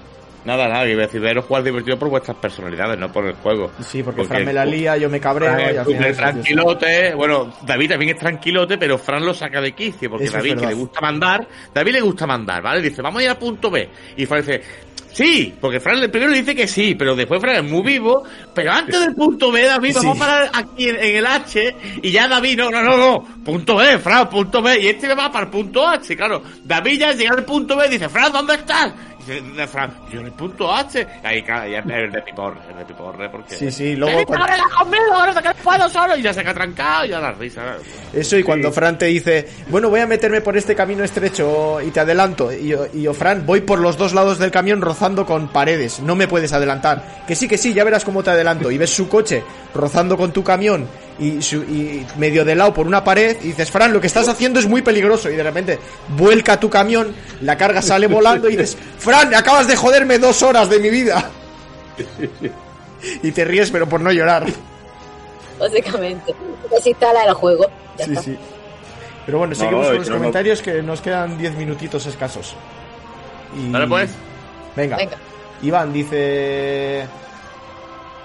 [0.47, 3.33] Nada, nada, que iba a decir, veros jugar divertido por vuestras personalidades, no por el
[3.33, 3.69] juego.
[3.81, 6.15] Sí, porque, Fran me la lía, yo me cabreo y al final...
[6.15, 10.55] tranquilote, bueno, David también es tranquilote, pero Fran lo saca de quicio, porque Eso David,
[10.57, 12.81] que le gusta mandar, David le gusta mandar, ¿vale?
[12.81, 13.89] Dice, vamos a ir al punto B.
[14.15, 14.61] Y Fran dice,
[15.11, 18.23] sí, porque Fran primero le dice que sí, pero después Fran es muy vivo,
[18.53, 19.95] pero antes del punto B, David, Sí.
[19.97, 23.43] vamos a parar aquí en, en el H, y ya David, no, no, no, no,
[23.43, 26.41] punto B, Fran, punto B, y este me va para el punto H, claro.
[26.63, 28.93] David ya llega al punto B y dice, Fran, ¿dónde estás?
[29.67, 31.05] Fran, yo en el punto H.
[31.23, 33.55] Ahí, claro, ya es el de piporre, el de piporre, porque...
[33.55, 34.45] Sí, sí, luego ¡Eh, cuando-
[34.77, 36.15] conmigo, ahora te quedas puedo solo!
[36.17, 37.75] Y ya se queda trancado y ya la risa.
[38.13, 41.91] Eso y cuando Fran te dice, bueno, voy a meterme por este camino estrecho y
[41.91, 42.51] te adelanto.
[42.51, 45.99] Y yo, y yo, Fran, voy por los dos lados del camión rozando con paredes,
[45.99, 47.23] no me puedes adelantar.
[47.27, 48.71] Que sí, que sí, ya verás cómo te adelanto.
[48.71, 49.43] Y ves su coche
[49.73, 50.87] rozando con tu camión
[51.19, 54.27] y, su- y medio de lado por una pared y dices, Fran, lo que estás
[54.27, 55.29] haciendo es muy peligroso.
[55.29, 55.79] Y de repente
[56.09, 60.69] vuelca tu camión, la carga sale volando y dices, Fran, acabas de joderme dos horas
[60.69, 61.29] de mi vida.
[63.23, 64.43] Y te ríes, pero por no llorar.
[65.59, 66.33] Básicamente.
[66.71, 67.67] Desinstala el juego.
[67.97, 68.23] Ya Sí, está.
[68.23, 68.37] sí.
[69.25, 72.55] Pero bueno, No, seguimos no, con los no- comentarios que nos quedan 10 minutitos escasos.
[73.55, 74.09] Y- Vale, pues.
[74.75, 74.97] Venga.
[74.97, 75.17] Venga.
[75.61, 77.05] Iván dice...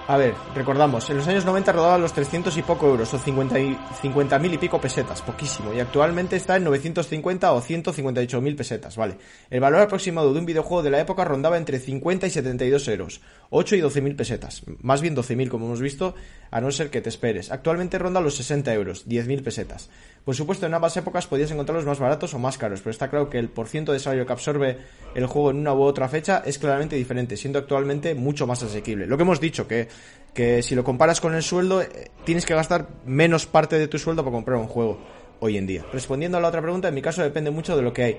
[0.05, 3.57] A ver, recordamos, en los años 90 rodaba los 300 y poco euros, o 50
[3.57, 8.57] y, 50 mil y pico pesetas, poquísimo, y actualmente está en 950 o 158 mil
[8.57, 9.15] pesetas, vale.
[9.49, 13.21] El valor aproximado de un videojuego de la época rondaba entre 50 y 72 euros,
[13.49, 16.15] 8 y 12 mil pesetas, más bien 12 mil como hemos visto,
[16.51, 17.49] a no ser que te esperes.
[17.49, 19.89] Actualmente ronda los 60 euros, 10 mil pesetas.
[20.25, 23.29] Por supuesto, en ambas épocas podías encontrarlos más baratos o más caros, pero está claro
[23.29, 24.77] que el porciento de salario que absorbe
[25.15, 29.07] el juego en una u otra fecha es claramente diferente, siendo actualmente mucho más asequible.
[29.07, 29.89] Lo que hemos dicho, que,
[30.33, 33.99] que si lo comparas con el sueldo, eh, tienes que gastar menos parte de tu
[33.99, 34.99] sueldo para comprar un juego
[35.39, 35.85] hoy en día.
[35.93, 38.17] Respondiendo a la otra pregunta, en mi caso depende mucho de lo que hay.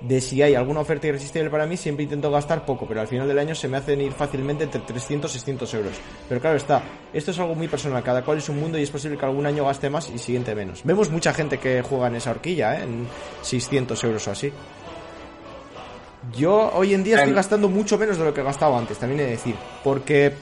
[0.00, 3.26] De si hay alguna oferta irresistible para mí, siempre intento gastar poco, pero al final
[3.26, 5.92] del año se me hacen ir fácilmente entre 300 y 600 euros.
[6.28, 8.90] Pero claro está, esto es algo muy personal, cada cual es un mundo y es
[8.90, 10.82] posible que algún año gaste más y siguiente menos.
[10.84, 12.84] Vemos mucha gente que juega en esa horquilla, ¿eh?
[12.84, 13.08] en
[13.42, 14.52] 600 euros o así.
[16.36, 17.36] Yo hoy en día estoy Em.
[17.36, 20.32] gastando mucho menos de lo que gastaba antes, también he de decir, porque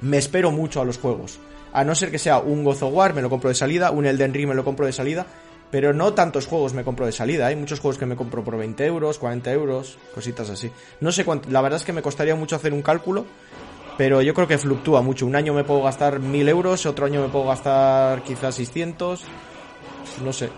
[0.00, 1.38] me espero mucho a los juegos.
[1.72, 4.06] A no ser que sea un God of War, me lo compro de salida, un
[4.06, 5.26] Elden Ring me lo compro de salida,
[5.70, 7.46] pero no tantos juegos me compro de salida.
[7.46, 10.70] Hay muchos juegos que me compro por 20 euros, 40 euros, cositas así.
[11.00, 13.26] No sé cuánto, la verdad es que me costaría mucho hacer un cálculo,
[13.98, 15.26] pero yo creo que fluctúa mucho.
[15.26, 19.24] Un año me puedo gastar 1000 euros, otro año me puedo gastar quizás 600,
[20.24, 20.48] no sé.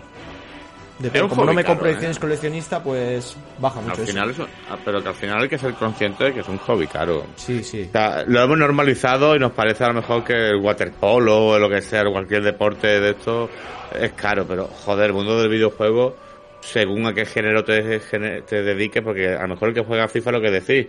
[1.01, 1.93] Es un Como no me compro caro, ¿eh?
[1.93, 5.57] ediciones coleccionista, pues baja mucho Al final eso, ah, pero que al final hay que
[5.57, 7.25] ser consciente de que es un hobby caro.
[7.35, 7.87] Sí, sí.
[7.87, 11.59] O sea, lo hemos normalizado y nos parece a lo mejor que el waterpolo o
[11.59, 13.49] lo que sea, o cualquier deporte de esto
[13.97, 16.15] es caro, pero joder, el mundo del videojuego,
[16.59, 20.31] según a qué género te, te dediques, porque a lo mejor el que juega FIFA
[20.33, 20.87] lo que decís,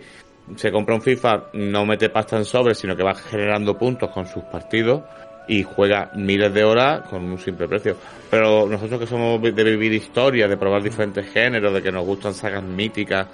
[0.55, 4.27] se compra un FIFA, no mete pasta en sobres, sino que va generando puntos con
[4.27, 5.03] sus partidos
[5.51, 7.97] y juega miles de horas con un simple precio.
[8.29, 12.33] Pero nosotros que somos de vivir historias, de probar diferentes géneros, de que nos gustan
[12.33, 13.27] sagas míticas,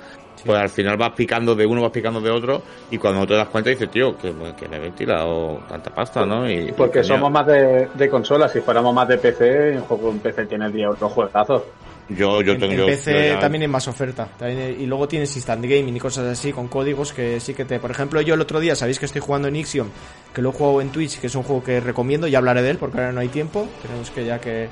[0.44, 3.36] pues al final vas picando de uno, vas picando de otro, y cuando no te
[3.36, 6.50] das cuenta dices, tío, que, que me he tirado tanta pasta, ¿no?
[6.50, 8.52] Y, Porque y, somos más de, de consolas.
[8.52, 11.62] Si fuéramos más de PC, un juego en PC tiene 10 otros juegazos.
[12.10, 12.74] Yo, yo en, tengo.
[12.74, 14.28] en PC yo ya- también hay más oferta.
[14.38, 17.80] También y luego tienes instant gaming y cosas así con códigos que sí que te.
[17.80, 19.90] Por ejemplo, yo el otro día, sabéis que estoy jugando en Ixion,
[20.34, 22.70] que lo he jugado en Twitch, que es un juego que recomiendo, ya hablaré de
[22.72, 23.68] él porque ahora no hay tiempo.
[23.82, 24.70] Tenemos que ya que,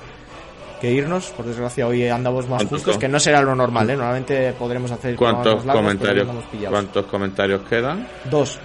[0.79, 1.27] que irnos.
[1.31, 3.97] Por desgracia, hoy andamos más ¿Cuántos justos, que no será lo normal, ¿eh?
[3.97, 6.27] Normalmente podremos hacer ¿Cuántos más largos, comentarios.
[6.69, 8.07] ¿Cuántos comentarios quedan?
[8.29, 8.59] Dos.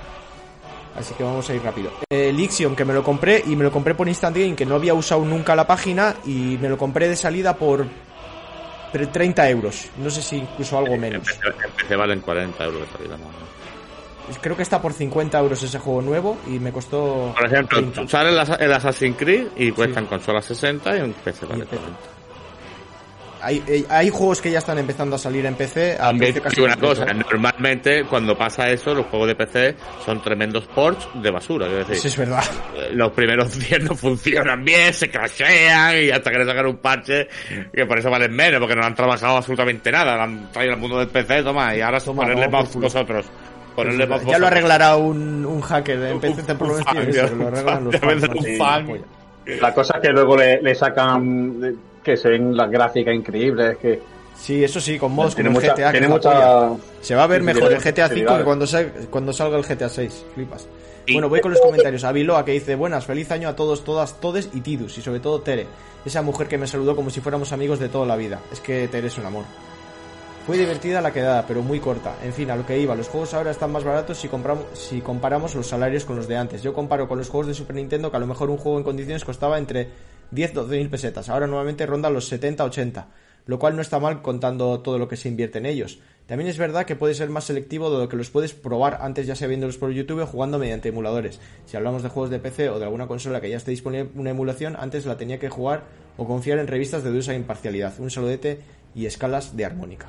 [0.97, 1.91] Así que vamos a ir rápido.
[2.11, 4.75] El Ixion que me lo compré y me lo compré por Instant Game, que no
[4.75, 7.87] había usado nunca la página y me lo compré de salida por
[8.93, 9.91] tre- 30 euros.
[9.99, 11.23] No sé si incluso algo En menos.
[11.27, 12.89] PC, en PC valen 40 euros.
[14.41, 17.35] Creo que está por 50 euros ese juego nuevo y me costó.
[17.37, 18.07] Por ejemplo, 30.
[18.09, 18.31] sale
[18.65, 20.07] el, Assassin's Creed y cuesta Sí.
[20.07, 21.83] consola 60 y en PC vale en PC.
[21.83, 22.20] 40.
[23.43, 25.95] Hay, hay- hay juegos que ya están empezando a salir en PC.
[25.95, 27.15] a También casi una completo, cosa, ¿eh?
[27.15, 31.67] normalmente cuando pasa eso, los juegos de PC son tremendos ports de basura.
[31.67, 32.45] Es decir, Eso es verdad.
[32.77, 36.77] eh, los primeros 10 no funcionan bien, se crashean y hasta que le sacan un
[36.79, 37.29] parche
[37.73, 40.81] que por eso valen menos, porque no han trabajado absolutamente nada, lo han traído al
[40.81, 42.83] mundo del PC, toma, y ahora Toma, ponerle por mouse culo.
[42.87, 43.27] vosotros.
[43.75, 44.51] Ponerle mouse ya lo vosotros.
[44.51, 46.43] arreglará un, un hacker en PC.
[46.43, 48.59] te un que lo sí.
[49.61, 53.77] La cosa es que luego le, le sacan eh, que se ven las gráficas increíbles,
[53.78, 54.01] que
[54.36, 55.93] Sí, eso sí, con mods tiene como el mucha, GTA.
[55.93, 56.70] que tiene mucha.
[57.02, 59.89] Se va a ver mejor el GTA 5 que cuando, sal- cuando salga el GTA
[59.90, 60.24] 6.
[60.35, 60.66] Flipas.
[61.12, 62.05] Bueno, voy con los comentarios.
[62.05, 64.97] Aviloa que dice, buenas, feliz año a todos, todas, todes y Tidus.
[64.97, 65.66] Y sobre todo Tere.
[66.06, 68.40] Esa mujer que me saludó como si fuéramos amigos de toda la vida.
[68.51, 69.44] Es que Tere es un amor.
[70.47, 72.14] Fue divertida la quedada, pero muy corta.
[72.24, 72.94] En fin, a lo que iba.
[72.94, 76.36] Los juegos ahora están más baratos si, compramos, si comparamos los salarios con los de
[76.39, 76.62] antes.
[76.62, 78.85] Yo comparo con los juegos de Super Nintendo que a lo mejor un juego en
[78.85, 79.89] condiciones costaba entre
[80.31, 81.28] 10 12 mil pesetas.
[81.28, 83.09] Ahora nuevamente rondan los 70 80
[83.47, 85.98] lo cual no está mal contando todo lo que se invierte en ellos.
[86.27, 89.27] También es verdad que puede ser más selectivo de lo que los puedes probar antes
[89.27, 91.40] ya sea viéndolos por YouTube o jugando mediante emuladores.
[91.66, 94.31] Si hablamos de juegos de PC o de alguna consola que ya esté disponible una
[94.31, 95.82] emulación, antes la tenía que jugar
[96.16, 97.98] o confiar en revistas de dudosa imparcialidad.
[97.98, 98.61] Un saludete
[98.94, 100.07] y escalas de armónica.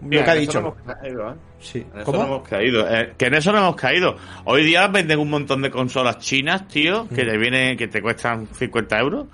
[0.00, 0.60] Mira, lo que ha dicho.
[0.60, 1.34] no hemos caído, ¿eh?
[1.60, 1.86] Sí.
[1.94, 2.88] En no hemos caído.
[2.88, 4.16] eh, que en eso no hemos caído.
[4.44, 8.48] Hoy día venden un montón de consolas chinas, tío, que te vienen, que te cuestan
[8.48, 9.26] 50 euros.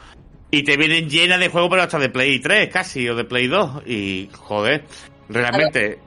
[0.51, 3.49] Y te vienen llenas de juegos, pero hasta de Play 3 casi, o de Play
[3.49, 3.83] 2.
[3.87, 4.85] Y, joder,
[5.29, 5.99] realmente,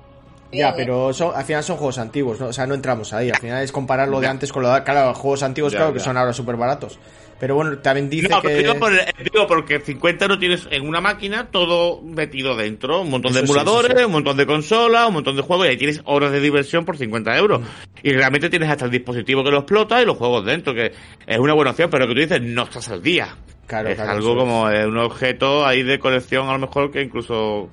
[0.51, 2.47] Ya, pero son, al final son juegos antiguos, ¿no?
[2.47, 3.29] O sea, no entramos ahí.
[3.29, 4.83] Al final es comparar lo de antes con lo de...
[4.83, 6.99] Claro, juegos antiguos, Ya, claro, que son ahora súper baratos.
[7.39, 8.49] Pero bueno, también dice No, que...
[8.49, 13.01] pero digo, por- digo porque 50 euros tienes en una máquina todo metido dentro.
[13.01, 14.03] Un montón de Eso emuladores, sí.
[14.05, 16.97] un montón de consolas, un montón de juegos y ahí tienes horas de diversión por
[16.97, 17.61] 50 euros.
[18.03, 20.91] Y realmente tienes hasta el dispositivo que lo explota y los juegos dentro, que
[21.25, 23.35] es una buena opción, pero que tú dices, no estás al día.
[23.67, 27.01] Claro, es claro, algo como eh, un objeto ahí de colección, a lo mejor que
[27.01, 27.69] incluso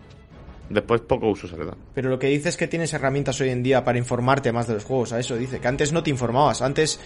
[0.71, 1.77] después poco uso se le da.
[1.95, 4.75] Pero lo que dice es que tienes herramientas hoy en día para informarte más de
[4.75, 5.13] los juegos.
[5.13, 5.61] A eso dice.
[5.61, 6.63] Que antes no te informabas.
[6.63, 7.01] Antes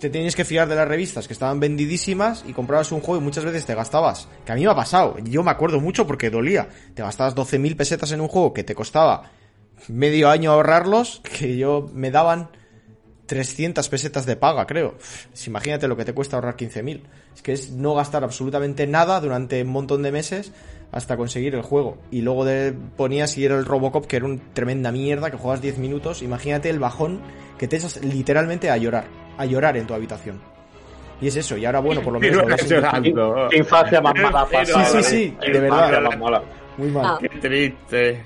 [0.00, 3.24] te tenías que fiar de las revistas que estaban vendidísimas y comprabas un juego y
[3.24, 4.28] muchas veces te gastabas.
[4.44, 5.16] Que a mí me ha pasado.
[5.24, 6.68] Yo me acuerdo mucho porque dolía.
[6.94, 9.30] Te gastabas 12.000 pesetas en un juego que te costaba
[9.88, 11.22] medio año ahorrarlos.
[11.38, 12.50] Que yo me daban
[13.26, 14.96] 300 pesetas de paga, creo.
[15.46, 17.00] Imagínate lo que te cuesta ahorrar 15.000.
[17.42, 20.52] Que es no gastar absolutamente nada durante un montón de meses
[20.92, 21.98] hasta conseguir el juego.
[22.10, 25.62] Y luego de, ponías y era el Robocop, que era una tremenda mierda, que juegas
[25.62, 26.22] 10 minutos.
[26.22, 27.20] Imagínate el bajón
[27.58, 29.04] que te echas literalmente a llorar.
[29.38, 30.40] A llorar en tu habitación.
[31.20, 32.42] Y es eso, y ahora bueno, por lo menos...
[33.50, 35.52] Qué infancia más mala Sí, sí, sí, ¿eh?
[35.52, 36.42] de verdad.
[36.78, 37.04] Muy mal.
[37.04, 37.18] Ah.
[37.20, 38.24] Qué triste.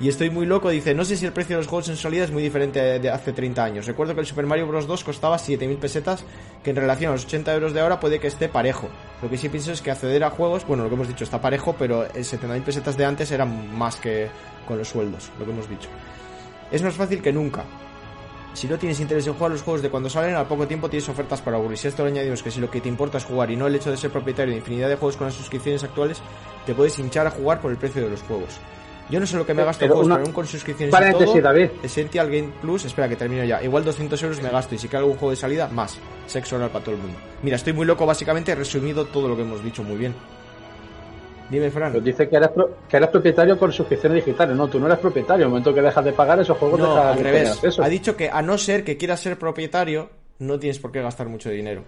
[0.00, 2.24] Y estoy muy loco, dice, no sé si el precio de los juegos en salida
[2.24, 3.86] es muy diferente de hace 30 años.
[3.86, 4.86] Recuerdo que el Super Mario Bros.
[4.86, 6.24] 2 costaba 7.000 pesetas,
[6.62, 8.88] que en relación a los 80 euros de ahora puede que esté parejo.
[9.22, 11.40] Lo que sí pienso es que acceder a juegos, bueno, lo que hemos dicho está
[11.40, 14.28] parejo, pero el 70.000 pesetas de antes eran más que
[14.66, 15.88] con los sueldos, lo que hemos dicho.
[16.70, 17.64] Es más fácil que nunca.
[18.54, 21.08] Si no tienes interés en jugar los juegos de cuando salen, al poco tiempo tienes
[21.08, 21.78] ofertas para aburrir.
[21.78, 23.74] Si esto le añadimos que si lo que te importa es jugar y no el
[23.74, 26.20] hecho de ser propietario de infinidad de juegos con las suscripciones actuales,
[26.66, 28.60] te puedes hinchar a jugar por el precio de los juegos.
[29.12, 30.94] Yo no sé lo que me gasto en Pero juegos, una- pero aún con suscripciones
[30.94, 31.68] y todo, David.
[31.82, 33.62] Essential Game Plus, espera que termino ya.
[33.62, 35.98] Igual 200 euros me gasto y si quiero algún juego de salida, más.
[36.26, 37.18] Sexo oral para todo el mundo.
[37.42, 40.14] Mira, estoy muy loco, básicamente he resumido todo lo que hemos dicho muy bien.
[41.50, 41.92] Dime, Fran.
[41.92, 44.56] Pues dice que eres, pro- que eres propietario con suscripciones digitales.
[44.56, 45.42] No, tú no eres propietario.
[45.42, 47.78] En el momento que dejas de pagar esos juegos, No, dejas al revés.
[47.78, 50.08] Ha dicho que a no ser que quieras ser propietario,
[50.38, 51.84] no tienes por qué gastar mucho dinero.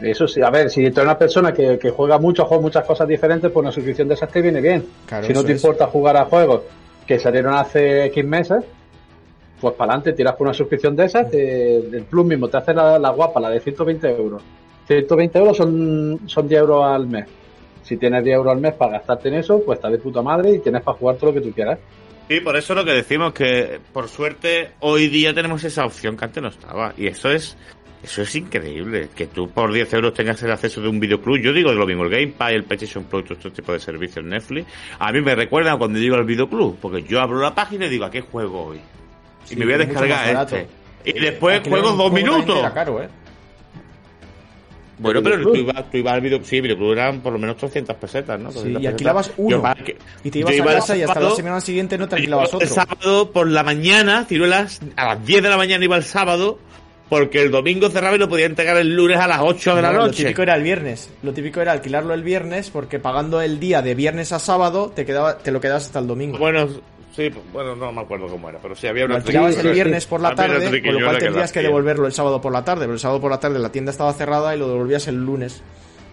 [0.00, 2.84] Eso sí, a ver, si tú eres una persona que, que juega mucho, juega muchas
[2.84, 4.84] cosas diferentes, pues una suscripción de esas te viene bien.
[5.06, 5.62] Claro, si no te es.
[5.62, 6.62] importa jugar a juegos
[7.06, 8.64] que salieron hace X meses,
[9.60, 12.74] pues para adelante, tiras por una suscripción de esas, te- del Plus mismo, te hace
[12.74, 14.42] la, la guapa, la de 120 euros.
[14.86, 17.26] 120 euros son, son 10 euros al mes.
[17.82, 20.50] Si tienes 10 euros al mes para gastarte en eso, pues está de puta madre
[20.54, 21.78] y tienes para jugar todo lo que tú quieras.
[22.28, 26.24] Sí, por eso lo que decimos que por suerte hoy día tenemos esa opción que
[26.24, 26.92] antes no estaba.
[26.96, 27.56] Y eso es
[28.04, 29.08] eso es increíble.
[29.14, 31.38] Que tú por 10 euros tengas el acceso de un videoclub.
[31.38, 34.24] Yo digo lo mismo, el Game Pass, el PlayStation Plus, todo este tipo de servicios
[34.24, 34.66] Netflix.
[34.98, 36.78] A mí me recuerda cuando llego al videoclub.
[36.80, 38.76] Porque yo abro la página y digo, ¿a qué juego hoy?
[38.76, 40.68] Y Sí, me voy a descargar este.
[41.04, 42.58] Y después Alquilar juego dos minutos.
[42.58, 43.08] Era caro, ¿eh?
[44.96, 47.56] Bueno, ¿El pero tú ibas, tú ibas al videoclub, sí, videoclub eran por lo menos
[47.56, 48.52] 300 pesetas, ¿no?
[48.52, 48.92] Sí, 300 y pesetas.
[48.92, 49.74] alquilabas uno.
[50.22, 52.56] Y te ibas a el casa y hasta la semana siguiente no te alquilabas El
[52.56, 52.68] otro.
[52.68, 56.60] sábado por la mañana, ciruelas, a las 10 de la mañana iba el sábado,
[57.18, 59.92] porque el domingo cerraba y lo podía entregar el lunes a las 8 de la
[59.92, 60.24] No, Lo noche.
[60.24, 61.10] típico era el viernes.
[61.22, 65.06] Lo típico era alquilarlo el viernes porque pagando el día de viernes a sábado te
[65.06, 66.38] quedaba, te lo quedabas hasta el domingo.
[66.38, 66.68] Bueno,
[67.14, 69.72] sí, bueno, no me acuerdo cómo era, pero sí había Lo una alquilabas sí, el
[69.72, 72.80] viernes por la tarde, con lo cual tendrías que devolverlo el sábado por la tarde.
[72.82, 75.62] Pero el sábado por la tarde la tienda estaba cerrada y lo devolvías el lunes.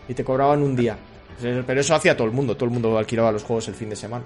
[0.07, 0.98] Y te cobraban un día.
[1.41, 2.56] Pero eso hacía todo el mundo.
[2.56, 4.23] Todo el mundo alquilaba los juegos el fin de semana.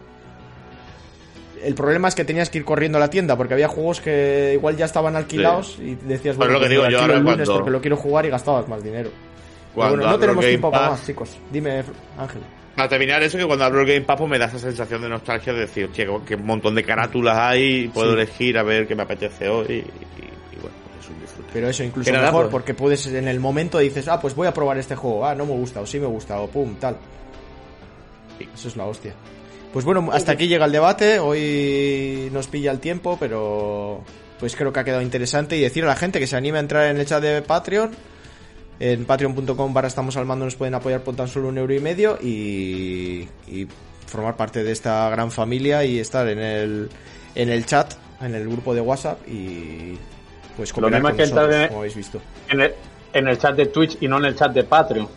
[1.64, 4.52] El problema es que tenías que ir corriendo a la tienda porque había juegos que
[4.54, 7.20] igual ya estaban alquilados y decías, bueno, lo que pues digo lo yo ahora el
[7.24, 9.10] lunes cuando- porque lo quiero jugar y gastabas más dinero.
[9.74, 11.38] Cuando bueno, no tenemos tiempo Game para Pass- más, chicos.
[11.52, 11.84] Dime,
[12.18, 12.42] Ángel.
[12.76, 15.10] Para terminar eso, que cuando abro el Game Pass pues me da esa sensación de
[15.10, 18.14] nostalgia de decir, hostia, que un montón de carátulas hay, puedo Sí.
[18.22, 21.50] elegir a ver qué me apetece hoy y, y- y bueno, es un disfrute.
[21.54, 22.52] Pero eso incluso nada, mejor pues.
[22.52, 25.46] porque puedes en el momento dices, ah, pues voy a probar este juego, ah, no
[25.46, 26.98] me gusta, o sí me gusta, o pum, tal.
[28.54, 29.14] Eso es la hostia.
[29.76, 34.00] Pues bueno, hasta aquí llega el debate, hoy nos pilla el tiempo, pero
[34.40, 36.62] pues creo que ha quedado interesante y decir a la gente que se anime a
[36.62, 37.92] entrar en el chat de Patreon.
[38.80, 41.80] En patreon.com barra estamos al mando nos pueden apoyar por tan solo un euro y
[41.82, 43.68] medio y, y
[44.08, 46.90] formar parte de esta gran familia y estar en el,
[47.36, 49.98] en el chat, en el grupo de WhatsApp y
[50.56, 52.22] pues Lo cooperar mismo con que nosotros, en- como habéis visto.
[52.50, 52.74] En el,
[53.12, 55.10] en el chat de Twitch y no en el chat de Patreon.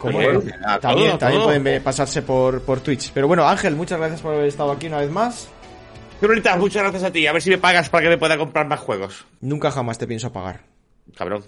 [0.00, 1.52] Como Oye, bueno, a también, todo, también todo.
[1.52, 3.12] pueden pasarse por, por Twitch.
[3.12, 5.48] Pero bueno, Ángel, muchas gracias por haber estado aquí una vez más.
[6.18, 7.26] Señoritas, muchas gracias a ti.
[7.26, 9.26] A ver si me pagas para que me pueda comprar más juegos.
[9.40, 10.62] Nunca jamás te pienso pagar.
[11.16, 11.44] Cabrón.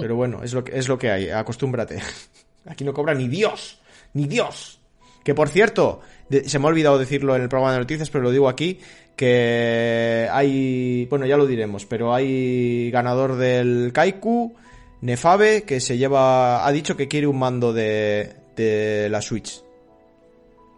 [0.00, 2.00] Pero bueno, es lo que, es lo que hay, acostúmbrate.
[2.66, 3.80] Aquí no cobra ni Dios,
[4.14, 4.80] ni Dios.
[5.24, 8.24] Que por cierto, de- se me ha olvidado decirlo en el programa de noticias, pero
[8.24, 8.80] lo digo aquí,
[9.16, 14.54] que hay, bueno, ya lo diremos, pero hay ganador del Kaiku,
[15.00, 19.62] Nefabe, que se lleva, ha dicho que quiere un mando de, de la Switch.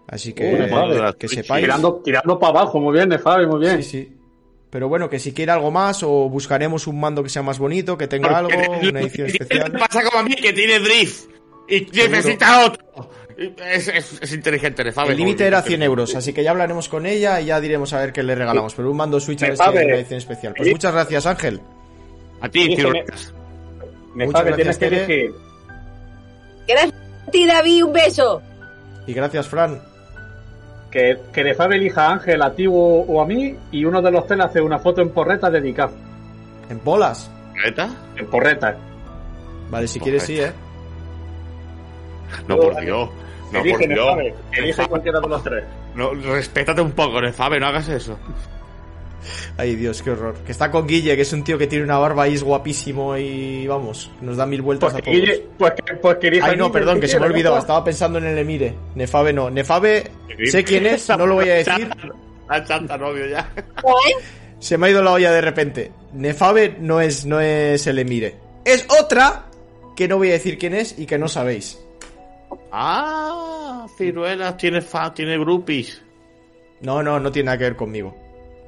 [0.08, 1.14] Así que, Uh, Nefabe.
[1.18, 1.64] que sepáis.
[1.64, 3.82] Tirando, tirando para abajo, muy bien, Fabi, muy bien.
[3.82, 4.16] Sí, sí.
[4.70, 7.96] Pero bueno, que si quiere algo más o buscaremos un mando que sea más bonito,
[7.98, 8.50] que tenga algo,
[8.88, 9.72] una edición ¿Qué especial.
[9.72, 11.28] pasa como a mí que tiene drift
[11.68, 13.10] y necesita otro?
[13.66, 15.12] Es, es, es inteligente, le sabe.
[15.12, 17.98] El límite era 100 euros, así que ya hablaremos con ella y ya diremos a
[18.00, 18.74] ver qué le regalamos.
[18.74, 19.78] Pero un mando Switch a ver si Nefabe.
[19.80, 20.54] hay una edición especial.
[20.56, 21.60] Pues muchas gracias, Ángel.
[22.40, 22.92] A ti, Sí, Ciro.
[24.14, 25.34] Me Muchas tienes gracias, que elegir
[26.66, 26.94] Gracias
[27.26, 28.42] a ti, David, un beso.
[29.06, 29.80] Y gracias, Fran.
[30.90, 34.10] Que, que Nefabe elija a Ángel, a ti o, o a mí y uno de
[34.10, 35.92] los tres le hace una foto en porreta dedicada.
[36.68, 37.30] En bolas.
[37.54, 37.88] ¿Neta?
[38.16, 38.76] En porreta.
[39.70, 40.52] Vale, si quieres sí, ¿eh?
[42.48, 43.08] No, por Dios.
[43.52, 44.16] No, por Dios.
[44.52, 45.64] Elige cualquiera de los tres.
[45.94, 48.18] No, respétate un poco, Nefabe, no hagas eso.
[49.56, 50.34] Ay, Dios, qué horror.
[50.44, 53.16] Que está con Guille, que es un tío que tiene una barba y es guapísimo
[53.16, 55.16] y vamos, nos da mil vueltas Pues a todos.
[55.16, 57.58] Guille- pues que, pues Ay, no, perdón, que se me ha olvidado.
[57.58, 58.74] Estaba pensando en el Emire.
[58.94, 59.50] Nefabe no.
[59.50, 60.10] Nefabe,
[60.44, 61.90] sé quién es, no lo voy a decir.
[62.48, 63.48] La chanta novio ya.
[64.58, 65.92] Se me ha ido la olla de repente.
[66.12, 68.34] Nefabe no es, no es el Emire.
[68.64, 69.46] Es otra
[69.96, 71.78] que no voy a decir quién es y que no sabéis.
[72.72, 76.02] Ah, ciruelas, tiene fa, tiene groupies.
[76.80, 78.16] No, no, no tiene nada que ver conmigo.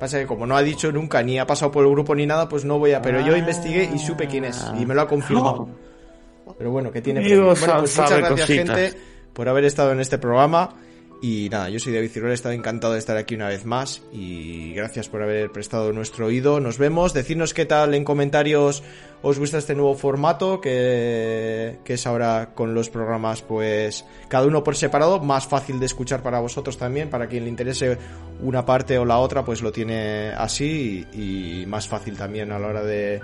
[0.02, 2.48] Pasa que como no ha dicho nunca ni ha pasado por el grupo ni nada,
[2.48, 3.00] pues no voy a.
[3.00, 5.68] Pero yo investigué y supe quién es y me lo ha confirmado.
[6.58, 7.20] Pero bueno, que tiene.
[7.20, 8.94] Bueno, pues muchas gracias, gente,
[9.32, 10.70] por haber estado en este programa.
[11.24, 14.02] Y nada, yo soy David Ciruela, he estado encantado de estar aquí una vez más.
[14.12, 16.58] Y gracias por haber prestado nuestro oído.
[16.58, 17.14] Nos vemos.
[17.14, 18.82] Decidnos qué tal en comentarios
[19.22, 24.64] os gusta este nuevo formato, que, que es ahora con los programas, pues cada uno
[24.64, 27.96] por separado, más fácil de escuchar para vosotros también, para quien le interese
[28.40, 32.58] una parte o la otra, pues lo tiene así y, y más fácil también a
[32.58, 33.20] la hora de,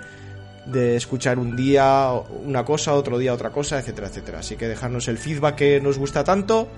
[0.67, 2.13] de escuchar un día
[2.45, 4.39] una cosa, otro día otra cosa, etcétera, etcétera.
[4.39, 6.69] Así que dejarnos el feedback que nos gusta tanto.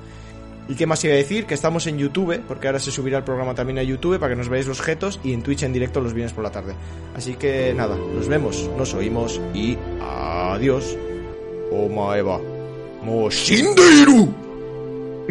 [0.69, 1.47] ¿Y qué más iba a decir?
[1.47, 4.37] Que estamos en YouTube, porque ahora se subirá el programa también a YouTube para que
[4.37, 6.75] nos veáis los jetos y en Twitch en directo los viernes por la tarde.
[7.17, 10.97] Así que nada, nos vemos, nos oímos y adiós.
[11.73, 12.41] Omaeva.
[13.03, 14.33] Moshinderu.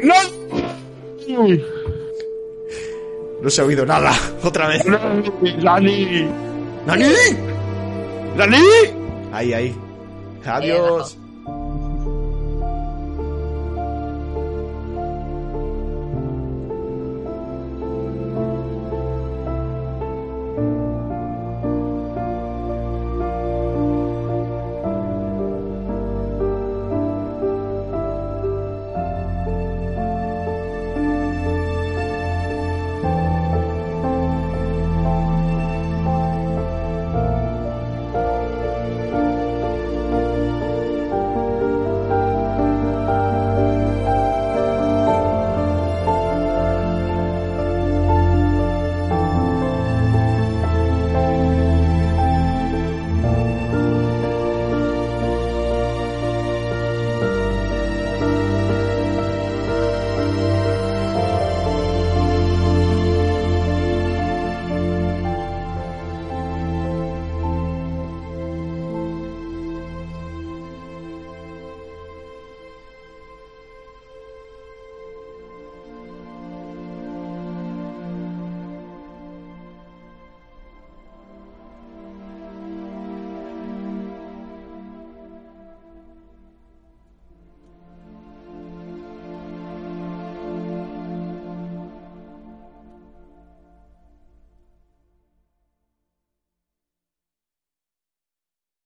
[0.04, 0.16] ¡No!
[3.42, 4.12] No se ha oído nada.
[4.44, 4.84] Otra vez.
[5.60, 6.28] ¡Lani!
[6.86, 7.14] ¡Nani!
[8.36, 8.64] ¡Lani!
[9.32, 9.76] Ahí, ahí.
[10.46, 11.19] Adiós.